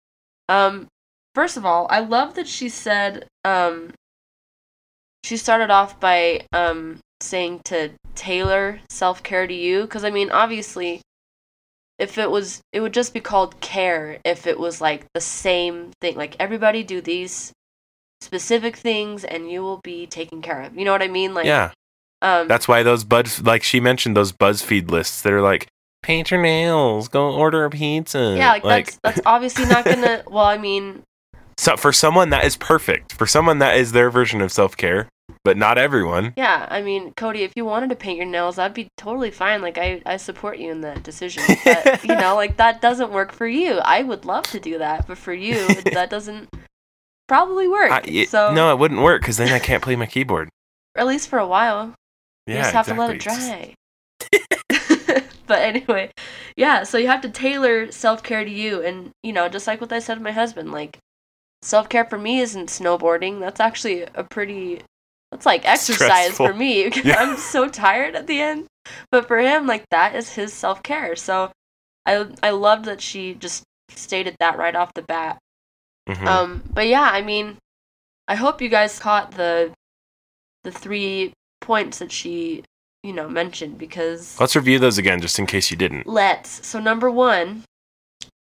um, 0.49 0.88
first 1.35 1.57
of 1.57 1.64
all, 1.67 1.87
I 1.90 2.01
love 2.01 2.35
that 2.35 2.49
she 2.49 2.69
said 2.69 3.27
um, 3.45 3.93
she 5.25 5.37
started 5.38 5.71
off 5.71 5.99
by 5.99 6.47
um 6.53 6.99
saying 7.21 7.61
to 7.64 7.90
tailor 8.14 8.81
self 8.90 9.23
care 9.23 9.47
to 9.47 9.55
you 9.55 9.83
because 9.83 10.05
I 10.05 10.11
mean 10.11 10.31
obviously 10.31 11.01
if 11.99 12.19
it 12.19 12.31
was 12.31 12.61
it 12.73 12.81
would 12.81 12.93
just 12.93 13.14
be 13.14 13.21
called 13.21 13.61
care 13.61 14.19
if 14.25 14.47
it 14.47 14.59
was 14.59 14.81
like 14.81 15.07
the 15.14 15.21
same 15.21 15.90
thing 16.01 16.17
like 16.17 16.37
everybody 16.38 16.83
do 16.83 17.01
these 17.01 17.53
specific 18.21 18.77
things 18.77 19.25
and 19.25 19.51
you 19.51 19.62
will 19.62 19.81
be 19.83 20.07
taken 20.07 20.43
care 20.43 20.62
of 20.62 20.77
you 20.77 20.85
know 20.85 20.93
what 20.93 21.03
I 21.03 21.09
mean 21.09 21.35
like 21.35 21.47
yeah. 21.47 21.73
um 22.21 22.47
That's 22.47 22.69
why 22.69 22.83
those 22.83 23.03
buzz 23.05 23.43
like 23.43 23.62
she 23.62 23.81
mentioned 23.81 24.17
those 24.17 24.33
BuzzFeed 24.33 24.90
lists 24.90 25.23
that 25.23 25.33
are 25.33 25.43
like 25.43 25.67
paint 26.05 26.31
your 26.31 26.40
nails, 26.43 27.09
go 27.09 27.33
order 27.35 27.64
a 27.64 27.71
pizza. 27.71 28.35
yeah 28.37 28.53
like, 28.53 28.62
that's 28.62 28.99
that's 29.03 29.21
obviously 29.27 29.64
not 29.67 29.85
gonna 29.85 30.23
well 30.31 30.45
I 30.45 30.59
mean 30.59 31.03
so 31.57 31.77
for 31.77 31.93
someone 31.93 32.31
that 32.31 32.45
is 32.45 32.57
perfect. 32.57 33.12
For 33.12 33.27
someone 33.27 33.59
that 33.61 33.77
is 33.77 33.93
their 33.93 34.11
version 34.11 34.40
of 34.40 34.51
self-care, 34.51 35.09
but 35.45 35.57
not 35.57 35.79
everyone. 35.79 36.33
Yeah, 36.37 36.67
I 36.69 36.83
mean, 36.83 37.12
Cody, 37.14 37.43
if 37.45 37.53
you 37.55 37.64
wanted 37.64 37.90
to 37.90 37.97
paint 37.97 38.17
your 38.17 38.27
nails, 38.27 38.57
that'd 38.57 38.75
be 38.75 38.88
totally 38.99 39.31
fine. 39.31 39.62
Like, 39.62 39.79
I, 39.79 40.03
I 40.05 40.17
support 40.17 40.59
you 40.59 40.73
in 40.73 40.81
that 40.81 41.05
decision. 41.05 41.45
But, 41.64 42.03
you 42.05 42.17
know, 42.17 42.35
like, 42.43 42.57
that 42.57 42.81
doesn't 42.83 43.12
work 43.12 43.31
for 43.31 43.47
you. 43.47 43.79
I 43.79 44.03
would 44.03 44.25
love 44.25 44.43
to 44.51 44.59
do 44.59 44.79
that, 44.79 45.07
but 45.07 45.17
for 45.17 45.33
you, 45.33 45.55
that 45.93 46.11
doesn't 46.11 46.49
probably 47.29 47.69
work. 47.69 47.93
I, 47.93 48.03
it- 48.05 48.31
so, 48.31 48.53
no, 48.53 48.73
it 48.73 48.79
wouldn't 48.81 49.01
work 49.01 49.23
cuz 49.23 49.37
then 49.37 49.53
I 49.53 49.61
can't 49.61 49.83
play 49.83 49.95
my 49.95 50.07
keyboard. 50.07 50.49
or 50.97 51.03
at 51.03 51.07
least 51.07 51.29
for 51.29 51.38
a 51.38 51.47
while. 51.47 51.95
You 52.49 52.55
Yeah, 52.57 52.62
just 52.62 52.73
have 52.75 52.88
exactly. 52.88 52.95
to 52.95 53.01
let 53.01 53.14
it 53.14 53.21
dry. 54.40 54.55
but 55.46 55.61
anyway, 55.62 56.11
yeah, 56.57 56.83
so 56.85 56.98
you 56.98 57.07
have 57.09 57.20
to 57.22 57.30
tailor 57.30 57.90
self 57.92 58.22
care 58.22 58.44
to 58.44 58.50
you. 58.50 58.83
And, 58.83 59.11
you 59.22 59.33
know, 59.33 59.48
just 59.48 59.66
like 59.66 59.80
what 59.80 59.92
I 59.92 59.98
said 59.98 60.16
to 60.16 60.20
my 60.20 60.33
husband, 60.33 60.72
like, 60.72 60.98
self 61.62 61.88
care 61.88 62.04
for 62.04 62.18
me 62.18 62.40
isn't 62.40 62.68
snowboarding. 62.68 63.40
That's 63.40 63.61
actually 63.61 64.02
a 64.14 64.24
pretty 64.24 64.83
that's 65.30 65.46
like 65.46 65.66
exercise 65.68 66.35
Stressful. 66.35 66.46
for 66.46 66.54
me 66.54 66.85
because 66.85 67.04
Yeah. 67.04 67.16
I'm 67.18 67.37
so 67.37 67.68
tired 67.68 68.14
at 68.14 68.26
the 68.26 68.40
end. 68.40 68.66
But 69.11 69.26
for 69.26 69.38
him, 69.38 69.66
like 69.66 69.85
that 69.90 70.14
is 70.14 70.35
his 70.35 70.52
self 70.52 70.83
care. 70.83 71.16
So 71.16 71.50
I 72.07 72.26
I 72.42 72.50
loved 72.50 72.85
that 72.87 73.00
she 73.00 73.35
just 73.35 73.62
stated 73.90 74.37
that 74.40 74.59
right 74.59 74.74
off 74.76 74.92
the 74.94 75.02
bat. 75.02 75.38
Mhm. 76.09 76.26
Um, 76.26 76.62
but 76.72 76.87
yeah, 76.87 77.09
I 77.11 77.22
mean, 77.22 77.57
I 78.28 78.35
hope 78.37 78.61
you 78.61 78.68
guys 78.68 78.98
caught 78.98 79.33
the 79.33 79.72
the 80.64 80.70
three 80.72 81.33
points 81.61 81.98
that 81.98 82.12
she, 82.12 82.62
you 83.05 83.12
know, 83.12 83.29
mentioned 83.29 83.79
because 83.79 84.38
Let's 84.40 84.57
review 84.57 84.81
those 84.81 84.99
again, 84.99 85.21
just 85.21 85.38
in 85.38 85.47
case 85.47 85.71
you 85.71 85.77
didn't. 85.77 86.07
let's. 86.07 86.67
So 86.67 86.81
number 86.81 87.11
one, 87.11 87.62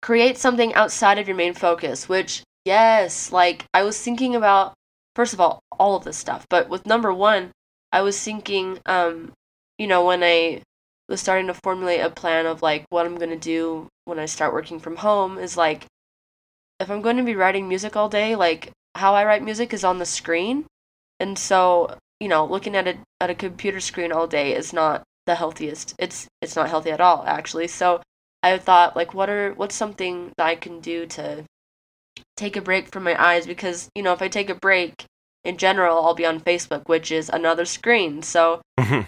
create 0.01 0.37
something 0.37 0.73
outside 0.75 1.17
of 1.19 1.27
your 1.27 1.35
main 1.35 1.53
focus. 1.53 2.07
Which 2.07 2.43
yes, 2.63 3.31
like 3.31 3.65
I 3.73 3.83
was 3.83 4.01
thinking 4.01 4.35
about. 4.35 4.73
First 5.13 5.33
of 5.33 5.41
all, 5.41 5.59
all 5.77 5.97
of 5.97 6.05
this 6.05 6.15
stuff, 6.15 6.45
but 6.49 6.69
with 6.69 6.85
number 6.85 7.13
one, 7.13 7.51
I 7.91 8.01
was 8.01 8.17
thinking, 8.17 8.79
um, 8.85 9.33
you 9.77 9.85
know, 9.85 10.05
when 10.05 10.23
I 10.23 10.61
was 11.09 11.19
starting 11.19 11.47
to 11.47 11.53
formulate 11.53 11.99
a 11.99 12.09
plan 12.09 12.45
of 12.45 12.61
like 12.61 12.85
what 12.91 13.05
I'm 13.05 13.17
gonna 13.17 13.35
do 13.35 13.89
when 14.05 14.19
I 14.19 14.25
start 14.25 14.53
working 14.53 14.79
from 14.79 14.95
home 14.95 15.37
is 15.37 15.57
like 15.57 15.85
if 16.81 16.89
I'm 16.89 17.01
going 17.01 17.17
to 17.17 17.23
be 17.23 17.35
writing 17.35 17.67
music 17.67 17.95
all 17.95 18.09
day, 18.09 18.35
like 18.35 18.71
how 18.95 19.13
I 19.13 19.23
write 19.23 19.43
music 19.43 19.73
is 19.73 19.83
on 19.83 19.99
the 19.99 20.05
screen. 20.05 20.65
And 21.19 21.37
so, 21.37 21.95
you 22.21 22.29
know, 22.29 22.45
looking 22.45 22.77
at 22.77 22.87
a 22.87 22.97
at 23.19 23.31
a 23.31 23.35
computer 23.35 23.81
screen 23.81 24.13
all 24.13 24.27
day 24.27 24.55
is 24.55 24.73
not 24.73 25.03
the 25.27 25.35
healthiest. 25.35 25.95
It's 25.99 26.27
it's 26.41 26.55
not 26.55 26.69
healthy 26.69 26.91
at 26.91 27.01
all, 27.01 27.25
actually. 27.27 27.67
So 27.67 28.01
I 28.43 28.57
thought 28.59 28.95
like 28.95 29.13
what 29.13 29.29
are 29.29 29.53
what's 29.55 29.75
something 29.75 30.31
that 30.37 30.47
I 30.47 30.55
can 30.55 30.79
do 30.81 31.07
to 31.07 31.45
take 32.37 32.55
a 32.55 32.61
break 32.61 32.91
from 32.91 33.03
my 33.03 33.15
eyes 33.21 33.45
because, 33.47 33.89
you 33.95 34.03
know, 34.03 34.13
if 34.13 34.21
I 34.21 34.27
take 34.27 34.49
a 34.49 34.55
break 34.55 35.05
in 35.43 35.57
general, 35.57 36.03
I'll 36.05 36.13
be 36.15 36.25
on 36.25 36.39
Facebook, 36.39 36.87
which 36.87 37.11
is 37.11 37.29
another 37.29 37.65
screen. 37.65 38.21
So 38.21 38.61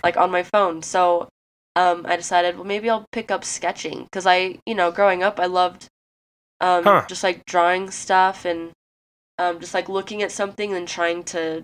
like 0.03 0.17
on 0.17 0.31
my 0.31 0.43
phone. 0.43 0.81
So 0.83 1.29
um, 1.75 2.05
I 2.07 2.15
decided, 2.15 2.55
well, 2.55 2.65
maybe 2.65 2.89
I'll 2.89 3.05
pick 3.11 3.31
up 3.31 3.43
sketching 3.43 4.03
because 4.05 4.25
I, 4.27 4.59
you 4.65 4.75
know, 4.75 4.91
growing 4.91 5.23
up, 5.23 5.39
I 5.39 5.45
loved 5.47 5.87
um, 6.61 6.83
Huh. 6.85 7.05
just 7.07 7.23
like 7.23 7.45
drawing 7.45 7.91
stuff 7.91 8.45
and 8.45 8.71
um, 9.37 9.59
just 9.59 9.73
like 9.73 9.89
looking 9.89 10.21
at 10.23 10.31
something 10.31 10.73
and 10.73 10.87
trying 10.87 11.23
to 11.25 11.63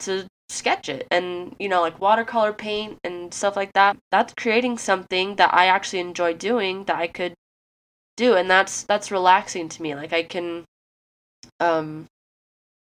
to 0.00 0.26
sketch 0.50 0.88
it. 0.88 1.06
And 1.10 1.54
you 1.58 1.68
know 1.68 1.80
like 1.80 2.00
watercolor 2.00 2.52
paint 2.52 2.98
and 3.04 3.32
stuff 3.32 3.56
like 3.56 3.72
that. 3.74 3.96
That's 4.10 4.34
creating 4.34 4.78
something 4.78 5.36
that 5.36 5.54
i 5.54 5.66
actually 5.66 6.00
enjoy 6.00 6.34
doing 6.34 6.84
that 6.84 6.96
i 6.96 7.06
could 7.06 7.34
do. 8.16 8.34
And 8.34 8.50
that's 8.50 8.82
that's 8.82 9.10
relaxing 9.10 9.68
to 9.68 9.82
me. 9.82 9.94
Like 9.94 10.12
i 10.12 10.22
can 10.22 10.64
um 11.60 12.06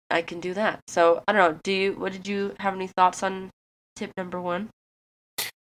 i 0.09 0.21
can 0.21 0.39
do 0.39 0.53
that. 0.55 0.79
So 0.87 1.23
i 1.27 1.31
don't 1.33 1.53
know. 1.53 1.59
Do 1.63 1.71
you 1.71 1.93
what 1.93 2.11
did 2.11 2.27
you 2.27 2.55
have 2.59 2.73
any 2.73 2.87
thoughts 2.87 3.21
on 3.23 3.49
tip 3.95 4.11
number 4.17 4.41
one? 4.41 4.69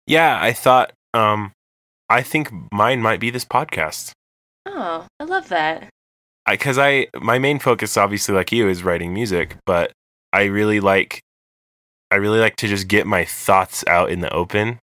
Yeah, 0.06 0.40
I 0.42 0.54
thought. 0.54 0.92
Um, 1.14 1.52
I 2.10 2.22
think 2.22 2.52
mine 2.72 3.02
might 3.02 3.20
be 3.20 3.30
this 3.30 3.46
podcast. 3.46 4.12
oh 4.66 5.06
i 5.20 5.24
love 5.24 5.50
that. 5.50 5.90
I, 6.46 6.54
because 6.54 6.78
I, 6.78 7.08
my 7.20 7.40
main 7.40 7.60
focus 7.60 7.98
obviously 7.98 8.34
like 8.36 8.52
you 8.54 8.70
is 8.70 8.84
writing 8.84 9.14
music 9.14 9.58
but 9.66 9.92
i 10.32 10.44
really 10.44 10.80
like 10.80 11.20
i 12.12 12.16
really 12.16 12.40
like 12.40 12.56
to 12.58 12.68
just 12.68 12.88
get 12.88 13.06
my 13.08 13.24
thoughts 13.26 13.84
out 13.88 14.10
in 14.10 14.22
the 14.22 14.34
open 14.34 14.80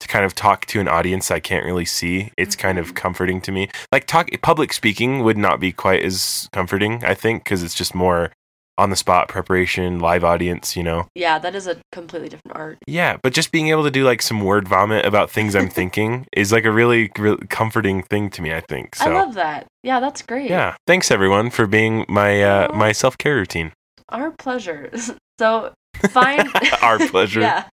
to 0.00 0.08
kind 0.08 0.24
of 0.24 0.34
talk 0.34 0.66
to 0.66 0.80
an 0.80 0.88
audience 0.88 1.30
i 1.30 1.38
can't 1.38 1.64
really 1.64 1.84
see. 1.84 2.32
It's 2.36 2.56
kind 2.56 2.76
of 2.78 2.88
Mhm. 2.92 2.96
comforting 2.96 3.40
to 3.42 3.52
me. 3.52 3.68
Like 3.92 4.06
talk 4.06 4.28
public 4.42 4.72
speaking 4.72 5.22
would 5.22 5.38
not 5.38 5.60
be 5.60 5.70
quite 5.72 6.02
as 6.04 6.48
comforting 6.52 7.04
i 7.04 7.14
think 7.14 7.44
because 7.44 7.62
it's 7.62 7.74
just 7.74 7.94
more 7.94 8.32
on 8.78 8.88
the 8.90 8.96
spot 8.96 9.28
preparation 9.28 10.00
live 10.00 10.24
audience 10.24 10.76
you 10.76 10.82
know? 10.82 11.06
Yeah 11.14 11.38
that 11.38 11.54
is 11.54 11.68
a 11.68 11.76
completely 11.92 12.28
different 12.30 12.56
art. 12.56 12.78
Yeah 12.88 13.18
but 13.22 13.32
just 13.32 13.52
being 13.52 13.68
able 13.68 13.84
to 13.84 13.90
do 13.92 14.02
like 14.02 14.22
some 14.22 14.40
word 14.40 14.66
vomit 14.66 15.04
about 15.06 15.30
things 15.30 15.54
i'm 15.54 15.68
thinking 15.80 16.26
is 16.36 16.50
like 16.50 16.64
a 16.64 16.72
really, 16.72 17.10
really 17.18 17.46
comforting 17.46 18.02
thing 18.02 18.28
to 18.30 18.42
me 18.42 18.52
i 18.52 18.60
think 18.60 18.96
so. 18.96 19.04
i 19.04 19.14
love 19.14 19.34
that. 19.34 19.66
Yeah 19.84 20.00
that's 20.00 20.22
great. 20.22 20.50
Yeah. 20.50 20.74
Thanks 20.88 21.10
everyone 21.12 21.50
for 21.50 21.66
being 21.68 22.06
my 22.08 22.42
uh 22.42 22.72
my 22.74 22.90
self-care 22.92 23.36
routine. 23.36 23.70
Our 24.08 24.32
pleasure. 24.32 24.90
So 25.38 25.72
find 26.10 26.48
Our 26.82 26.98
pleasure. 26.98 27.40
yeah. 27.40 27.64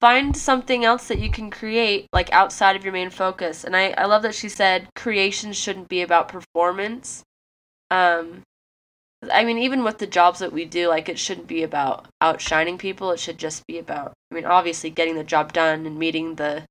Find 0.00 0.36
something 0.36 0.84
else 0.84 1.08
that 1.08 1.18
you 1.18 1.30
can 1.30 1.50
create 1.50 2.06
like 2.12 2.30
outside 2.32 2.76
of 2.76 2.84
your 2.84 2.92
main 2.92 3.10
focus. 3.10 3.64
And 3.64 3.76
I, 3.76 3.90
I 3.96 4.04
love 4.06 4.22
that 4.22 4.34
she 4.34 4.48
said 4.48 4.88
creation 4.94 5.52
shouldn't 5.52 5.88
be 5.88 6.02
about 6.02 6.28
performance. 6.28 7.22
Um 7.90 8.42
I 9.32 9.44
mean 9.44 9.58
even 9.58 9.82
with 9.84 9.98
the 9.98 10.06
jobs 10.06 10.38
that 10.40 10.52
we 10.52 10.64
do, 10.64 10.88
like 10.88 11.08
it 11.08 11.18
shouldn't 11.18 11.46
be 11.46 11.62
about 11.62 12.06
outshining 12.20 12.78
people. 12.78 13.10
It 13.10 13.20
should 13.20 13.38
just 13.38 13.66
be 13.66 13.78
about 13.78 14.12
I 14.30 14.34
mean 14.34 14.44
obviously 14.44 14.90
getting 14.90 15.14
the 15.16 15.24
job 15.24 15.52
done 15.52 15.86
and 15.86 15.98
meeting 15.98 16.34
the 16.34 16.64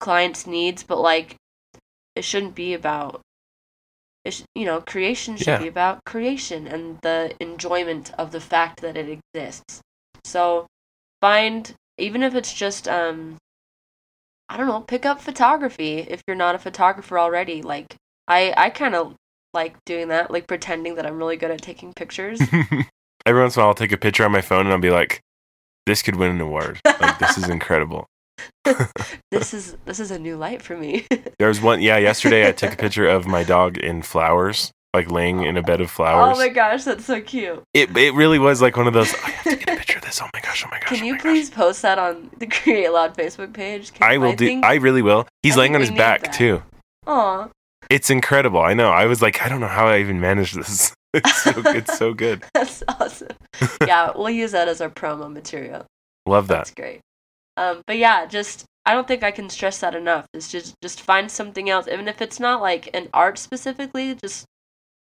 client's 0.00 0.46
needs, 0.46 0.82
but 0.82 0.98
like 1.00 1.36
it 2.16 2.22
shouldn't 2.24 2.54
be 2.54 2.74
about 2.74 3.20
it 4.24 4.32
sh- 4.32 4.42
you 4.54 4.64
know 4.66 4.80
creation 4.80 5.36
should 5.36 5.46
Yeah. 5.46 5.58
be 5.58 5.68
about 5.68 6.04
creation 6.04 6.66
and 6.66 6.98
the 7.02 7.34
enjoyment 7.40 8.12
of 8.18 8.32
the 8.32 8.40
fact 8.40 8.80
that 8.80 8.96
it 8.96 9.08
exists 9.08 9.80
so 10.24 10.66
find 11.20 11.74
even 11.98 12.22
if 12.22 12.34
it's 12.34 12.52
just 12.52 12.88
um 12.88 13.36
i 14.48 14.56
don't 14.56 14.66
know 14.66 14.80
pick 14.80 15.04
up 15.04 15.20
photography 15.20 15.98
if 15.98 16.22
you're 16.26 16.36
not 16.36 16.54
a 16.54 16.58
photographer 16.58 17.18
already 17.18 17.62
like 17.62 17.94
i 18.28 18.52
i 18.56 18.70
kind 18.70 18.94
of 18.94 19.14
like 19.52 19.74
doing 19.84 20.08
that 20.08 20.30
like 20.30 20.46
pretending 20.46 20.94
that 20.94 21.06
i'm 21.06 21.18
really 21.18 21.36
good 21.36 21.50
at 21.50 21.60
taking 21.62 21.92
pictures 21.94 22.40
Every 23.26 23.42
once 23.42 23.54
in 23.54 23.60
a 23.60 23.64
while, 23.64 23.68
I'll 23.68 23.74
take 23.74 23.92
a 23.92 23.98
picture 23.98 24.24
on 24.24 24.32
my 24.32 24.40
phone 24.40 24.60
and 24.60 24.70
I'll 24.70 24.78
be 24.78 24.90
like, 24.90 25.20
"This 25.84 26.00
could 26.00 26.16
win 26.16 26.30
an 26.30 26.40
award. 26.40 26.80
Like, 26.84 27.18
this 27.18 27.36
is 27.36 27.48
incredible." 27.50 28.06
this 29.30 29.52
is 29.52 29.76
this 29.84 30.00
is 30.00 30.10
a 30.10 30.18
new 30.18 30.34
light 30.36 30.62
for 30.62 30.74
me 30.74 31.06
There 31.38 31.48
was 31.48 31.60
one, 31.60 31.82
yeah. 31.82 31.98
Yesterday, 31.98 32.48
I 32.48 32.52
took 32.52 32.72
a 32.72 32.76
picture 32.76 33.06
of 33.06 33.26
my 33.26 33.44
dog 33.44 33.76
in 33.76 34.00
flowers, 34.00 34.72
like 34.94 35.10
laying 35.10 35.42
in 35.42 35.58
a 35.58 35.62
bed 35.62 35.82
of 35.82 35.90
flowers. 35.90 36.36
oh 36.36 36.40
my 36.40 36.48
gosh 36.48 36.84
that's 36.84 37.04
so 37.04 37.20
cute 37.20 37.62
it 37.74 37.94
it 37.96 38.14
really 38.14 38.38
was 38.38 38.62
like 38.62 38.78
one 38.78 38.86
of 38.86 38.94
those. 38.94 39.12
I 39.14 39.30
have 39.30 39.44
to 39.44 39.56
get 39.56 39.68
a 39.68 39.76
picture 39.76 39.89
this. 40.10 40.20
Oh 40.22 40.28
my 40.34 40.40
gosh! 40.40 40.64
Oh 40.66 40.68
my 40.70 40.78
gosh! 40.78 40.88
can 40.88 41.02
oh 41.02 41.06
you 41.06 41.12
my 41.12 41.18
gosh." 41.18 41.22
please 41.24 41.50
post 41.50 41.82
that 41.82 41.98
on 41.98 42.30
the 42.38 42.46
create 42.46 42.88
loud 42.90 43.16
facebook 43.16 43.52
page 43.52 43.92
I 44.00 44.18
will 44.18 44.34
do. 44.34 44.46
think, 44.46 44.64
I 44.64 44.74
really 44.74 45.02
will. 45.02 45.26
He's 45.42 45.56
I 45.56 45.60
laying 45.60 45.74
on 45.74 45.80
his 45.80 45.90
back 45.90 46.22
that. 46.22 46.32
too. 46.32 46.62
Aw. 47.06 47.48
It's 47.88 48.10
incredible. 48.10 48.60
I 48.60 48.74
know. 48.74 48.90
I 48.90 49.06
was 49.06 49.20
like, 49.22 49.42
I 49.42 49.48
don't 49.48 49.60
know 49.60 49.66
how 49.66 49.86
I 49.88 49.98
even 49.98 50.20
managed 50.20 50.56
this. 50.56 50.94
It's 51.12 51.42
so, 51.42 51.52
it's 51.56 51.98
so 51.98 52.14
good. 52.14 52.44
That's 52.54 52.84
awesome. 52.86 53.34
yeah, 53.84 54.12
we'll 54.14 54.30
use 54.30 54.52
that 54.52 54.68
as 54.68 54.80
our 54.80 54.88
promo 54.88 55.28
material. 55.28 55.84
Love 56.24 56.46
that. 56.46 56.58
That's 56.58 56.70
great. 56.70 57.00
Um, 57.56 57.82
but 57.84 57.98
yeah, 57.98 58.26
just 58.26 58.64
I 58.86 58.94
don't 58.94 59.08
think 59.08 59.24
I 59.24 59.32
can 59.32 59.50
stress 59.50 59.80
that 59.80 59.96
enough. 59.96 60.26
It's 60.32 60.52
just 60.52 60.76
just 60.80 61.00
find 61.02 61.28
something 61.28 61.68
else, 61.68 61.88
even 61.88 62.06
if 62.06 62.22
it's 62.22 62.38
not 62.38 62.60
like 62.62 62.90
an 62.94 63.08
art 63.12 63.38
specifically. 63.38 64.14
Just 64.14 64.46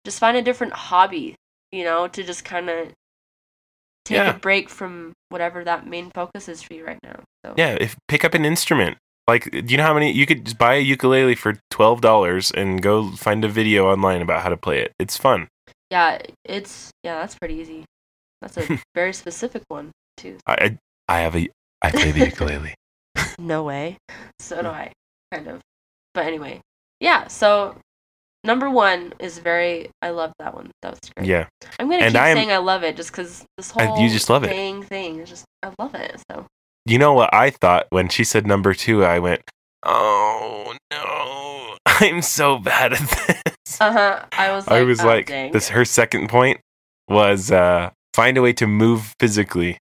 just 0.05 0.19
find 0.19 0.37
a 0.37 0.41
different 0.41 0.71
hobby, 0.71 1.35
you 1.73 1.83
know, 1.83 2.07
to 2.07 2.23
just 2.23 2.45
kind 2.45 2.69
of 2.69 2.93
take 4.09 4.17
Yeah. 4.17 4.35
a 4.35 4.39
break 4.39 4.69
from 4.69 5.13
whatever 5.29 5.63
that 5.63 5.87
main 5.87 6.11
focus 6.11 6.49
is 6.49 6.61
for 6.61 6.73
you 6.73 6.85
right 6.85 6.99
now. 7.03 7.21
So 7.45 7.53
Yeah, 7.57 7.77
if 7.79 7.95
pick 8.07 8.25
up 8.25 8.33
an 8.33 8.43
instrument. 8.45 8.97
Like, 9.27 9.49
do 9.51 9.63
you 9.67 9.77
know 9.77 9.83
how 9.85 9.93
many 9.93 10.11
you 10.11 10.25
could 10.25 10.45
just 10.45 10.57
buy 10.57 10.75
a 10.75 10.79
ukulele 10.81 11.35
for 11.35 11.59
twelve 11.69 12.01
dollars 12.01 12.49
and 12.51 12.81
go 12.81 13.11
find 13.11 13.45
a 13.45 13.47
video 13.47 13.87
online 13.91 14.21
about 14.21 14.41
how 14.41 14.49
to 14.49 14.57
play 14.57 14.79
it? 14.81 14.91
It's 14.99 15.17
fun. 15.17 15.47
yeah, 15.91 16.19
it's 16.45 16.89
yeah, 17.03 17.19
that's 17.19 17.35
pretty 17.37 17.55
easy. 17.55 17.85
That's 18.41 18.57
a 18.57 18.79
very 18.95 19.13
specific 19.13 19.63
one 19.67 19.91
too. 20.17 20.37
I 20.47 20.53
I, 21.07 21.17
I 21.17 21.19
have 21.21 21.35
a 21.35 21.47
I 21.81 21.91
play 21.91 22.11
the 22.11 22.25
ukulele. 22.25 22.73
No 23.37 23.63
way. 23.63 23.97
So 24.39 24.61
do 24.61 24.67
I, 24.67 24.91
kind 25.33 25.47
of. 25.47 25.61
But 26.13 26.25
anyway, 26.25 26.59
yeah. 26.99 27.27
So 27.27 27.75
number 28.43 28.69
one 28.69 29.13
is 29.19 29.37
very. 29.39 29.89
I 30.01 30.09
love 30.11 30.31
that 30.39 30.53
one. 30.53 30.71
That 30.81 30.91
was 30.91 30.99
great. 31.15 31.27
Yeah, 31.27 31.47
I'm 31.79 31.89
gonna 31.89 32.03
And 32.03 32.13
keep 32.13 32.21
I 32.21 32.29
am- 32.29 32.37
saying 32.37 32.51
I 32.51 32.57
love 32.57 32.83
it 32.83 32.95
just 32.95 33.11
because 33.11 33.45
this 33.57 33.75
I- 33.75 33.85
whole 33.85 33.99
you 33.99 34.09
just 34.09 34.29
love 34.29 34.43
it. 34.43 34.49
saying 34.49 34.83
thing 34.83 35.19
is 35.19 35.29
just 35.29 35.45
I 35.63 35.71
love 35.79 35.95
it. 35.95 36.21
So 36.31 36.45
you 36.85 36.97
know 36.97 37.13
what 37.13 37.33
I 37.33 37.49
thought 37.49 37.87
when 37.89 38.09
she 38.09 38.23
said 38.23 38.47
number 38.47 38.73
two? 38.73 39.03
I 39.03 39.19
went, 39.19 39.41
oh 39.85 40.73
no, 40.91 41.75
I'm 41.85 42.21
so 42.21 42.57
bad 42.57 42.93
at 42.93 42.99
this. 42.99 43.81
uh 43.81 43.91
huh. 43.91 44.25
I 44.31 44.51
was. 44.51 44.67
Like, 44.67 44.75
I 44.79 44.83
was 44.83 44.99
oh, 45.01 45.07
like, 45.07 45.27
dang. 45.27 45.51
this. 45.51 45.69
Her 45.69 45.85
second 45.85 46.29
point 46.29 46.59
was 47.07 47.51
uh, 47.51 47.89
find 48.13 48.37
a 48.37 48.41
way 48.41 48.53
to 48.53 48.67
move 48.67 49.13
physically. 49.19 49.77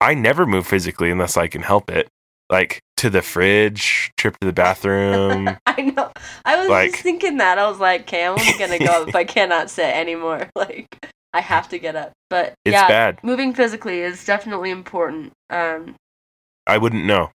I 0.00 0.14
never 0.14 0.44
move 0.46 0.66
physically 0.66 1.10
unless 1.10 1.36
I 1.36 1.46
can 1.46 1.62
help 1.62 1.90
it. 1.90 2.08
Like 2.50 2.80
to 2.98 3.10
the 3.10 3.22
fridge, 3.22 4.12
trip 4.16 4.36
to 4.40 4.46
the 4.46 4.52
bathroom. 4.52 5.48
I 5.66 5.80
know. 5.82 6.10
I 6.44 6.56
was 6.56 6.68
like- 6.68 6.90
just 6.92 7.02
thinking 7.02 7.38
that. 7.38 7.58
I 7.58 7.68
was 7.68 7.80
like, 7.80 8.02
okay, 8.02 8.24
I'm 8.26 8.38
only 8.38 8.52
gonna 8.58 8.78
go 8.78 9.02
up 9.02 9.08
if 9.08 9.14
I 9.16 9.24
cannot 9.36 9.70
sit 9.70 9.86
anymore. 9.94 10.48
Like, 10.56 11.08
I 11.32 11.40
have 11.40 11.68
to 11.70 11.78
get 11.78 11.96
up. 11.96 12.12
But 12.30 12.54
It's 12.64 12.72
yeah, 12.74 12.86
bad. 12.88 13.18
moving 13.22 13.54
physically 13.54 14.00
is 14.00 14.24
definitely 14.24 14.70
important. 14.70 15.32
Um, 15.50 15.96
I 16.66 16.78
wouldn't 16.78 17.04
know. 17.04 17.30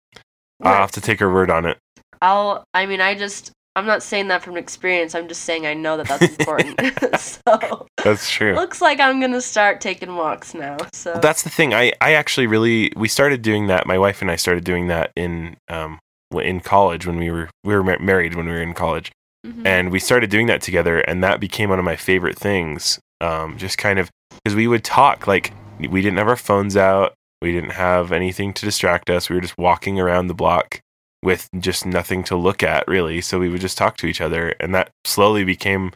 I'll 0.61 0.73
have 0.75 0.91
to 0.91 1.01
take 1.01 1.19
her 1.19 1.31
word 1.33 1.49
on 1.49 1.65
it. 1.65 1.77
I'll 2.21 2.63
I 2.73 2.85
mean 2.85 2.99
I 3.01 3.15
just 3.15 3.51
I'm 3.79 3.85
not 3.87 4.03
saying 4.03 4.27
that 4.27 4.43
from 4.43 4.57
experience. 4.57 5.15
I'm 5.15 5.27
just 5.27 5.43
saying 5.43 5.65
I 5.65 5.73
know 5.73 5.97
that 5.97 6.07
that's 6.07 6.27
important. 6.37 6.79
so 7.19 7.87
That's 8.03 8.29
true. 8.29 8.53
looks 8.55 8.81
like 8.81 8.99
I'm 8.99 9.19
gonna 9.21 9.41
start 9.41 9.79
taking 9.81 10.15
walks 10.15 10.53
now. 10.53 10.77
So 10.93 11.13
Well, 11.13 11.21
that's 11.21 11.43
the 11.43 11.49
thing. 11.49 11.73
I, 11.73 11.93
I 12.01 12.13
actually 12.13 12.47
really 12.47 12.91
we 12.95 13.07
started 13.07 13.41
doing 13.41 13.67
that. 13.67 13.87
My 13.87 13.97
wife 13.97 14.21
and 14.21 14.29
I 14.29 14.35
started 14.35 14.63
doing 14.63 14.87
that 14.87 15.11
in 15.15 15.55
um 15.69 15.99
in 16.33 16.59
college 16.59 17.07
when 17.07 17.17
we 17.17 17.31
were 17.31 17.49
we 17.63 17.73
were 17.73 17.83
mar- 17.83 17.99
married 17.99 18.35
when 18.35 18.45
we 18.45 18.51
were 18.51 18.61
in 18.61 18.73
college, 18.73 19.11
Mhm. 19.47 19.65
and 19.65 19.91
we 19.91 19.99
started 19.99 20.29
doing 20.29 20.47
that 20.47 20.61
together, 20.61 20.99
and 20.99 21.23
that 21.23 21.39
became 21.39 21.69
one 21.69 21.79
of 21.79 21.85
my 21.85 21.95
favorite 21.95 22.37
things. 22.37 22.99
Um, 23.21 23.57
just 23.57 23.77
kind 23.77 23.97
of 23.99 24.09
because 24.43 24.55
we 24.55 24.67
would 24.67 24.83
talk 24.83 25.25
like 25.25 25.53
we 25.79 26.01
didn't 26.01 26.17
have 26.17 26.27
our 26.27 26.35
phones 26.35 26.75
out, 26.77 27.13
we 27.41 27.51
didn't 27.51 27.71
have 27.71 28.11
anything 28.11 28.53
to 28.53 28.65
distract 28.65 29.09
us. 29.09 29.29
We 29.29 29.35
were 29.37 29.41
just 29.41 29.57
walking 29.57 29.99
around 29.99 30.27
the 30.27 30.33
block 30.35 30.81
with 31.23 31.49
just 31.59 31.85
nothing 31.85 32.23
to 32.25 32.35
look 32.35 32.63
at 32.63 32.87
really. 32.87 33.21
So 33.21 33.39
we 33.39 33.49
would 33.49 33.61
just 33.61 33.77
talk 33.77 33.97
to 33.97 34.07
each 34.07 34.21
other, 34.21 34.49
and 34.59 34.73
that 34.75 34.91
slowly 35.05 35.43
became 35.43 35.91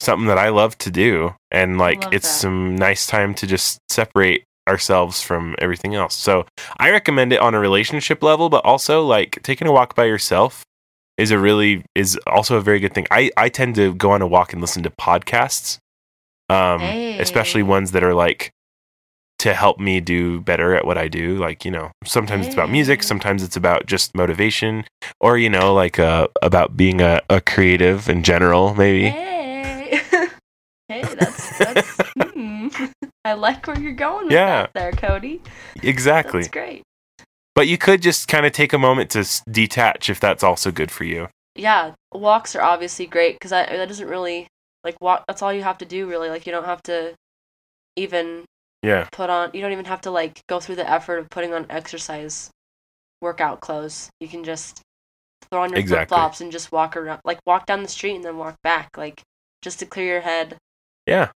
something 0.00 0.28
that 0.28 0.38
I 0.38 0.48
love 0.48 0.78
to 0.78 0.90
do. 0.90 1.34
And 1.50 1.78
like, 1.78 2.02
it's 2.12 2.28
that. 2.28 2.40
some 2.40 2.76
nice 2.76 3.06
time 3.06 3.34
to 3.34 3.46
just 3.46 3.78
separate 3.88 4.44
ourselves 4.68 5.20
from 5.20 5.54
everything 5.58 5.94
else. 5.94 6.14
So 6.14 6.46
I 6.78 6.90
recommend 6.90 7.32
it 7.32 7.40
on 7.40 7.54
a 7.54 7.60
relationship 7.60 8.22
level, 8.22 8.48
but 8.48 8.64
also 8.64 9.04
like 9.04 9.40
taking 9.42 9.66
a 9.66 9.72
walk 9.72 9.94
by 9.94 10.04
yourself 10.04 10.64
is 11.18 11.30
a 11.30 11.38
really 11.38 11.84
is 11.94 12.18
also 12.26 12.56
a 12.56 12.60
very 12.60 12.80
good 12.80 12.94
thing. 12.94 13.06
I 13.10 13.30
I 13.36 13.48
tend 13.48 13.74
to 13.74 13.94
go 13.94 14.12
on 14.12 14.22
a 14.22 14.26
walk 14.26 14.52
and 14.52 14.62
listen 14.62 14.82
to 14.84 14.90
podcasts, 14.90 15.78
um, 16.48 16.82
especially 16.82 17.62
ones 17.62 17.92
that 17.92 18.02
are 18.02 18.14
like 18.14 18.50
to 19.40 19.54
help 19.54 19.78
me 19.78 20.00
do 20.00 20.40
better 20.40 20.74
at 20.74 20.84
what 20.86 20.98
I 20.98 21.08
do. 21.08 21.36
Like 21.38 21.64
you 21.64 21.70
know, 21.70 21.90
sometimes 22.04 22.46
it's 22.46 22.54
about 22.54 22.70
music, 22.70 23.02
sometimes 23.02 23.42
it's 23.42 23.56
about 23.56 23.86
just 23.86 24.14
motivation, 24.14 24.84
or 25.20 25.38
you 25.38 25.48
know, 25.50 25.72
like 25.74 25.98
uh, 25.98 26.28
about 26.42 26.76
being 26.76 27.00
a, 27.00 27.20
a 27.28 27.40
creative 27.40 28.08
in 28.08 28.22
general, 28.22 28.74
maybe. 28.74 29.08
Hey, 29.08 30.00
hey, 30.88 31.02
that's 31.02 31.58
that's. 31.58 31.98
hmm. 32.34 32.68
I 33.24 33.34
like 33.34 33.66
where 33.66 33.78
you're 33.78 33.92
going 33.92 34.24
with 34.26 34.32
Yeah. 34.32 34.62
that 34.62 34.72
there, 34.74 34.92
Cody. 34.92 35.42
Exactly. 35.82 36.40
That's 36.40 36.50
great. 36.52 36.82
But 37.54 37.68
you 37.68 37.76
could 37.76 38.00
just 38.00 38.28
kind 38.28 38.46
of 38.46 38.52
take 38.52 38.72
a 38.72 38.78
moment 38.78 39.10
to 39.10 39.18
s- 39.20 39.42
detach 39.50 40.08
if 40.08 40.18
that's 40.20 40.42
also 40.42 40.70
good 40.70 40.90
for 40.90 41.04
you. 41.04 41.28
Yeah, 41.54 41.92
walks 42.14 42.56
are 42.56 42.62
obviously 42.62 43.06
great 43.06 43.34
because 43.34 43.50
that 43.50 43.68
that 43.68 43.88
doesn't 43.88 44.08
really 44.08 44.46
like 44.84 44.96
walk. 45.02 45.24
That's 45.28 45.42
all 45.42 45.52
you 45.52 45.62
have 45.62 45.76
to 45.78 45.84
do, 45.84 46.06
really. 46.08 46.30
Like 46.30 46.46
you 46.46 46.52
don't 46.52 46.64
have 46.64 46.82
to 46.84 47.14
even 47.96 48.44
Yeah. 48.82 49.08
put 49.12 49.30
on. 49.30 49.50
You 49.52 49.60
don't 49.60 49.72
even 49.72 49.84
have 49.86 50.00
to 50.02 50.10
like 50.10 50.40
go 50.48 50.60
through 50.60 50.76
the 50.76 50.90
effort 50.90 51.18
of 51.18 51.30
putting 51.30 51.52
on 51.52 51.66
exercise 51.68 52.50
workout 53.20 53.60
clothes. 53.60 54.10
You 54.20 54.28
can 54.28 54.44
just 54.44 54.80
throw 55.50 55.62
on 55.62 55.72
your 55.72 55.86
flip 55.86 56.08
flops 56.08 56.40
and 56.40 56.52
just 56.52 56.72
walk 56.72 56.96
around, 56.96 57.20
like 57.24 57.38
walk 57.46 57.66
down 57.66 57.82
the 57.82 57.88
street 57.88 58.14
and 58.16 58.24
then 58.24 58.38
walk 58.38 58.56
back, 58.62 58.96
like 58.96 59.22
just 59.62 59.78
to 59.80 59.86
clear 59.86 60.06
your 60.06 60.20
head. 60.20 60.56
Yeah. 61.06 61.30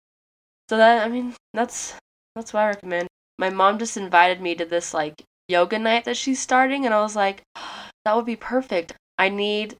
So 0.71 0.77
that 0.79 1.05
I 1.05 1.09
mean, 1.09 1.35
that's 1.53 1.95
that's 2.35 2.53
what 2.53 2.61
I 2.61 2.69
recommend. 2.69 3.09
My 3.39 3.51
mom 3.51 3.79
just 3.79 3.97
invited 3.97 4.41
me 4.41 4.55
to 4.55 4.65
this 4.65 4.95
like 4.95 5.23
yoga 5.49 5.79
night 5.79 6.05
that 6.05 6.17
she's 6.17 6.41
starting, 6.41 6.85
and 6.85 6.95
I 6.95 7.03
was 7.03 7.17
like, 7.17 7.43
that 8.05 8.17
would 8.17 8.27
be 8.27 8.37
perfect. 8.37 8.95
I 9.19 9.29
need 9.29 9.77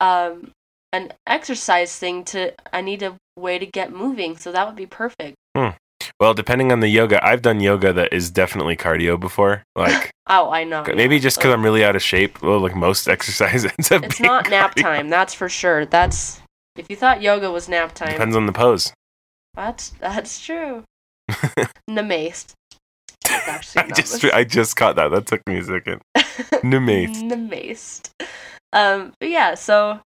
um 0.00 0.50
an 0.92 1.12
exercise 1.26 1.96
thing 1.96 2.24
to. 2.26 2.52
I 2.72 2.80
need 2.80 3.02
a 3.02 3.16
way 3.36 3.58
to 3.58 3.66
get 3.66 3.92
moving, 3.92 4.36
so 4.36 4.50
that 4.52 4.66
would 4.66 4.76
be 4.76 4.86
perfect. 4.86 5.36
Well, 6.20 6.32
depending 6.32 6.70
on 6.72 6.80
the 6.80 6.88
yoga, 6.88 7.24
I've 7.26 7.42
done 7.42 7.60
yoga 7.60 7.92
that 7.92 8.12
is 8.12 8.30
definitely 8.30 8.76
cardio 8.76 9.18
before. 9.18 9.62
Like 9.76 10.10
Oh, 10.26 10.50
I 10.50 10.64
know. 10.64 10.84
maybe 10.94 11.16
yeah. 11.16 11.22
just 11.22 11.36
because 11.38 11.52
I'm 11.52 11.62
really 11.62 11.84
out 11.84 11.96
of 11.96 12.02
shape. 12.02 12.40
Well, 12.42 12.60
like 12.60 12.74
most 12.74 13.08
exercise 13.16 13.64
ends 13.64 13.92
up 13.92 14.04
It's 14.04 14.20
not 14.20 14.48
nap 14.48 14.74
time, 14.74 15.10
that's 15.10 15.34
for 15.34 15.48
sure. 15.48 15.84
That's 15.86 16.40
if 16.76 16.86
you 16.88 16.96
thought 16.96 17.20
yoga 17.22 17.50
was 17.50 17.68
nap 17.68 17.94
time. 17.94 18.12
Depends 18.12 18.36
on 18.36 18.46
the 18.46 18.52
pose. 18.52 18.92
That's 19.54 19.90
that's 20.00 20.40
true. 20.44 20.84
Actually 23.28 23.82
I 23.82 23.88
just 23.90 24.22
the- 24.22 24.34
I 24.34 24.44
just 24.44 24.76
caught 24.76 24.96
that. 24.96 25.08
That 25.08 25.26
took 25.26 25.40
me 25.46 25.58
a 25.58 25.64
second. 25.64 26.00
Namaced. 26.62 27.24
Namaced. 27.24 28.10
Um, 28.72 29.12
but 29.20 29.28
yeah, 29.28 29.54
so 29.54 30.00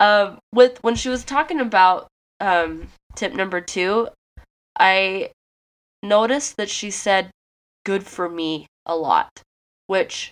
um, 0.00 0.38
with 0.52 0.82
when 0.82 0.94
she 0.94 1.08
was 1.08 1.24
talking 1.24 1.60
about 1.60 2.08
um, 2.40 2.88
tip 3.14 3.34
number 3.34 3.60
two, 3.60 4.08
I 4.78 5.30
noticed 6.02 6.56
that 6.56 6.70
she 6.70 6.90
said 6.90 7.30
"good 7.84 8.06
for 8.06 8.28
me" 8.28 8.66
a 8.86 8.96
lot, 8.96 9.42
which 9.86 10.30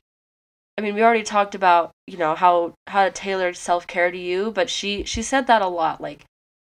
I 0.79 0.83
mean 0.83 0.95
we 0.95 1.03
already 1.03 1.23
talked 1.23 1.55
about 1.55 1.91
you 2.07 2.17
know 2.17 2.35
how 2.35 2.75
how 2.87 3.05
to 3.05 3.11
tailor 3.11 3.53
self 3.55 3.87
care 3.87 4.11
to 4.11 4.19
you, 4.19 4.51
but 4.53 4.71
she 4.71 5.05
she 5.05 5.23
said 5.23 5.47
that 5.47 5.63
a 5.63 5.69
lot, 5.69 6.01
like 6.01 6.25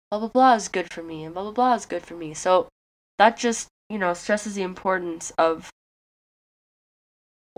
blah 0.09 0.19
blah 0.19 0.29
blah 0.29 0.53
is 0.55 0.67
good 0.67 0.91
for 0.91 1.03
me 1.03 1.23
and 1.23 1.33
blah 1.33 1.43
blah 1.43 1.51
blah 1.51 1.73
is 1.75 1.85
good 1.85 2.03
for 2.03 2.15
me. 2.15 2.33
So 2.33 2.67
that 3.17 3.37
just 3.37 3.67
you 3.89 3.97
know 3.97 4.13
stresses 4.13 4.55
the 4.55 4.63
importance 4.63 5.31
of 5.37 5.69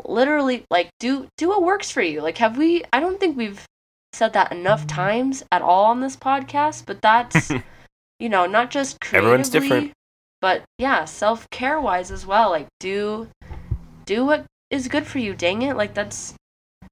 literally 0.05 0.65
like 0.71 0.89
do 0.99 1.27
do 1.37 1.49
what 1.49 1.61
works 1.61 1.91
for 1.91 2.01
you 2.01 2.21
like 2.21 2.37
have 2.39 2.57
we 2.57 2.83
i 2.91 2.99
don't 2.99 3.19
think 3.19 3.37
we've 3.37 3.65
said 4.13 4.33
that 4.33 4.51
enough 4.51 4.87
times 4.87 5.43
at 5.51 5.61
all 5.61 5.85
on 5.85 6.01
this 6.01 6.15
podcast 6.15 6.85
but 6.85 7.01
that's 7.01 7.51
you 8.19 8.29
know 8.29 8.45
not 8.45 8.71
just 8.71 8.99
creatively 8.99 9.29
Everyone's 9.29 9.49
different. 9.49 9.93
But 10.41 10.63
yeah 10.77 11.05
self-care 11.05 11.79
wise 11.79 12.11
as 12.11 12.25
well 12.25 12.49
like 12.49 12.67
do 12.79 13.27
do 14.05 14.25
what 14.25 14.45
is 14.69 14.87
good 14.87 15.05
for 15.05 15.19
you 15.19 15.33
dang 15.33 15.61
it 15.61 15.75
like 15.77 15.93
that's 15.93 16.33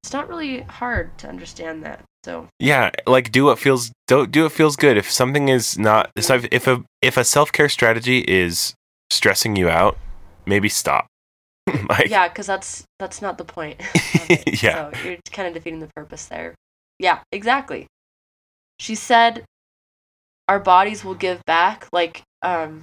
it's 0.03 0.13
not 0.13 0.29
really 0.29 0.62
hard 0.62 1.17
to 1.17 1.27
understand 1.27 1.83
that 1.83 2.03
so 2.25 2.47
Yeah, 2.59 2.91
like 3.07 3.31
do 3.31 3.45
what 3.45 3.59
feels 3.59 3.91
don't 4.07 4.29
do 4.29 4.43
what 4.43 4.51
feels 4.51 4.75
good. 4.75 4.97
If 4.97 5.09
something 5.09 5.47
is 5.47 5.77
not 5.79 6.12
so 6.19 6.35
if- 6.35 6.47
if 6.51 6.67
a 6.67 6.83
if 7.01 7.15
a 7.15 7.23
self 7.23 7.51
care 7.53 7.69
strategy 7.69 8.19
is 8.19 8.73
stressing 9.09 9.55
you 9.55 9.69
out, 9.69 9.97
maybe 10.45 10.67
stop. 10.67 11.07
like 11.89 12.09
yeah 12.09 12.27
because 12.27 12.45
that's 12.45 12.83
that's 12.99 13.21
not 13.21 13.38
the 13.38 13.45
point. 13.45 13.79
Yeah. 14.62 14.91
so 14.91 15.03
you're 15.05 15.17
kind 15.31 15.47
of 15.47 15.53
defeating 15.53 15.79
the 15.79 15.89
purpose 15.95 16.25
there 16.27 16.53
yeah 16.99 17.19
exactly 17.31 17.88
she 18.79 18.93
said 18.95 19.43
our 20.47 20.59
bodies 20.59 21.03
will 21.05 21.15
give 21.15 21.43
back 21.45 21.88
like 21.93 22.21
um 22.41 22.81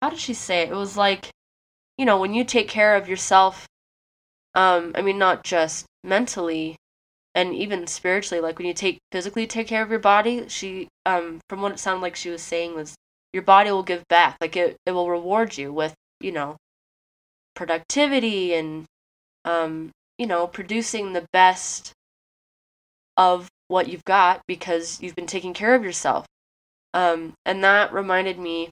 how 0.00 0.10
did 0.10 0.18
she 0.18 0.34
say 0.34 0.62
it? 0.62 0.70
It 0.70 0.74
was 0.74 0.96
like 0.96 1.30
you 1.98 2.06
know 2.06 2.18
when 2.18 2.34
you 2.34 2.44
take 2.44 2.68
care 2.68 2.96
of 2.96 3.08
yourself 3.08 3.68
um 4.54 4.92
i 4.94 5.02
mean 5.02 5.18
not 5.18 5.44
just 5.44 5.84
mentally 6.02 6.76
and 7.34 7.54
even 7.54 7.86
spiritually 7.86 8.40
like 8.40 8.58
when 8.58 8.66
you 8.66 8.74
take 8.74 8.98
physically 9.12 9.46
take 9.46 9.66
care 9.66 9.82
of 9.82 9.90
your 9.90 9.98
body 9.98 10.48
she 10.48 10.88
um 11.04 11.40
from 11.48 11.60
what 11.60 11.72
it 11.72 11.78
sounded 11.78 12.00
like 12.00 12.16
she 12.16 12.30
was 12.30 12.42
saying 12.42 12.74
was 12.74 12.94
your 13.32 13.42
body 13.42 13.70
will 13.70 13.82
give 13.82 14.02
back 14.08 14.36
like 14.40 14.56
it, 14.56 14.76
it 14.86 14.92
will 14.92 15.10
reward 15.10 15.56
you 15.58 15.72
with 15.72 15.94
you 16.20 16.32
know 16.32 16.56
productivity 17.54 18.54
and 18.54 18.86
um 19.44 19.90
you 20.18 20.26
know 20.26 20.46
producing 20.46 21.12
the 21.12 21.26
best 21.32 21.92
of 23.16 23.48
what 23.68 23.88
you've 23.88 24.04
got 24.04 24.40
because 24.48 25.00
you've 25.02 25.14
been 25.14 25.26
taking 25.26 25.52
care 25.52 25.74
of 25.74 25.84
yourself. 25.84 26.26
Um 26.94 27.34
and 27.44 27.62
that 27.62 27.92
reminded 27.92 28.38
me 28.38 28.70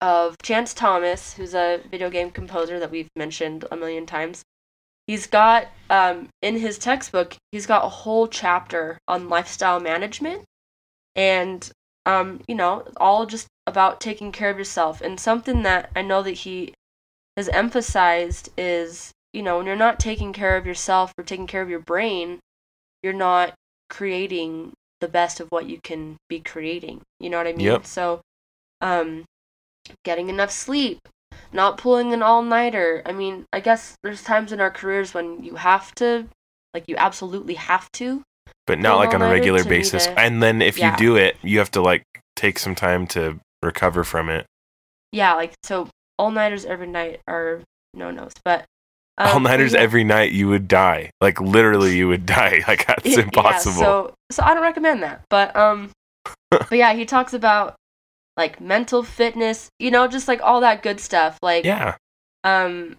of 0.00 0.36
Chance 0.42 0.74
Thomas 0.74 1.34
who's 1.34 1.54
a 1.54 1.80
video 1.90 2.10
game 2.10 2.30
composer 2.30 2.78
that 2.78 2.90
we've 2.90 3.08
mentioned 3.16 3.64
a 3.70 3.76
million 3.76 4.06
times. 4.06 4.42
He's 5.06 5.26
got 5.26 5.68
um 5.90 6.28
in 6.42 6.58
his 6.58 6.78
textbook 6.78 7.36
he's 7.52 7.66
got 7.66 7.84
a 7.84 7.88
whole 7.88 8.26
chapter 8.26 8.98
on 9.08 9.28
lifestyle 9.28 9.80
management 9.80 10.44
and 11.14 11.70
um 12.04 12.40
you 12.48 12.54
know 12.54 12.86
all 12.96 13.26
just 13.26 13.46
about 13.66 14.00
taking 14.00 14.32
care 14.32 14.50
of 14.50 14.58
yourself. 14.58 15.00
And 15.00 15.18
something 15.18 15.62
that 15.62 15.90
I 15.96 16.02
know 16.02 16.22
that 16.22 16.32
he 16.32 16.74
has 17.36 17.48
emphasized 17.48 18.50
is 18.56 19.12
you 19.32 19.42
know 19.42 19.58
when 19.58 19.66
you're 19.66 19.76
not 19.76 20.00
taking 20.00 20.32
care 20.32 20.56
of 20.56 20.66
yourself 20.66 21.12
or 21.18 21.24
taking 21.24 21.46
care 21.46 21.62
of 21.62 21.70
your 21.70 21.80
brain 21.80 22.40
you're 23.02 23.12
not 23.12 23.54
creating 23.88 24.72
the 25.00 25.08
best 25.08 25.40
of 25.40 25.48
what 25.50 25.66
you 25.66 25.78
can 25.82 26.16
be 26.28 26.40
creating. 26.40 27.02
You 27.20 27.30
know 27.30 27.38
what 27.38 27.46
i 27.46 27.52
mean? 27.52 27.66
Yep. 27.66 27.86
so 27.86 28.20
um 28.80 29.24
getting 30.04 30.28
enough 30.28 30.50
sleep 30.50 30.98
not 31.52 31.78
pulling 31.78 32.12
an 32.12 32.22
all-nighter 32.22 33.02
i 33.06 33.12
mean 33.12 33.44
i 33.52 33.60
guess 33.60 33.94
there's 34.02 34.22
times 34.22 34.52
in 34.52 34.60
our 34.60 34.70
careers 34.70 35.14
when 35.14 35.42
you 35.44 35.54
have 35.56 35.94
to 35.94 36.26
like 36.74 36.84
you 36.88 36.96
absolutely 36.96 37.54
have 37.54 37.90
to 37.92 38.22
but 38.66 38.78
not 38.80 38.96
like 38.96 39.14
on 39.14 39.22
a 39.22 39.28
regular 39.30 39.62
basis. 39.64 40.06
to- 40.06 40.18
And 40.18 40.42
then 40.42 40.60
if 40.60 40.76
Yeah. 40.76 40.90
you 40.92 40.96
do 40.96 41.16
it, 41.16 41.36
you 41.42 41.58
have 41.60 41.70
to 41.72 41.80
like 41.80 42.02
take 42.34 42.58
some 42.58 42.74
time 42.74 43.06
to 43.08 43.38
recover 43.62 44.02
from 44.04 44.28
it. 44.28 44.44
yeah 45.12 45.34
like 45.34 45.54
so 45.62 45.88
all-nighters 46.18 46.64
every 46.64 46.86
night 46.88 47.20
are 47.28 47.60
no-nos 47.94 48.32
but 48.44 48.64
um, 49.18 49.28
All 49.28 49.40
nighters 49.40 49.72
yeah. 49.72 49.80
every 49.80 50.04
night, 50.04 50.32
you 50.32 50.46
would 50.48 50.68
die. 50.68 51.08
Like 51.22 51.40
literally, 51.40 51.96
you 51.96 52.06
would 52.08 52.26
die. 52.40 52.62
Like 52.68 52.86
that's 52.86 53.06
Yeah, 53.16 53.20
impossible. 53.20 53.78
so 53.80 54.14
so 54.30 54.42
I 54.42 54.52
don't 54.52 54.62
recommend 54.62 55.02
that. 55.04 55.22
But 55.30 55.56
um 55.56 55.90
but 56.50 56.70
yeah, 56.72 56.92
he 56.92 57.06
talks 57.06 57.32
about 57.32 57.76
like 58.36 58.60
mental 58.60 59.02
fitness, 59.02 59.70
you 59.78 59.90
know, 59.90 60.06
just 60.06 60.28
like 60.28 60.40
all 60.42 60.60
that 60.60 60.82
good 60.82 61.00
stuff. 61.00 61.38
Like 61.42 61.64
yeah, 61.64 61.96
um 62.44 62.96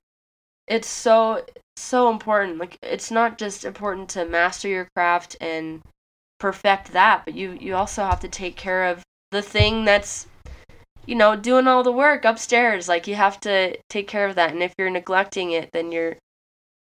it's 0.67 0.88
so 0.88 1.45
so 1.78 2.10
important. 2.10 2.58
Like 2.58 2.78
it's 2.82 3.12
not 3.12 3.38
just 3.38 3.65
important 3.65 4.10
to 4.10 4.26
master 4.26 4.67
your 4.67 4.88
craft 4.95 5.38
and 5.39 5.82
perfect 6.39 6.91
that, 6.93 7.23
but 7.26 7.36
you 7.36 7.58
you 7.60 7.76
also 7.76 8.04
have 8.04 8.19
to 8.21 8.28
take 8.28 8.56
care 8.56 8.86
of 8.86 9.04
the 9.32 9.41
thing 9.41 9.86
that's 9.86 10.28
you 11.06 11.15
know 11.15 11.36
doing 11.36 11.67
all 11.67 11.84
the 11.84 11.91
work 11.91 12.26
upstairs. 12.26 12.88
Like 12.88 13.08
you 13.08 13.15
have 13.15 13.39
to 13.41 13.78
take 13.89 14.08
care 14.08 14.28
of 14.28 14.36
that, 14.36 14.52
and 14.52 14.63
if 14.63 14.73
you're 14.78 14.89
neglecting 14.89 15.52
it, 15.52 15.69
then 15.73 15.91
you're 15.91 16.17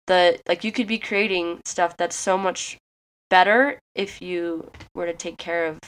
the 0.06 0.38
like 0.48 0.64
you 0.64 0.72
could 0.72 0.86
be 0.86 0.98
creating 0.98 1.60
stuff 1.64 1.96
that's 1.96 2.16
so 2.16 2.36
much 2.36 2.78
better 3.30 3.78
if 3.94 4.22
you 4.22 4.70
were 4.94 5.06
to 5.06 5.14
take 5.14 5.38
care 5.38 5.66
of 5.66 5.78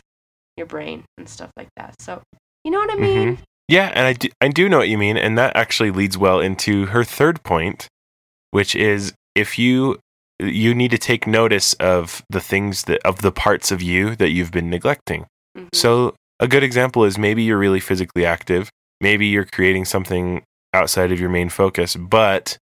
your 0.56 0.66
brain 0.66 1.04
and 1.18 1.28
stuff 1.28 1.50
like 1.56 1.68
that. 1.76 2.00
So 2.00 2.22
you 2.66 2.72
know 2.72 2.80
what 2.80 2.90
I 2.90 2.96
mean? 3.00 3.36
Mhm. 3.36 3.42
Yeah, 3.68 3.92
and 3.94 4.06
I 4.06 4.12
do, 4.12 4.28
I 4.40 4.48
do 4.48 4.68
know 4.68 4.78
what 4.78 4.88
you 4.88 4.98
mean, 4.98 5.16
and 5.16 5.38
that 5.38 5.54
actually 5.56 5.92
leads 5.92 6.18
well 6.18 6.40
into 6.40 6.86
her 6.86 7.04
third 7.04 7.42
point, 7.44 7.86
which 8.50 8.74
is 8.74 9.12
if 9.36 9.56
you 9.58 9.98
you 10.40 10.74
need 10.74 10.90
to 10.90 10.98
take 10.98 11.26
notice 11.26 11.72
of 11.74 12.22
the 12.28 12.40
things 12.40 12.82
that 12.84 13.00
of 13.06 13.22
the 13.22 13.32
parts 13.32 13.70
of 13.70 13.80
you 13.80 14.16
that 14.16 14.30
you've 14.30 14.50
been 14.50 14.68
neglecting. 14.68 15.26
Mhm. 15.56 15.68
So 15.72 16.14
a 16.40 16.48
good 16.48 16.64
example 16.64 17.04
is 17.04 17.16
maybe 17.16 17.44
you're 17.44 17.56
really 17.66 17.80
physically 17.80 18.26
active, 18.26 18.68
maybe 19.00 19.26
you're 19.26 19.44
creating 19.46 19.84
something 19.84 20.42
outside 20.74 21.12
of 21.12 21.20
your 21.20 21.30
main 21.30 21.48
focus, 21.48 21.94
but 21.96 22.58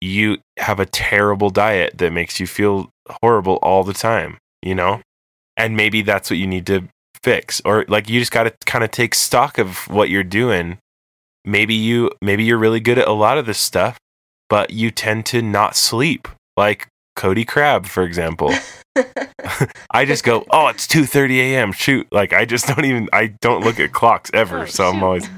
you 0.00 0.38
have 0.58 0.80
a 0.80 0.86
terrible 0.86 1.50
diet 1.50 1.98
that 1.98 2.10
makes 2.12 2.40
you 2.40 2.46
feel 2.46 2.88
horrible 3.22 3.56
all 3.62 3.84
the 3.84 3.92
time, 3.92 4.38
you 4.62 4.74
know? 4.74 5.02
And 5.56 5.76
maybe 5.76 6.00
that's 6.02 6.30
what 6.30 6.38
you 6.38 6.46
need 6.46 6.66
to 6.66 6.88
fix 7.22 7.60
or 7.64 7.84
like 7.88 8.08
you 8.08 8.18
just 8.18 8.32
got 8.32 8.44
to 8.44 8.54
kind 8.66 8.84
of 8.84 8.90
take 8.90 9.14
stock 9.14 9.58
of 9.58 9.88
what 9.88 10.08
you're 10.10 10.22
doing. 10.24 10.78
Maybe 11.44 11.74
you 11.74 12.10
maybe 12.20 12.44
you're 12.44 12.58
really 12.58 12.80
good 12.80 12.98
at 12.98 13.08
a 13.08 13.12
lot 13.12 13.38
of 13.38 13.46
this 13.46 13.58
stuff, 13.58 13.98
but 14.48 14.70
you 14.70 14.90
tend 14.90 15.26
to 15.26 15.42
not 15.42 15.76
sleep. 15.76 16.28
Like 16.56 16.86
Cody 17.16 17.44
Crab, 17.44 17.86
for 17.86 18.02
example. 18.02 18.54
I 19.90 20.04
just 20.04 20.24
go, 20.24 20.44
"Oh, 20.50 20.66
it's 20.68 20.86
2:30 20.86 21.38
a.m. 21.38 21.72
Shoot." 21.72 22.06
Like 22.12 22.32
I 22.32 22.44
just 22.44 22.66
don't 22.66 22.84
even 22.84 23.08
I 23.12 23.28
don't 23.40 23.64
look 23.64 23.78
at 23.80 23.92
clocks 23.92 24.30
ever. 24.34 24.62
Oh, 24.62 24.66
so 24.66 24.88
I'm 24.88 25.02
always 25.02 25.28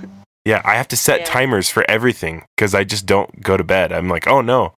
Yeah, 0.45 0.63
I 0.65 0.75
have 0.75 0.89
to 0.89 0.97
set 0.97 1.21
Yeah. 1.21 1.27
timers 1.27 1.69
for 1.71 1.89
everything 1.89 2.45
cuz 2.57 2.75
I 2.75 2.83
just 2.85 3.07
don't 3.07 3.43
go 3.43 3.57
to 3.57 3.65
bed. 3.65 3.93
I'm 3.93 4.09
like, 4.09 4.27
"Oh 4.27 4.41
no. 4.41 4.75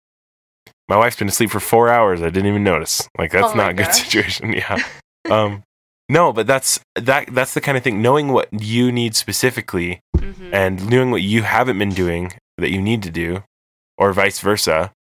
My 0.89 0.98
wife's 0.98 1.16
been 1.16 1.30
asleep 1.30 1.52
for 1.52 1.60
4 1.62 1.89
hours. 1.89 2.22
I 2.22 2.26
didn't 2.26 2.48
even 2.48 2.63
notice." 2.63 3.08
Like 3.18 3.32
that's 3.32 3.54
Oh 3.54 3.58
not 3.58 3.72
a 3.72 3.74
good 3.74 3.86
gosh. 3.86 4.04
situation. 4.04 4.54
Yeah. 4.54 4.78
Um 5.30 5.63
no, 6.10 6.34
but 6.34 6.46
that's 6.48 6.80
that 6.96 7.34
that's 7.34 7.54
the 7.54 7.62
kind 7.62 7.78
of 7.78 7.84
thing 7.84 8.02
knowing 8.02 8.30
what 8.30 8.50
you 8.52 8.92
need 8.92 9.16
specifically 9.16 10.00
Mhm. 10.18 10.54
and 10.54 10.89
knowing 10.89 11.12
what 11.12 11.22
you 11.22 11.44
haven't 11.44 11.78
been 11.80 11.94
doing 11.94 12.34
that 12.58 12.72
you 12.72 12.82
need 12.82 13.02
to 13.04 13.10
do 13.12 13.44
or 13.98 14.13
vice 14.13 14.39
versa 14.39 14.92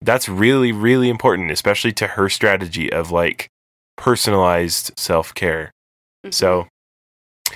that's 0.00 0.28
really 0.28 0.70
really 0.72 1.08
important 1.08 1.50
especially 1.50 1.92
to 1.92 2.06
her 2.08 2.28
strategy 2.28 2.92
of 2.92 3.10
like 3.10 3.48
personalized 3.96 4.92
self-care 4.96 5.70
Mhm. 6.24 6.32
so 6.34 6.68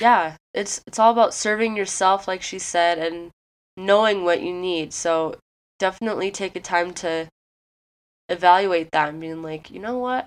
yeah 0.00 0.36
it's 0.54 0.80
it's 0.86 0.98
all 0.98 1.12
about 1.12 1.34
serving 1.34 1.76
yourself 1.76 2.26
like 2.28 2.42
she 2.42 2.58
said 2.58 2.98
and 2.98 3.30
knowing 3.76 4.24
what 4.24 4.42
you 4.42 4.52
need 4.52 4.92
so 4.92 5.36
definitely 5.78 6.30
take 6.30 6.54
a 6.56 6.60
time 6.60 6.92
to 6.94 7.28
evaluate 8.28 8.90
that 8.92 9.08
and 9.10 9.20
being 9.20 9.42
like 9.42 9.70
you 9.70 9.78
know 9.78 9.96
what 9.98 10.26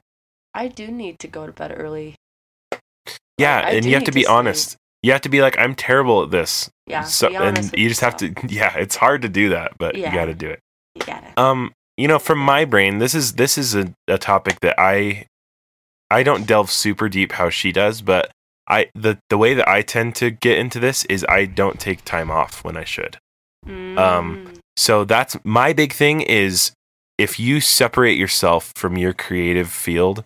i 0.54 0.68
do 0.68 0.88
need 0.88 1.20
to 1.20 1.28
go 1.28 1.46
to 1.46 1.52
bed 1.52 1.74
early 1.76 2.16
yeah 3.38 3.68
and 3.70 3.86
you 3.86 3.94
have 3.94 4.04
to 4.06 4.12
be 4.12 4.26
honest. 4.26 4.78
You 5.04 5.12
have 5.12 5.22
to 5.22 5.30
be 5.30 5.42
like 5.42 5.58
i'm 5.60 5.76
terrible 5.76 6.24
at 6.24 6.32
this. 6.32 6.70
Yeah 6.88 7.04
so, 7.04 7.28
and 7.30 7.72
you 7.78 7.90
just 7.90 8.02
have 8.02 8.16
to 8.18 8.34
yeah 8.48 8.76
it's 8.78 8.96
hard 8.96 9.22
to 9.24 9.30
do 9.30 9.50
that 9.50 9.78
but 9.78 9.96
Yeah. 9.96 10.10
you 10.12 10.16
got 10.18 10.26
to 10.26 10.34
do 10.34 10.50
it. 10.50 10.60
You 10.96 11.02
gotta. 11.06 11.40
Um 11.40 11.74
you 11.98 12.08
know 12.08 12.20
from 12.20 12.40
my 12.40 12.66
brain 12.66 12.98
this 12.98 13.14
is 13.16 13.34
this 13.34 13.58
is 13.58 13.76
a, 13.76 13.94
a 14.08 14.18
topic 14.18 14.60
that 14.62 14.76
i 14.80 15.26
i 16.12 16.24
don't 16.24 16.46
delve 16.46 16.70
super 16.72 17.08
deep 17.08 17.32
how 17.34 17.50
she 17.50 17.72
does 17.72 18.02
but 18.02 18.32
i 18.68 18.90
the 18.96 19.18
the 19.30 19.38
way 19.38 19.54
that 19.54 19.68
i 19.68 19.82
tend 19.82 20.14
to 20.16 20.30
get 20.30 20.58
into 20.58 20.80
this 20.80 21.06
is 21.06 21.26
i 21.30 21.46
don't 21.46 21.80
take 21.80 22.04
time 22.04 22.30
off 22.32 22.64
when 22.64 22.76
i 22.78 22.84
should. 22.84 23.18
Um, 23.66 23.96
Mm. 23.98 24.58
so 24.78 25.06
that's 25.06 25.38
my 25.44 25.72
big 25.74 25.94
thing 25.94 26.22
is 26.22 26.72
if 27.18 27.40
you 27.40 27.60
separate 27.62 28.18
yourself 28.18 28.72
from 28.76 28.98
your 28.98 29.14
creative 29.14 29.70
field 29.70 30.24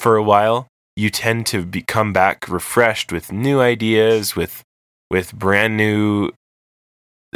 for 0.00 0.16
a 0.16 0.22
while 0.22 0.66
you 0.96 1.10
tend 1.10 1.46
to 1.46 1.64
be, 1.64 1.82
come 1.82 2.12
back 2.12 2.48
refreshed 2.48 3.12
with 3.12 3.32
new 3.32 3.60
ideas 3.60 4.36
with 4.36 4.62
with 5.10 5.34
brand 5.34 5.76
new 5.76 6.30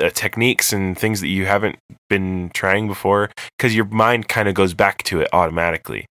uh, 0.00 0.10
techniques 0.10 0.72
and 0.72 0.98
things 0.98 1.20
that 1.20 1.28
you 1.28 1.46
haven't 1.46 1.76
been 2.08 2.50
trying 2.54 2.86
before 2.88 3.30
because 3.56 3.74
your 3.74 3.84
mind 3.86 4.28
kind 4.28 4.48
of 4.48 4.54
goes 4.54 4.74
back 4.74 5.02
to 5.04 5.20
it 5.20 5.28
automatically. 5.32 6.06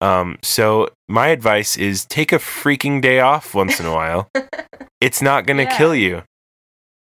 Um, 0.00 0.38
so 0.42 0.88
my 1.08 1.28
advice 1.28 1.76
is 1.78 2.04
take 2.04 2.32
a 2.32 2.38
freaking 2.38 3.00
day 3.00 3.20
off 3.20 3.54
once 3.54 3.80
in 3.80 3.86
a 3.86 3.92
while. 3.94 4.28
It's 4.98 5.20
not 5.20 5.44
going 5.46 5.58
to 5.58 5.64
Yeah. 5.64 5.76
kill 5.76 5.94
you. 5.94 6.22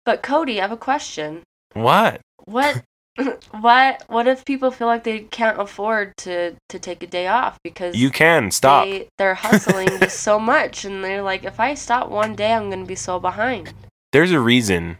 But 0.03 0.21
cody 0.21 0.59
i 0.59 0.61
have 0.63 0.71
a 0.73 0.77
question. 0.77 1.43
What? 1.73 2.19
What 2.43 2.83
what 3.61 4.03
what 4.07 4.27
if 4.27 4.43
people 4.45 4.71
feel 4.71 4.87
like 4.87 5.03
they 5.03 5.19
can't 5.19 5.59
afford 5.59 6.15
to 6.17 6.55
to 6.69 6.79
take 6.79 7.01
a 7.03 7.07
day 7.07 7.27
off 7.27 7.57
because 7.63 7.95
you 7.95 8.09
can 8.09 8.51
stop. 8.51 8.85
They, 8.85 9.07
they're 9.17 9.35
hustling 9.35 9.87
just 9.99 10.19
so 10.19 10.39
much, 10.39 10.83
and 10.85 11.03
they're 11.03 11.21
like, 11.21 11.43
if 11.45 11.59
I 11.59 11.73
stop 11.75 12.09
one 12.09 12.35
day, 12.35 12.53
I'm 12.53 12.69
gonna 12.69 12.85
be 12.85 12.95
so 12.95 13.19
behind. 13.19 13.73
there's 14.11 14.31
a 14.31 14.39
reason 14.39 14.97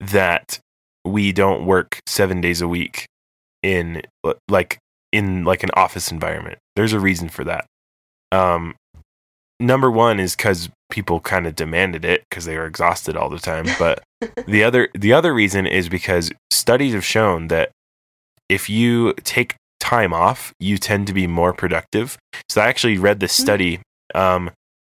that 0.00 0.58
we 1.04 1.32
don't 1.32 1.66
work 1.66 2.00
seven 2.06 2.40
days 2.40 2.60
a 2.60 2.68
week 2.68 3.06
in 3.62 4.02
like 4.48 4.78
in 5.12 5.44
like 5.44 5.62
an 5.62 5.70
office 5.74 6.10
environment. 6.10 6.58
There's 6.74 6.92
a 6.92 7.00
reason 7.00 7.28
for 7.28 7.44
that. 7.44 7.66
Um 8.32 8.74
number 9.60 9.90
one 9.90 10.18
is 10.18 10.34
because 10.34 10.68
people 10.92 11.18
kind 11.20 11.46
of 11.46 11.56
demanded 11.56 12.04
it 12.04 12.22
because 12.28 12.44
they 12.44 12.56
were 12.56 12.66
exhausted 12.66 13.16
all 13.16 13.28
the 13.28 13.38
time 13.38 13.66
but 13.78 14.02
the 14.46 14.62
other 14.62 14.88
the 14.94 15.12
other 15.12 15.32
reason 15.34 15.66
is 15.66 15.88
because 15.88 16.30
studies 16.50 16.92
have 16.94 17.04
shown 17.04 17.48
that 17.48 17.70
if 18.48 18.68
you 18.70 19.12
take 19.24 19.56
time 19.80 20.12
off 20.12 20.52
you 20.60 20.78
tend 20.78 21.06
to 21.08 21.12
be 21.12 21.26
more 21.26 21.52
productive 21.52 22.16
so 22.48 22.60
i 22.60 22.66
actually 22.68 22.96
read 22.98 23.18
this 23.18 23.32
study 23.32 23.80
um 24.14 24.50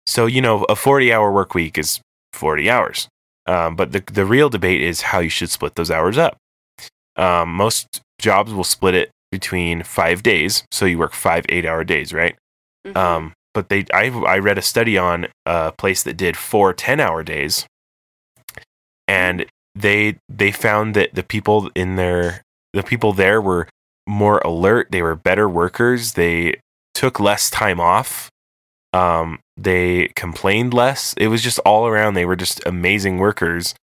so 0.06 0.26
you 0.26 0.40
know 0.40 0.64
a 0.64 0.74
40 0.74 1.12
hour 1.12 1.30
work 1.30 1.54
week 1.54 1.78
is 1.78 2.00
40 2.32 2.68
hours 2.68 3.08
um, 3.46 3.74
but 3.76 3.90
the 3.92 4.00
the 4.12 4.24
real 4.24 4.48
debate 4.48 4.80
is 4.82 5.02
how 5.02 5.18
you 5.18 5.28
should 5.28 5.50
split 5.50 5.74
those 5.74 5.90
hours 5.90 6.16
up. 6.16 6.36
Um, 7.16 7.52
most 7.52 8.00
jobs 8.20 8.52
will 8.52 8.62
split 8.62 8.94
it 8.94 9.10
between 9.32 9.82
five 9.82 10.22
days, 10.22 10.62
so 10.70 10.86
you 10.86 10.96
work 10.96 11.12
five 11.12 11.44
eight 11.48 11.66
hour 11.66 11.82
days, 11.82 12.12
right? 12.12 12.36
Mhm. 12.86 12.96
But 13.54 13.68
they 13.68 13.84
I 13.92 14.08
I 14.08 14.38
read 14.38 14.58
a 14.58 14.62
study 14.62 14.96
on 14.96 15.28
a 15.46 15.72
place 15.72 16.02
that 16.02 16.16
did 16.16 16.36
four 16.36 16.72
10 16.72 17.00
hour 17.00 17.22
days, 17.22 17.66
and 19.06 19.46
they 19.74 20.18
they 20.28 20.50
found 20.52 20.94
that 20.94 21.14
the 21.14 21.22
people 21.22 21.70
in 21.74 21.96
their 21.96 22.42
the 22.72 22.82
people 22.82 23.12
there 23.12 23.40
were 23.40 23.68
more 24.06 24.38
alert, 24.38 24.88
they 24.90 25.02
were 25.02 25.14
better 25.14 25.48
workers, 25.48 26.14
they 26.14 26.60
took 26.94 27.20
less 27.20 27.50
time 27.50 27.80
off 27.80 28.30
um, 28.92 29.40
they 29.56 30.08
complained 30.14 30.74
less. 30.74 31.14
It 31.16 31.28
was 31.28 31.42
just 31.42 31.58
all 31.60 31.86
around. 31.86 32.14
They 32.14 32.26
were 32.26 32.36
just 32.36 32.64
amazing 32.66 33.18
workers, 33.18 33.74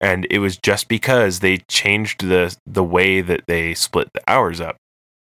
and 0.00 0.26
it 0.30 0.38
was 0.38 0.58
just 0.58 0.88
because 0.88 1.40
they 1.40 1.58
changed 1.68 2.26
the 2.26 2.54
the 2.66 2.84
way 2.84 3.20
that 3.20 3.44
they 3.46 3.74
split 3.74 4.08
the 4.12 4.22
hours 4.28 4.60
up. 4.60 4.76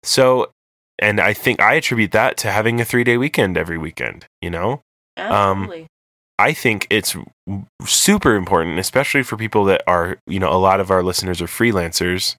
So, 0.02 0.50
and 0.98 1.20
I 1.20 1.32
think 1.32 1.60
I 1.60 1.74
attribute 1.74 2.12
that 2.12 2.36
to 2.38 2.50
having 2.50 2.80
a 2.80 2.84
three 2.84 3.04
day 3.04 3.16
weekend 3.16 3.56
every 3.56 3.78
weekend. 3.78 4.26
You 4.42 4.50
know, 4.50 4.82
Absolutely. 5.16 5.86
I 6.38 6.52
think 6.52 6.86
it's 6.90 7.16
super 7.84 8.36
important, 8.36 8.78
especially 8.78 9.22
for 9.22 9.36
people 9.36 9.64
that 9.64 9.82
are, 9.86 10.18
you 10.26 10.38
know, 10.38 10.52
a 10.52 10.58
lot 10.58 10.80
of 10.80 10.90
our 10.90 11.02
listeners 11.02 11.42
are 11.42 11.46
freelancers. 11.46 12.36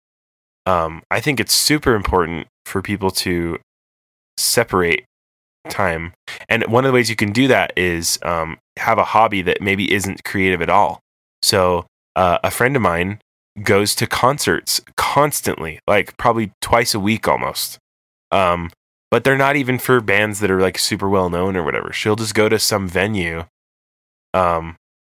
Um, 0.65 1.01
I 1.11 1.19
think 1.19 1.39
it's 1.39 1.53
super 1.53 1.95
important 1.95 2.47
for 2.65 2.81
people 2.81 3.11
to 3.11 3.59
separate 4.37 5.03
time. 5.69 6.13
And 6.47 6.65
one 6.67 6.85
of 6.85 6.89
the 6.89 6.93
ways 6.93 7.09
you 7.09 7.15
can 7.15 7.33
do 7.33 7.47
that 7.49 7.73
is 7.75 8.19
um, 8.23 8.57
have 8.77 8.97
a 8.97 9.03
hobby 9.03 9.41
that 9.41 9.61
maybe 9.61 9.93
isn't 9.93 10.23
creative 10.23 10.61
at 10.61 10.69
all. 10.69 11.01
So, 11.41 11.85
uh, 12.15 12.39
a 12.43 12.51
friend 12.51 12.75
of 12.75 12.81
mine 12.81 13.19
goes 13.63 13.95
to 13.95 14.07
concerts 14.07 14.81
constantly, 14.95 15.79
like 15.87 16.15
probably 16.17 16.51
twice 16.61 16.93
a 16.93 16.99
week 16.99 17.27
almost. 17.27 17.77
Um, 18.31 18.71
but 19.11 19.23
they're 19.23 19.37
not 19.37 19.55
even 19.55 19.79
for 19.79 20.01
bands 20.01 20.39
that 20.39 20.51
are 20.51 20.61
like 20.61 20.77
super 20.77 21.09
well 21.09 21.29
known 21.29 21.55
or 21.57 21.63
whatever. 21.63 21.91
She'll 21.91 22.15
just 22.15 22.35
go 22.35 22.47
to 22.49 22.59
some 22.59 22.87
venue 22.87 23.45
um, 24.33 24.75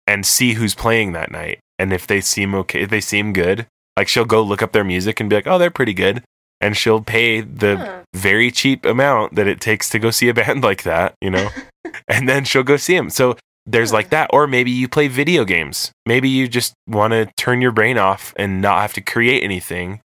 and 0.07 0.25
see 0.25 0.55
who's 0.55 0.75
playing 0.75 1.13
that 1.13 1.31
night. 1.31 1.59
And 1.79 1.93
if 1.93 2.07
they 2.07 2.21
seem 2.21 2.55
okay, 2.55 2.83
if 2.83 2.91
they 2.91 3.01
seem 3.01 3.33
good, 3.33 3.67
like 3.97 4.09
she'll 4.09 4.25
go 4.25 4.43
look 4.43 4.63
up 4.63 4.73
their 4.73 4.85
music 4.85 5.19
and 5.21 5.29
be 5.29 5.37
like, 5.37 5.47
oh, 5.47 5.59
they're 5.59 5.71
pretty 5.71 5.95
good. 5.95 6.23
And 6.61 6.77
she'll 6.77 7.01
pay 7.01 7.41
the 7.41 7.77
Huh. 7.79 8.01
very 8.15 8.51
cheap 8.51 8.85
amount 8.85 9.35
that 9.35 9.49
it 9.49 9.61
takes 9.61 9.89
to 9.91 9.99
go 9.99 10.11
see 10.11 10.29
a 10.29 10.35
band 10.41 10.63
like 10.63 10.83
that, 10.85 11.15
you 11.21 11.31
know? 11.31 11.49
and 12.09 12.29
then 12.29 12.45
she'll 12.45 12.63
go 12.63 12.77
see 12.77 12.95
them. 12.97 13.11
So 13.11 13.37
there's 13.67 13.93
like 13.93 14.11
that. 14.11 14.31
Or 14.33 14.47
maybe 14.47 14.71
you 14.71 14.89
play 14.89 15.09
video 15.09 15.45
games. 15.45 15.91
Maybe 16.07 16.29
you 16.29 16.49
just 16.49 16.75
want 16.87 17.13
to 17.13 17.31
turn 17.37 17.61
your 17.63 17.73
brain 17.73 17.99
off 17.99 18.35
and 18.37 18.61
not 18.61 18.83
have 18.83 18.93
to 18.95 19.01
create 19.01 19.43
anything. 19.43 20.01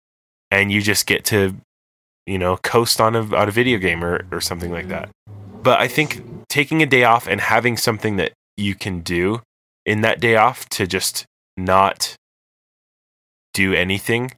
And 0.51 0.71
you 0.71 0.81
just 0.81 1.05
get 1.07 1.23
to, 1.25 1.55
you 2.25 2.37
know, 2.37 2.57
coast 2.57 3.01
on 3.01 3.15
a, 3.15 3.21
on 3.35 3.47
a 3.47 3.51
video 3.51 3.77
game 3.77 4.03
or, 4.03 4.25
or 4.31 4.41
something 4.41 4.71
like 4.71 4.87
that. 4.89 5.09
but 5.63 5.79
I 5.79 5.87
think 5.87 6.21
taking 6.49 6.81
a 6.81 6.85
day 6.85 7.03
off 7.03 7.27
and 7.27 7.39
having 7.41 7.77
something 7.77 8.17
that 8.17 8.33
you 8.57 8.75
can 8.75 9.01
do 9.01 9.41
in 9.85 10.01
that 10.01 10.19
day 10.19 10.35
off 10.35 10.67
to 10.69 10.85
just 10.85 11.25
not 11.57 12.15
do 13.53 13.73
anything 13.73 14.31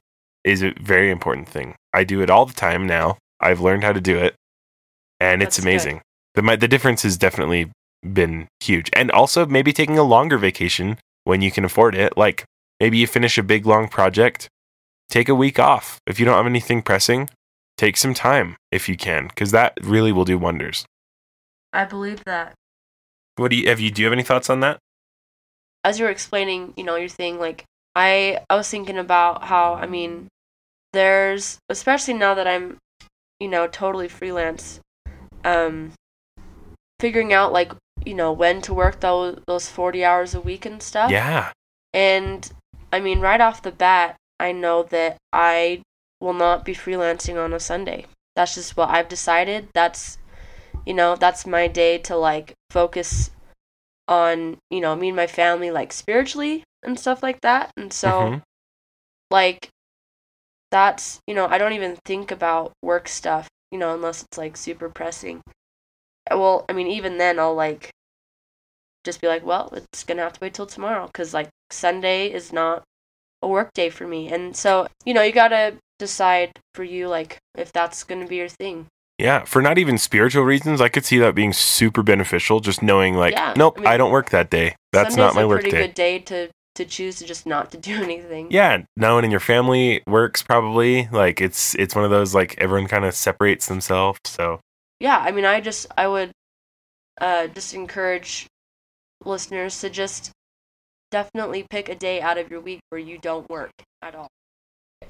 is 0.44 0.62
a 0.62 0.72
very 0.80 1.10
important 1.10 1.48
thing. 1.48 1.74
I 1.92 2.04
do 2.04 2.20
it 2.22 2.30
all 2.30 2.46
the 2.46 2.52
time 2.54 2.86
now. 2.86 3.18
I've 3.40 3.60
learned 3.60 3.84
how 3.84 3.92
to 3.92 4.00
do 4.00 4.18
it, 4.18 4.34
and 5.20 5.42
it's 5.42 5.56
That's 5.56 5.64
good. 5.64 5.70
amazing. 5.70 6.00
The 6.34 6.42
my, 6.42 6.56
the 6.56 6.68
difference 6.68 7.02
has 7.02 7.16
definitely 7.16 7.70
been 8.02 8.48
huge, 8.60 8.90
and 8.94 9.10
also 9.10 9.46
maybe 9.46 9.72
taking 9.72 9.98
a 9.98 10.02
longer 10.02 10.38
vacation 10.38 10.98
when 11.24 11.42
you 11.42 11.50
can 11.50 11.64
afford 11.64 11.94
it. 11.94 12.16
Like 12.16 12.44
maybe 12.80 12.98
you 12.98 13.06
finish 13.06 13.38
a 13.38 13.42
big 13.42 13.66
long 13.66 13.88
project, 13.88 14.48
take 15.08 15.28
a 15.28 15.34
week 15.34 15.58
off 15.58 15.98
if 16.06 16.18
you 16.18 16.24
don't 16.26 16.36
have 16.36 16.46
anything 16.46 16.82
pressing. 16.82 17.28
Take 17.76 17.96
some 17.96 18.14
time 18.14 18.56
if 18.70 18.88
you 18.88 18.96
can, 18.96 19.28
because 19.28 19.50
that 19.50 19.76
really 19.82 20.12
will 20.12 20.24
do 20.24 20.38
wonders. 20.38 20.84
I 21.72 21.84
believe 21.84 22.24
that. 22.24 22.54
What 23.36 23.50
do 23.50 23.56
you 23.56 23.68
have? 23.68 23.80
You 23.80 23.90
do 23.90 24.02
you 24.02 24.06
have 24.06 24.12
any 24.12 24.22
thoughts 24.22 24.48
on 24.48 24.60
that? 24.60 24.78
as 25.84 25.98
you 25.98 26.06
were 26.06 26.10
explaining, 26.10 26.72
you 26.76 26.82
know, 26.82 26.96
your 26.96 27.08
thing, 27.08 27.38
like 27.38 27.64
I 27.94 28.40
I 28.48 28.56
was 28.56 28.68
thinking 28.68 28.98
about 28.98 29.44
how 29.44 29.74
I 29.74 29.86
mean, 29.86 30.28
there's 30.92 31.58
especially 31.68 32.14
now 32.14 32.34
that 32.34 32.48
I'm, 32.48 32.78
you 33.38 33.48
know, 33.48 33.68
totally 33.68 34.08
freelance, 34.08 34.80
um, 35.44 35.92
figuring 36.98 37.32
out 37.32 37.52
like 37.52 37.72
you 38.04 38.14
know 38.14 38.32
when 38.32 38.62
to 38.62 38.74
work 38.74 39.00
those 39.00 39.38
those 39.46 39.68
forty 39.68 40.04
hours 40.04 40.34
a 40.34 40.40
week 40.40 40.64
and 40.64 40.82
stuff. 40.82 41.10
Yeah, 41.10 41.52
And 41.92 42.50
I 42.92 43.00
mean, 43.00 43.20
right 43.20 43.40
off 43.40 43.62
the 43.62 43.72
bat, 43.72 44.16
I 44.40 44.52
know 44.52 44.84
that 44.84 45.18
I 45.32 45.82
will 46.24 46.32
not 46.32 46.64
be 46.64 46.74
freelancing 46.74 47.36
on 47.36 47.52
a 47.52 47.60
Sunday. 47.60 48.06
That's 48.34 48.54
just 48.54 48.76
what 48.76 48.88
I've 48.88 49.08
decided. 49.08 49.68
That's, 49.74 50.18
you 50.86 50.94
know, 50.94 51.14
that's 51.16 51.46
my 51.46 51.68
day 51.68 51.98
to 51.98 52.16
like 52.16 52.54
focus 52.70 53.30
on, 54.08 54.56
you 54.70 54.80
know, 54.80 54.96
me 54.96 55.08
and 55.08 55.16
my 55.16 55.26
family, 55.26 55.70
like 55.70 55.92
spiritually 55.92 56.64
and 56.82 56.98
stuff 56.98 57.22
like 57.22 57.40
that. 57.42 57.70
And 57.76 57.92
so, 57.92 58.08
Mhm. 58.08 58.42
like, 59.30 59.68
that's, 60.70 61.20
you 61.26 61.34
know, 61.34 61.46
I 61.46 61.58
don't 61.58 61.74
even 61.74 61.96
think 62.04 62.30
about 62.30 62.72
work 62.82 63.06
stuff, 63.06 63.48
you 63.70 63.78
know, 63.78 63.94
unless 63.94 64.22
it's 64.22 64.38
like 64.38 64.56
super 64.56 64.88
pressing. 64.88 65.42
Well, 66.30 66.64
I 66.68 66.72
mean, 66.72 66.86
even 66.86 67.18
then, 67.18 67.38
I'll 67.38 67.54
like 67.54 67.90
just 69.04 69.20
be 69.20 69.28
like, 69.28 69.44
well, 69.44 69.70
it's 69.74 70.04
gonna 70.04 70.22
have 70.22 70.32
to 70.32 70.40
wait 70.40 70.54
till 70.54 70.66
tomorrow 70.66 71.06
because 71.06 71.34
like 71.34 71.50
Sunday 71.70 72.32
is 72.32 72.52
not 72.52 72.82
a 73.42 73.48
work 73.48 73.72
day 73.74 73.90
for 73.90 74.06
me, 74.06 74.32
and 74.32 74.56
so 74.56 74.88
you 75.04 75.12
know 75.12 75.22
you 75.22 75.32
gotta 75.32 75.76
decide 75.98 76.52
for 76.74 76.84
you 76.84 77.08
like 77.08 77.38
if 77.56 77.72
that's 77.72 78.04
gonna 78.04 78.26
be 78.26 78.36
your 78.36 78.48
thing. 78.48 78.86
yeah. 79.18 79.44
For 79.44 79.62
not 79.62 79.78
even 79.78 79.96
spiritual 79.98 80.44
reasons, 80.44 80.80
I 80.80 80.88
could 80.88 81.04
see 81.04 81.18
that 81.18 81.34
being 81.34 81.52
super 81.52 82.02
beneficial. 82.02 82.60
Just 82.60 82.82
knowing, 82.82 83.14
like, 83.14 83.32
Yeah, 83.32 83.54
nope, 83.56 83.74
I 83.78 83.80
mean, 83.80 83.88
I 83.88 83.96
don't 83.96 84.10
work 84.10 84.30
that 84.30 84.50
day. 84.50 84.74
That's 84.92 85.16
not 85.16 85.34
my 85.34 85.42
a 85.42 85.48
work 85.48 85.60
pretty 85.62 85.70
day. 85.76 85.86
good 85.86 85.94
day 85.94 86.18
to 86.20 86.50
to 86.76 86.84
choose 86.84 87.16
to 87.20 87.24
just 87.24 87.46
not 87.46 87.70
to 87.70 87.78
do 87.78 87.94
anything. 88.02 88.48
Yeah, 88.50 88.82
no 88.96 89.14
one 89.14 89.24
in 89.24 89.30
your 89.30 89.38
family 89.40 90.02
works 90.08 90.42
probably. 90.42 91.08
Like 91.12 91.40
it's 91.40 91.74
it's 91.76 91.94
one 91.94 92.04
of 92.04 92.10
those 92.10 92.34
like 92.34 92.56
everyone 92.58 92.88
kind 92.88 93.04
of 93.04 93.14
separates 93.14 93.66
themselves. 93.68 94.18
So 94.24 94.60
yeah. 95.00 95.18
I 95.18 95.30
mean, 95.30 95.44
I 95.44 95.60
just 95.60 95.86
I 95.96 96.08
would 96.08 96.32
uh 97.20 97.46
just 97.48 97.74
encourage 97.74 98.46
listeners 99.24 99.80
to 99.80 99.88
just 99.90 100.32
definitely 101.12 101.64
pick 101.70 101.88
a 101.88 101.94
day 101.94 102.20
out 102.20 102.38
of 102.38 102.50
your 102.50 102.60
week 102.60 102.80
where 102.88 103.00
you 103.00 103.18
don't 103.18 103.48
work 103.48 103.70
at 104.02 104.16
all. 104.16 104.26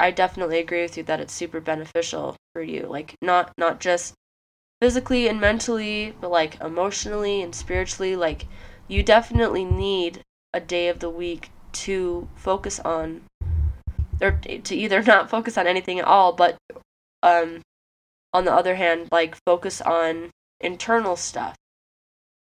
I 0.01 0.11
definitely 0.11 0.59
agree 0.59 0.83
with 0.83 0.97
you 0.97 1.03
that 1.05 1.21
it's 1.21 1.33
super 1.33 1.61
beneficial 1.61 2.37
for 2.53 2.63
you. 2.63 2.87
Like 2.87 3.15
not 3.23 3.53
not 3.59 3.81
just 3.81 4.15
physically 4.81 5.29
and 5.29 5.41
mentally, 5.41 6.15
but 6.21 6.31
like 6.31 6.61
emotionally 6.61 7.43
and 7.43 7.55
spiritually. 7.55 8.17
Like 8.17 8.47
you 8.89 9.03
definitely 9.03 9.65
need 9.65 10.23
a 10.53 10.61
day 10.61 10.89
of 10.89 11.01
the 11.01 11.11
week 11.11 11.51
to 11.73 12.29
focus 12.37 12.81
on 12.81 13.23
or 14.21 14.33
to 14.33 14.75
either 14.75 15.03
not 15.15 15.31
focus 15.31 15.59
on 15.59 15.67
anything 15.67 15.99
at 15.99 16.05
all, 16.07 16.33
but 16.33 16.57
um 17.23 17.61
on 18.33 18.45
the 18.45 18.53
other 18.53 18.75
hand, 18.77 19.09
like 19.13 19.37
focus 19.47 19.81
on 19.81 20.31
internal 20.61 21.17
stuff. 21.17 21.57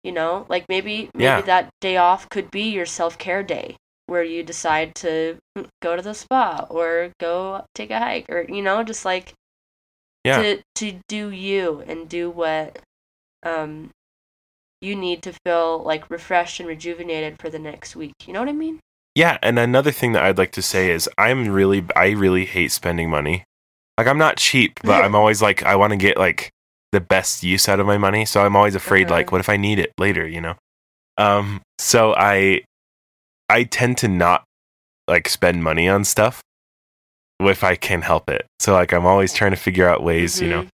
You 0.03 0.11
know, 0.11 0.45
like 0.49 0.65
maybe 0.69 1.09
maybe 1.13 1.23
Yeah. 1.25 1.41
that 1.41 1.69
day 1.81 1.97
off 1.97 2.29
could 2.29 2.51
be 2.51 2.63
your 2.69 2.86
self-care 2.86 3.43
day 3.43 3.75
where 4.07 4.23
you 4.23 4.43
decide 4.43 4.95
to 4.95 5.37
go 5.81 5.95
to 5.95 6.01
the 6.01 6.13
spa 6.13 6.65
or 6.69 7.11
go 7.19 7.65
take 7.73 7.91
a 7.91 7.99
hike 7.99 8.25
or 8.29 8.45
you 8.47 8.61
know, 8.61 8.83
just 8.83 9.05
like 9.05 9.33
yeah, 10.23 10.41
to 10.41 10.61
to 10.75 10.99
do 11.07 11.29
you 11.29 11.83
and 11.87 12.09
do 12.09 12.29
what 12.29 12.79
um 13.43 13.89
you 14.81 14.95
need 14.95 15.23
to 15.23 15.33
feel 15.45 15.79
like 15.83 16.09
refreshed 16.09 16.59
and 16.59 16.67
rejuvenated 16.69 17.39
for 17.39 17.49
the 17.49 17.59
next 17.59 17.95
week. 17.95 18.13
You 18.27 18.33
know 18.33 18.39
what 18.39 18.49
I 18.49 18.53
mean? 18.53 18.79
yeah. 19.15 19.37
And 19.41 19.57
another 19.57 19.91
thing 19.91 20.11
that 20.13 20.23
I'd 20.23 20.37
like 20.37 20.51
to 20.53 20.61
say 20.61 20.91
is 20.91 21.09
I'm 21.17 21.47
really 21.49 21.85
I 21.95 22.09
really 22.11 22.45
hate 22.45 22.71
spending 22.71 23.09
money. 23.09 23.43
Like 23.97 24.07
I'm 24.07 24.17
not 24.17 24.37
cheap, 24.37 24.79
but 24.83 25.03
I'm 25.03 25.15
always 25.15 25.41
like 25.41 25.63
I 25.63 25.75
want 25.75 25.91
to 25.91 25.97
get 25.97 26.17
like 26.17 26.49
the 26.91 26.99
best 27.01 27.43
use 27.43 27.67
out 27.67 27.79
of 27.79 27.87
my 27.87 27.97
money. 27.97 28.25
So 28.25 28.45
I'm 28.45 28.55
always 28.55 28.75
afraid 28.75 29.09
like 29.09 29.27
Uh-huh. 29.27 29.35
what 29.35 29.39
if 29.41 29.49
I 29.49 29.57
need 29.57 29.79
it 29.79 29.91
later, 29.97 30.27
you 30.27 30.41
know? 30.41 30.55
Um 31.17 31.61
so 31.79 32.13
I 32.15 32.61
I 33.49 33.63
tend 33.63 33.97
to 33.99 34.07
not 34.07 34.43
like 35.07 35.29
spend 35.29 35.63
money 35.63 35.87
on 35.87 36.03
stuff 36.03 36.41
if 37.41 37.63
I 37.63 37.75
can 37.75 38.01
help 38.01 38.29
it. 38.29 38.45
So 38.59 38.73
like 38.73 38.93
I'm 38.93 39.05
always 39.05 39.33
trying 39.33 39.51
to 39.51 39.57
figure 39.57 39.87
out 39.87 40.03
ways, 40.03 40.41
you 40.41 40.49
know. 40.49 40.63
Mhm. 40.63 40.69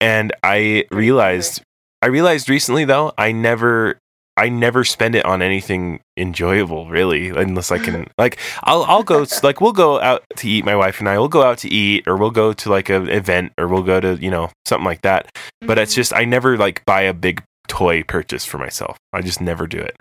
And 0.00 0.32
I 0.42 0.84
realized 0.90 1.62
I 2.02 2.06
realized 2.06 2.48
recently 2.48 2.84
though, 2.84 3.12
I 3.18 3.32
never 3.32 3.98
I 4.36 4.48
never 4.48 4.84
spend 4.84 5.14
it 5.14 5.24
on 5.24 5.42
anything 5.42 6.00
enjoyable 6.16 6.88
really 6.88 7.28
unless 7.28 7.70
I 7.70 7.78
can 7.78 8.08
like 8.18 8.38
I'll 8.64 8.84
I'll 8.84 9.02
go 9.02 9.26
like 9.42 9.60
we'll 9.60 9.72
go 9.72 10.00
out 10.00 10.22
to 10.36 10.48
eat 10.48 10.64
my 10.64 10.74
wife 10.76 10.98
and 11.00 11.08
I 11.08 11.18
will 11.18 11.28
go 11.28 11.42
out 11.42 11.58
to 11.58 11.68
eat 11.68 12.06
or 12.08 12.16
we'll 12.16 12.30
go 12.30 12.52
to 12.52 12.70
like 12.70 12.88
an 12.88 13.08
event 13.08 13.52
or 13.58 13.68
we'll 13.68 13.82
go 13.82 14.00
to, 14.00 14.14
you 14.16 14.30
know, 14.30 14.50
something 14.66 14.84
like 14.86 15.02
that. 15.02 15.30
But 15.60 15.78
it's 15.78 15.92
Mhm. 15.92 15.96
just 15.96 16.12
I 16.14 16.24
never 16.24 16.56
like 16.56 16.84
buy 16.84 17.02
a 17.02 17.14
big 17.14 17.42
toy 17.68 18.02
purchase 18.02 18.44
for 18.44 18.58
myself. 18.58 18.96
I 19.12 19.20
just 19.20 19.40
never 19.40 19.66
do 19.66 19.78
it. 19.78 19.96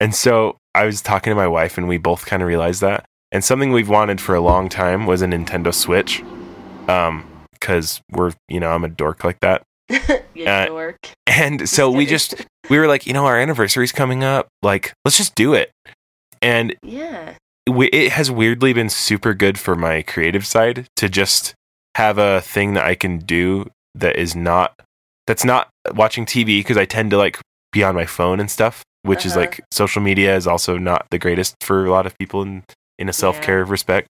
And 0.00 0.14
so 0.14 0.56
I 0.78 0.86
was 0.86 1.02
talking 1.02 1.32
to 1.32 1.34
my 1.34 1.48
wife 1.48 1.76
and 1.76 1.88
we 1.88 1.98
both 1.98 2.24
kind 2.24 2.40
of 2.40 2.46
realized 2.46 2.80
that. 2.82 3.04
And 3.32 3.44
something 3.44 3.72
we've 3.72 3.88
wanted 3.88 4.20
for 4.20 4.34
a 4.36 4.40
long 4.40 4.68
time 4.68 5.06
was 5.06 5.22
a 5.22 5.26
Nintendo 5.26 5.74
Switch. 5.74 6.22
Um 6.88 7.26
cuz 7.60 8.00
we're, 8.12 8.32
you 8.48 8.60
know, 8.60 8.70
I'm 8.70 8.84
a 8.84 8.88
dork 8.88 9.24
like 9.24 9.40
that. 9.40 9.62
uh, 9.90 10.66
dork. 10.66 10.96
And 11.26 11.68
so 11.68 11.90
we 11.90 12.06
just 12.06 12.46
we 12.70 12.78
were 12.78 12.86
like, 12.86 13.06
you 13.06 13.12
know, 13.12 13.26
our 13.26 13.38
anniversary's 13.38 13.90
coming 13.90 14.22
up. 14.22 14.46
Like, 14.62 14.92
let's 15.04 15.16
just 15.16 15.34
do 15.34 15.52
it. 15.54 15.72
And 16.40 16.76
yeah. 16.82 17.34
we, 17.68 17.88
it 17.88 18.12
has 18.12 18.30
weirdly 18.30 18.72
been 18.72 18.88
super 18.88 19.34
good 19.34 19.58
for 19.58 19.74
my 19.74 20.02
creative 20.02 20.46
side 20.46 20.86
to 20.96 21.08
just 21.08 21.54
have 21.96 22.18
a 22.18 22.40
thing 22.40 22.74
that 22.74 22.84
I 22.84 22.94
can 22.94 23.18
do 23.18 23.68
that 23.96 24.14
is 24.16 24.36
not 24.36 24.74
that's 25.26 25.44
not 25.44 25.70
watching 25.94 26.24
TV 26.24 26.60
because 26.60 26.76
I 26.76 26.84
tend 26.84 27.10
to 27.10 27.18
like 27.18 27.40
be 27.72 27.82
on 27.82 27.96
my 27.96 28.06
phone 28.06 28.38
and 28.38 28.48
stuff, 28.48 28.84
which 29.02 29.24
is 29.26 29.32
Uh-huh. 29.32 29.40
like 29.40 29.60
social 29.72 30.02
media 30.02 30.34
is 30.36 30.46
also 30.46 30.76
not 30.78 31.06
the 31.10 31.18
greatest 31.18 31.54
for 31.62 31.86
a 31.86 31.90
lot 31.90 32.06
of 32.06 32.16
people 32.18 32.42
in 32.42 32.64
in 32.98 33.08
a 33.08 33.12
self 33.12 33.40
care 33.40 33.64
respect. 33.64 34.08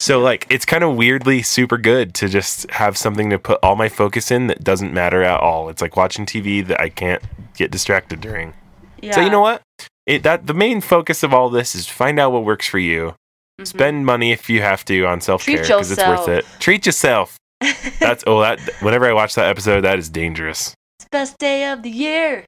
So 0.00 0.20
like 0.20 0.46
it's 0.50 0.64
kind 0.64 0.82
of 0.84 0.96
weirdly 0.96 1.42
super 1.42 1.76
good 1.78 2.14
to 2.14 2.28
just 2.28 2.70
have 2.70 2.96
something 2.96 3.30
to 3.30 3.38
put 3.38 3.58
all 3.62 3.76
my 3.76 3.88
focus 3.88 4.30
in 4.30 4.46
that 4.48 4.64
doesn't 4.64 4.92
matter 4.92 5.22
at 5.22 5.40
all. 5.40 5.68
It's 5.68 5.82
like 5.82 5.96
watching 5.96 6.24
TV 6.26 6.66
that 6.66 6.80
I 6.80 6.88
can't 6.88 7.22
get 7.56 7.70
distracted 7.70 8.20
during. 8.20 8.54
Yeah. 9.00 9.12
So 9.12 9.20
you 9.20 9.30
know 9.30 9.40
what? 9.40 9.62
It 10.06 10.22
that 10.22 10.46
the 10.46 10.54
main 10.54 10.80
focus 10.80 11.22
of 11.22 11.32
all 11.34 11.50
this 11.50 11.74
is 11.74 11.86
find 11.88 12.18
out 12.18 12.32
what 12.32 12.44
works 12.44 12.66
for 12.66 12.78
you. 12.78 13.14
Mhm. 13.60 13.66
Spend 13.66 14.06
money 14.06 14.32
if 14.32 14.48
you 14.48 14.62
have 14.62 14.84
to 14.86 15.04
on 15.04 15.20
self 15.20 15.44
care 15.44 15.58
because 15.60 15.90
it's 15.90 16.02
worth 16.02 16.28
it. 16.28 16.44
Treat 16.58 16.86
yourself. 16.86 17.36
That's 18.00 18.24
oh 18.26 18.40
that 18.40 18.58
whenever 18.80 19.06
I 19.06 19.12
watch 19.12 19.34
that 19.34 19.48
episode, 19.48 19.82
that 19.82 19.98
is 19.98 20.08
dangerous. 20.08 20.74
It's 20.98 21.08
best 21.10 21.36
day 21.38 21.70
of 21.70 21.82
the 21.82 21.90
year. 21.90 22.44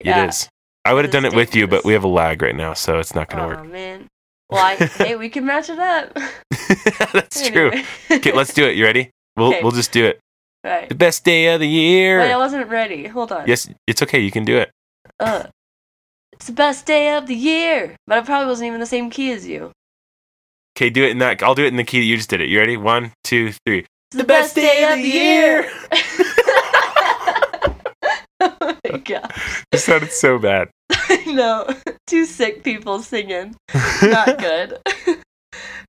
It 0.00 0.16
is. 0.16 0.48
I 0.84 0.92
would 0.94 1.04
have 1.04 1.12
done 1.12 1.24
it 1.24 1.34
with 1.34 1.54
you, 1.54 1.66
but 1.66 1.84
we 1.84 1.92
have 1.92 2.04
a 2.04 2.08
lag 2.08 2.42
right 2.42 2.56
now, 2.56 2.74
so 2.74 2.98
it's 2.98 3.14
not 3.14 3.28
gonna 3.30 3.44
Oh 3.44 3.48
work. 3.48 3.66
man. 3.66 4.08
Well, 4.50 4.64
I, 4.64 4.74
hey, 4.98 5.16
we 5.16 5.28
can 5.28 5.46
match 5.46 5.70
it 5.70 5.78
up. 5.78 6.12
That's 7.12 7.48
true. 7.48 7.70
Okay, 8.10 8.32
let's 8.32 8.52
do 8.52 8.64
it. 8.64 8.76
You 8.76 8.84
ready? 8.84 9.10
We'll 9.36 9.48
Okay. 9.48 9.62
we'll 9.62 9.72
just 9.72 9.92
do 9.92 10.04
it. 10.06 10.18
Right. 10.64 10.88
The 10.88 10.94
best 10.94 11.24
day 11.24 11.52
of 11.54 11.60
the 11.60 11.68
year. 11.68 12.18
Wait, 12.20 12.32
I 12.32 12.36
wasn't 12.36 12.68
ready. 12.68 13.06
Hold 13.08 13.32
on. 13.32 13.46
yes, 13.48 13.68
it's 13.86 14.02
okay. 14.02 14.20
You 14.20 14.30
can 14.30 14.44
do 14.44 14.58
it. 14.58 14.70
Uh, 15.18 15.44
it's 16.32 16.46
the 16.46 16.52
best 16.52 16.86
day 16.86 17.14
of 17.16 17.26
the 17.26 17.34
year, 17.34 17.96
but 18.06 18.18
I 18.18 18.20
probably 18.22 18.48
wasn't 18.48 18.68
even 18.68 18.80
the 18.80 18.86
same 18.86 19.10
key 19.10 19.32
as 19.32 19.46
you. 19.46 19.70
Okay, 20.76 20.90
do 20.90 21.04
it 21.04 21.10
in 21.10 21.18
that. 21.18 21.42
I'll 21.42 21.54
do 21.54 21.64
it 21.64 21.68
in 21.68 21.76
the 21.76 21.84
key 21.84 21.98
that 22.00 22.04
you 22.06 22.16
just 22.16 22.30
did 22.30 22.40
it. 22.40 22.48
You 22.48 22.58
ready? 22.58 22.76
One, 22.76 23.12
two, 23.24 23.52
three. 23.66 23.80
It's 24.10 24.18
the, 24.18 24.24
best, 24.24 24.54
day, 24.54 24.84
of 24.84 24.98
the 24.98 25.08
year. 25.08 25.70
oh 28.42 28.76
my 28.90 28.98
god. 28.98 29.32
It 29.72 29.78
sounded 29.78 30.12
so 30.12 30.38
bad. 30.38 30.68
no. 31.26 31.68
Two 32.06 32.24
sick 32.26 32.62
people 32.62 33.00
singing. 33.00 33.54
Not 34.02 34.38
good. 34.38 34.78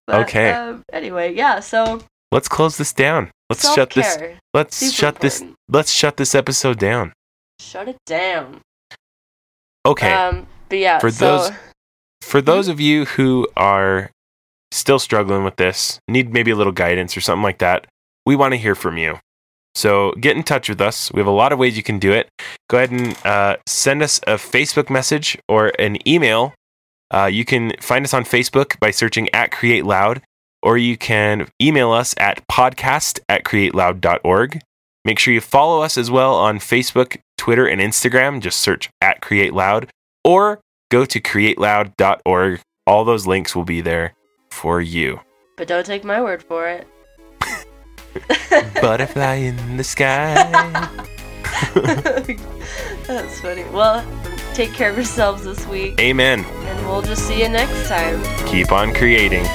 but, 0.07 0.21
Okay. 0.21 0.51
Um, 0.51 0.83
anyway, 0.91 1.33
yeah. 1.33 1.59
So 1.59 2.01
Let's 2.31 2.47
close 2.47 2.77
this 2.77 2.93
down. 2.93 3.29
Let's 3.49 3.73
shut 3.73 3.91
this. 3.91 4.17
Let's 4.53 4.75
super 4.77 4.91
shut 4.93 5.19
this. 5.19 5.43
Let's 5.69 5.91
shut 5.91 6.17
this 6.17 6.33
episode 6.33 6.79
down. 6.79 7.13
Shut 7.59 7.87
it 7.87 7.97
down. 8.05 8.61
Okay. 9.85 10.11
Um, 10.11 10.47
but 10.69 10.79
yeah, 10.79 10.99
For 10.99 11.11
so 11.11 11.25
those- 11.37 11.51
For 12.23 12.41
those 12.41 12.67
of 12.67 12.79
you 12.79 13.05
who 13.05 13.47
are 13.57 14.09
still 14.71 14.97
struggling 14.97 15.43
with 15.43 15.57
this, 15.57 15.99
need 16.07 16.33
maybe 16.33 16.49
a 16.51 16.55
little 16.55 16.73
guidance 16.73 17.15
or 17.15 17.21
something 17.21 17.43
like 17.43 17.59
that, 17.59 17.85
we 18.25 18.35
want 18.35 18.53
to 18.53 18.57
hear 18.57 18.73
from 18.75 18.97
you. 18.97 19.19
So 19.75 20.11
get 20.19 20.35
in 20.37 20.43
touch 20.43 20.69
with 20.69 20.79
us. 20.81 21.11
We 21.11 21.19
have 21.19 21.27
a 21.27 21.31
lot 21.31 21.51
of 21.51 21.59
ways 21.59 21.75
you 21.77 21.83
can 21.83 21.99
do 21.99 22.11
it. 22.11 22.29
Go 22.69 22.77
ahead 22.77 22.91
and 22.91 23.17
uh, 23.25 23.57
send 23.67 24.03
us 24.03 24.19
a 24.27 24.35
Facebook 24.35 24.89
message 24.89 25.37
or 25.49 25.71
an 25.79 25.97
email. 26.07 26.53
Uh, 27.11 27.25
you 27.25 27.45
can 27.45 27.73
find 27.79 28.05
us 28.05 28.13
on 28.13 28.23
Facebook 28.23 28.79
by 28.79 28.91
searching 28.91 29.29
at 29.33 29.51
Create 29.51 29.85
Loud, 29.85 30.21
or 30.61 30.77
you 30.77 30.97
can 30.97 31.47
email 31.61 31.91
us 31.91 32.13
at 32.17 32.47
podcast 32.47 33.19
at 33.29 33.43
createloud.org. 33.43 34.61
Make 35.05 35.19
sure 35.19 35.33
you 35.33 35.41
follow 35.41 35.81
us 35.81 35.97
as 35.97 36.09
well 36.09 36.35
on 36.35 36.59
Facebook, 36.59 37.17
Twitter, 37.37 37.67
and 37.67 37.81
Instagram. 37.81 38.39
Just 38.41 38.59
search 38.61 38.89
at 39.01 39.21
Create 39.21 39.53
Loud, 39.53 39.89
or 40.23 40.61
go 40.89 41.03
to 41.05 41.19
createloud.org. 41.19 42.61
All 42.85 43.03
those 43.05 43.27
links 43.27 43.55
will 43.55 43.63
be 43.65 43.81
there 43.81 44.13
for 44.51 44.81
you. 44.81 45.19
but 45.57 45.67
don't 45.67 45.85
take 45.85 46.03
my 46.03 46.21
word 46.21 46.41
for 46.43 46.67
it. 46.67 46.87
Butterfly 48.81 49.35
in 49.35 49.77
the 49.77 49.83
sky. 49.83 50.33
That's 53.07 53.41
funny. 53.41 53.63
Well, 53.71 54.05
take 54.53 54.73
care 54.73 54.89
of 54.89 54.95
yourselves 54.95 55.43
this 55.43 55.65
week, 55.67 55.99
Amen. 55.99 56.45
and 56.45 56.87
we'll 56.87 57.01
just 57.01 57.27
see 57.27 57.41
you 57.41 57.49
next 57.49 57.87
time. 57.87 58.21
Keep 58.47 58.71
on 58.71 58.93
creating. 58.93 59.45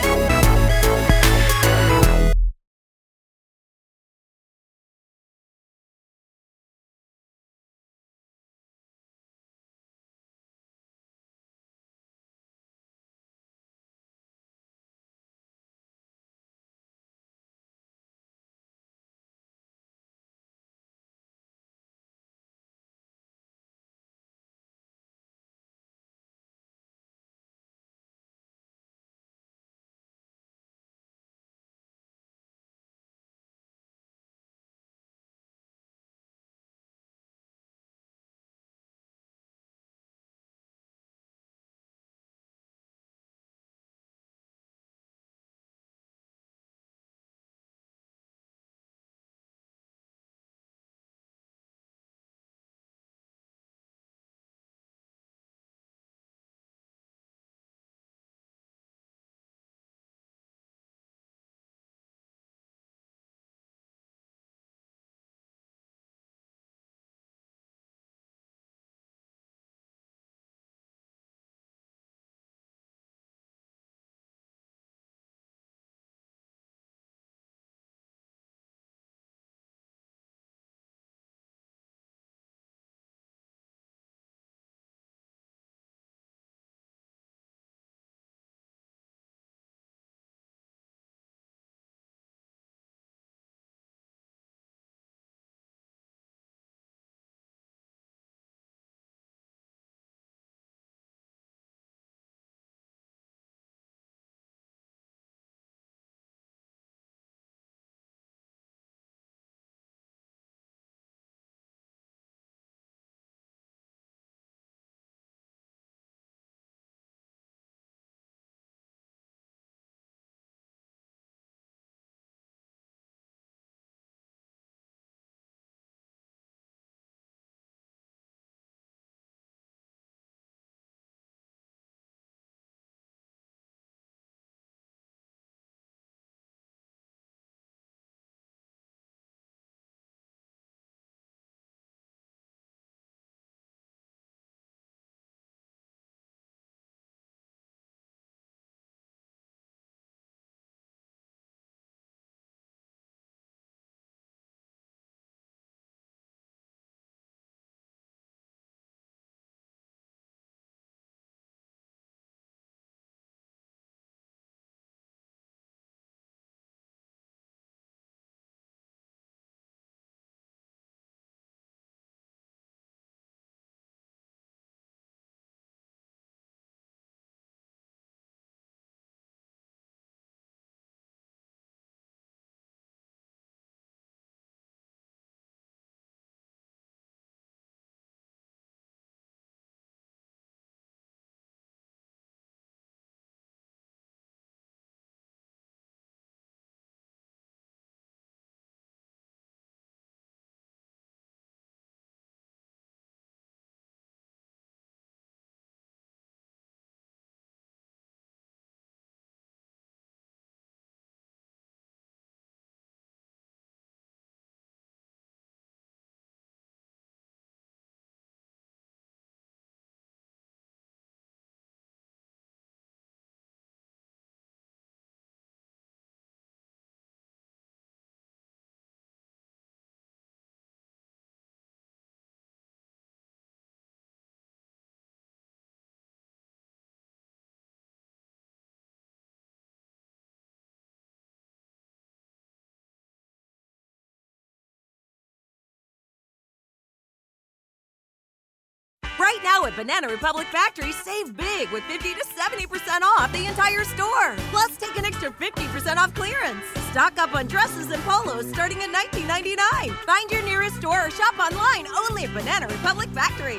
Right 249.19 249.41
now 249.43 249.65
at 249.65 249.75
Banana 249.75 250.07
Republic 250.09 250.47
Factory, 250.47 250.93
save 250.93 251.37
big 251.37 251.69
with 251.71 251.83
50 251.85 252.15
to 252.15 252.25
70% 252.25 253.03
off 253.03 253.33
the 253.33 253.47
entire 253.47 253.83
store. 253.83 254.37
Plus, 254.51 254.77
take 254.77 254.97
an 254.97 255.05
extra 255.05 255.31
50% 255.33 255.97
off 255.97 256.15
clearance. 256.15 256.65
Stock 256.93 257.19
up 257.19 257.35
on 257.35 257.49
dresses 257.49 257.91
and 257.91 258.01
polos 258.05 258.49
starting 258.51 258.79
at 258.79 258.91
$19.99. 258.91 259.91
Find 260.07 260.31
your 260.31 260.43
nearest 260.43 260.77
store 260.77 261.07
or 261.07 261.11
shop 261.11 261.37
online 261.37 261.89
only 262.09 262.25
at 262.25 262.33
Banana 262.33 262.69
Republic 262.69 263.09
Factory. 263.09 263.59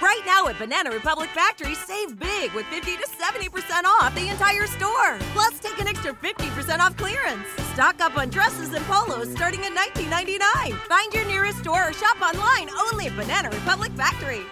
Right 0.00 0.22
now 0.24 0.46
at 0.46 0.58
Banana 0.58 0.90
Republic 0.90 1.28
Factory, 1.34 1.74
save 1.74 2.18
big 2.18 2.52
with 2.52 2.64
50 2.66 2.96
to 2.96 3.06
70% 3.08 3.84
off 3.84 4.14
the 4.14 4.28
entire 4.28 4.66
store. 4.66 5.18
Plus, 5.34 5.58
take 5.58 5.78
an 5.78 5.86
extra 5.86 6.14
50% 6.14 6.78
off 6.78 6.96
clearance. 6.96 7.46
Stock 7.74 8.00
up 8.00 8.16
on 8.16 8.30
dresses 8.30 8.72
and 8.72 8.84
polos 8.86 9.30
starting 9.32 9.60
at 9.66 9.72
$19.99. 9.72 10.72
Find 10.88 11.12
your 11.12 11.26
nearest 11.26 11.58
store 11.58 11.90
or 11.90 11.92
shop 11.92 12.22
online 12.22 12.70
only 12.90 13.08
at 13.08 13.16
Banana 13.16 13.50
Republic 13.50 13.92
Factory. 13.92 14.46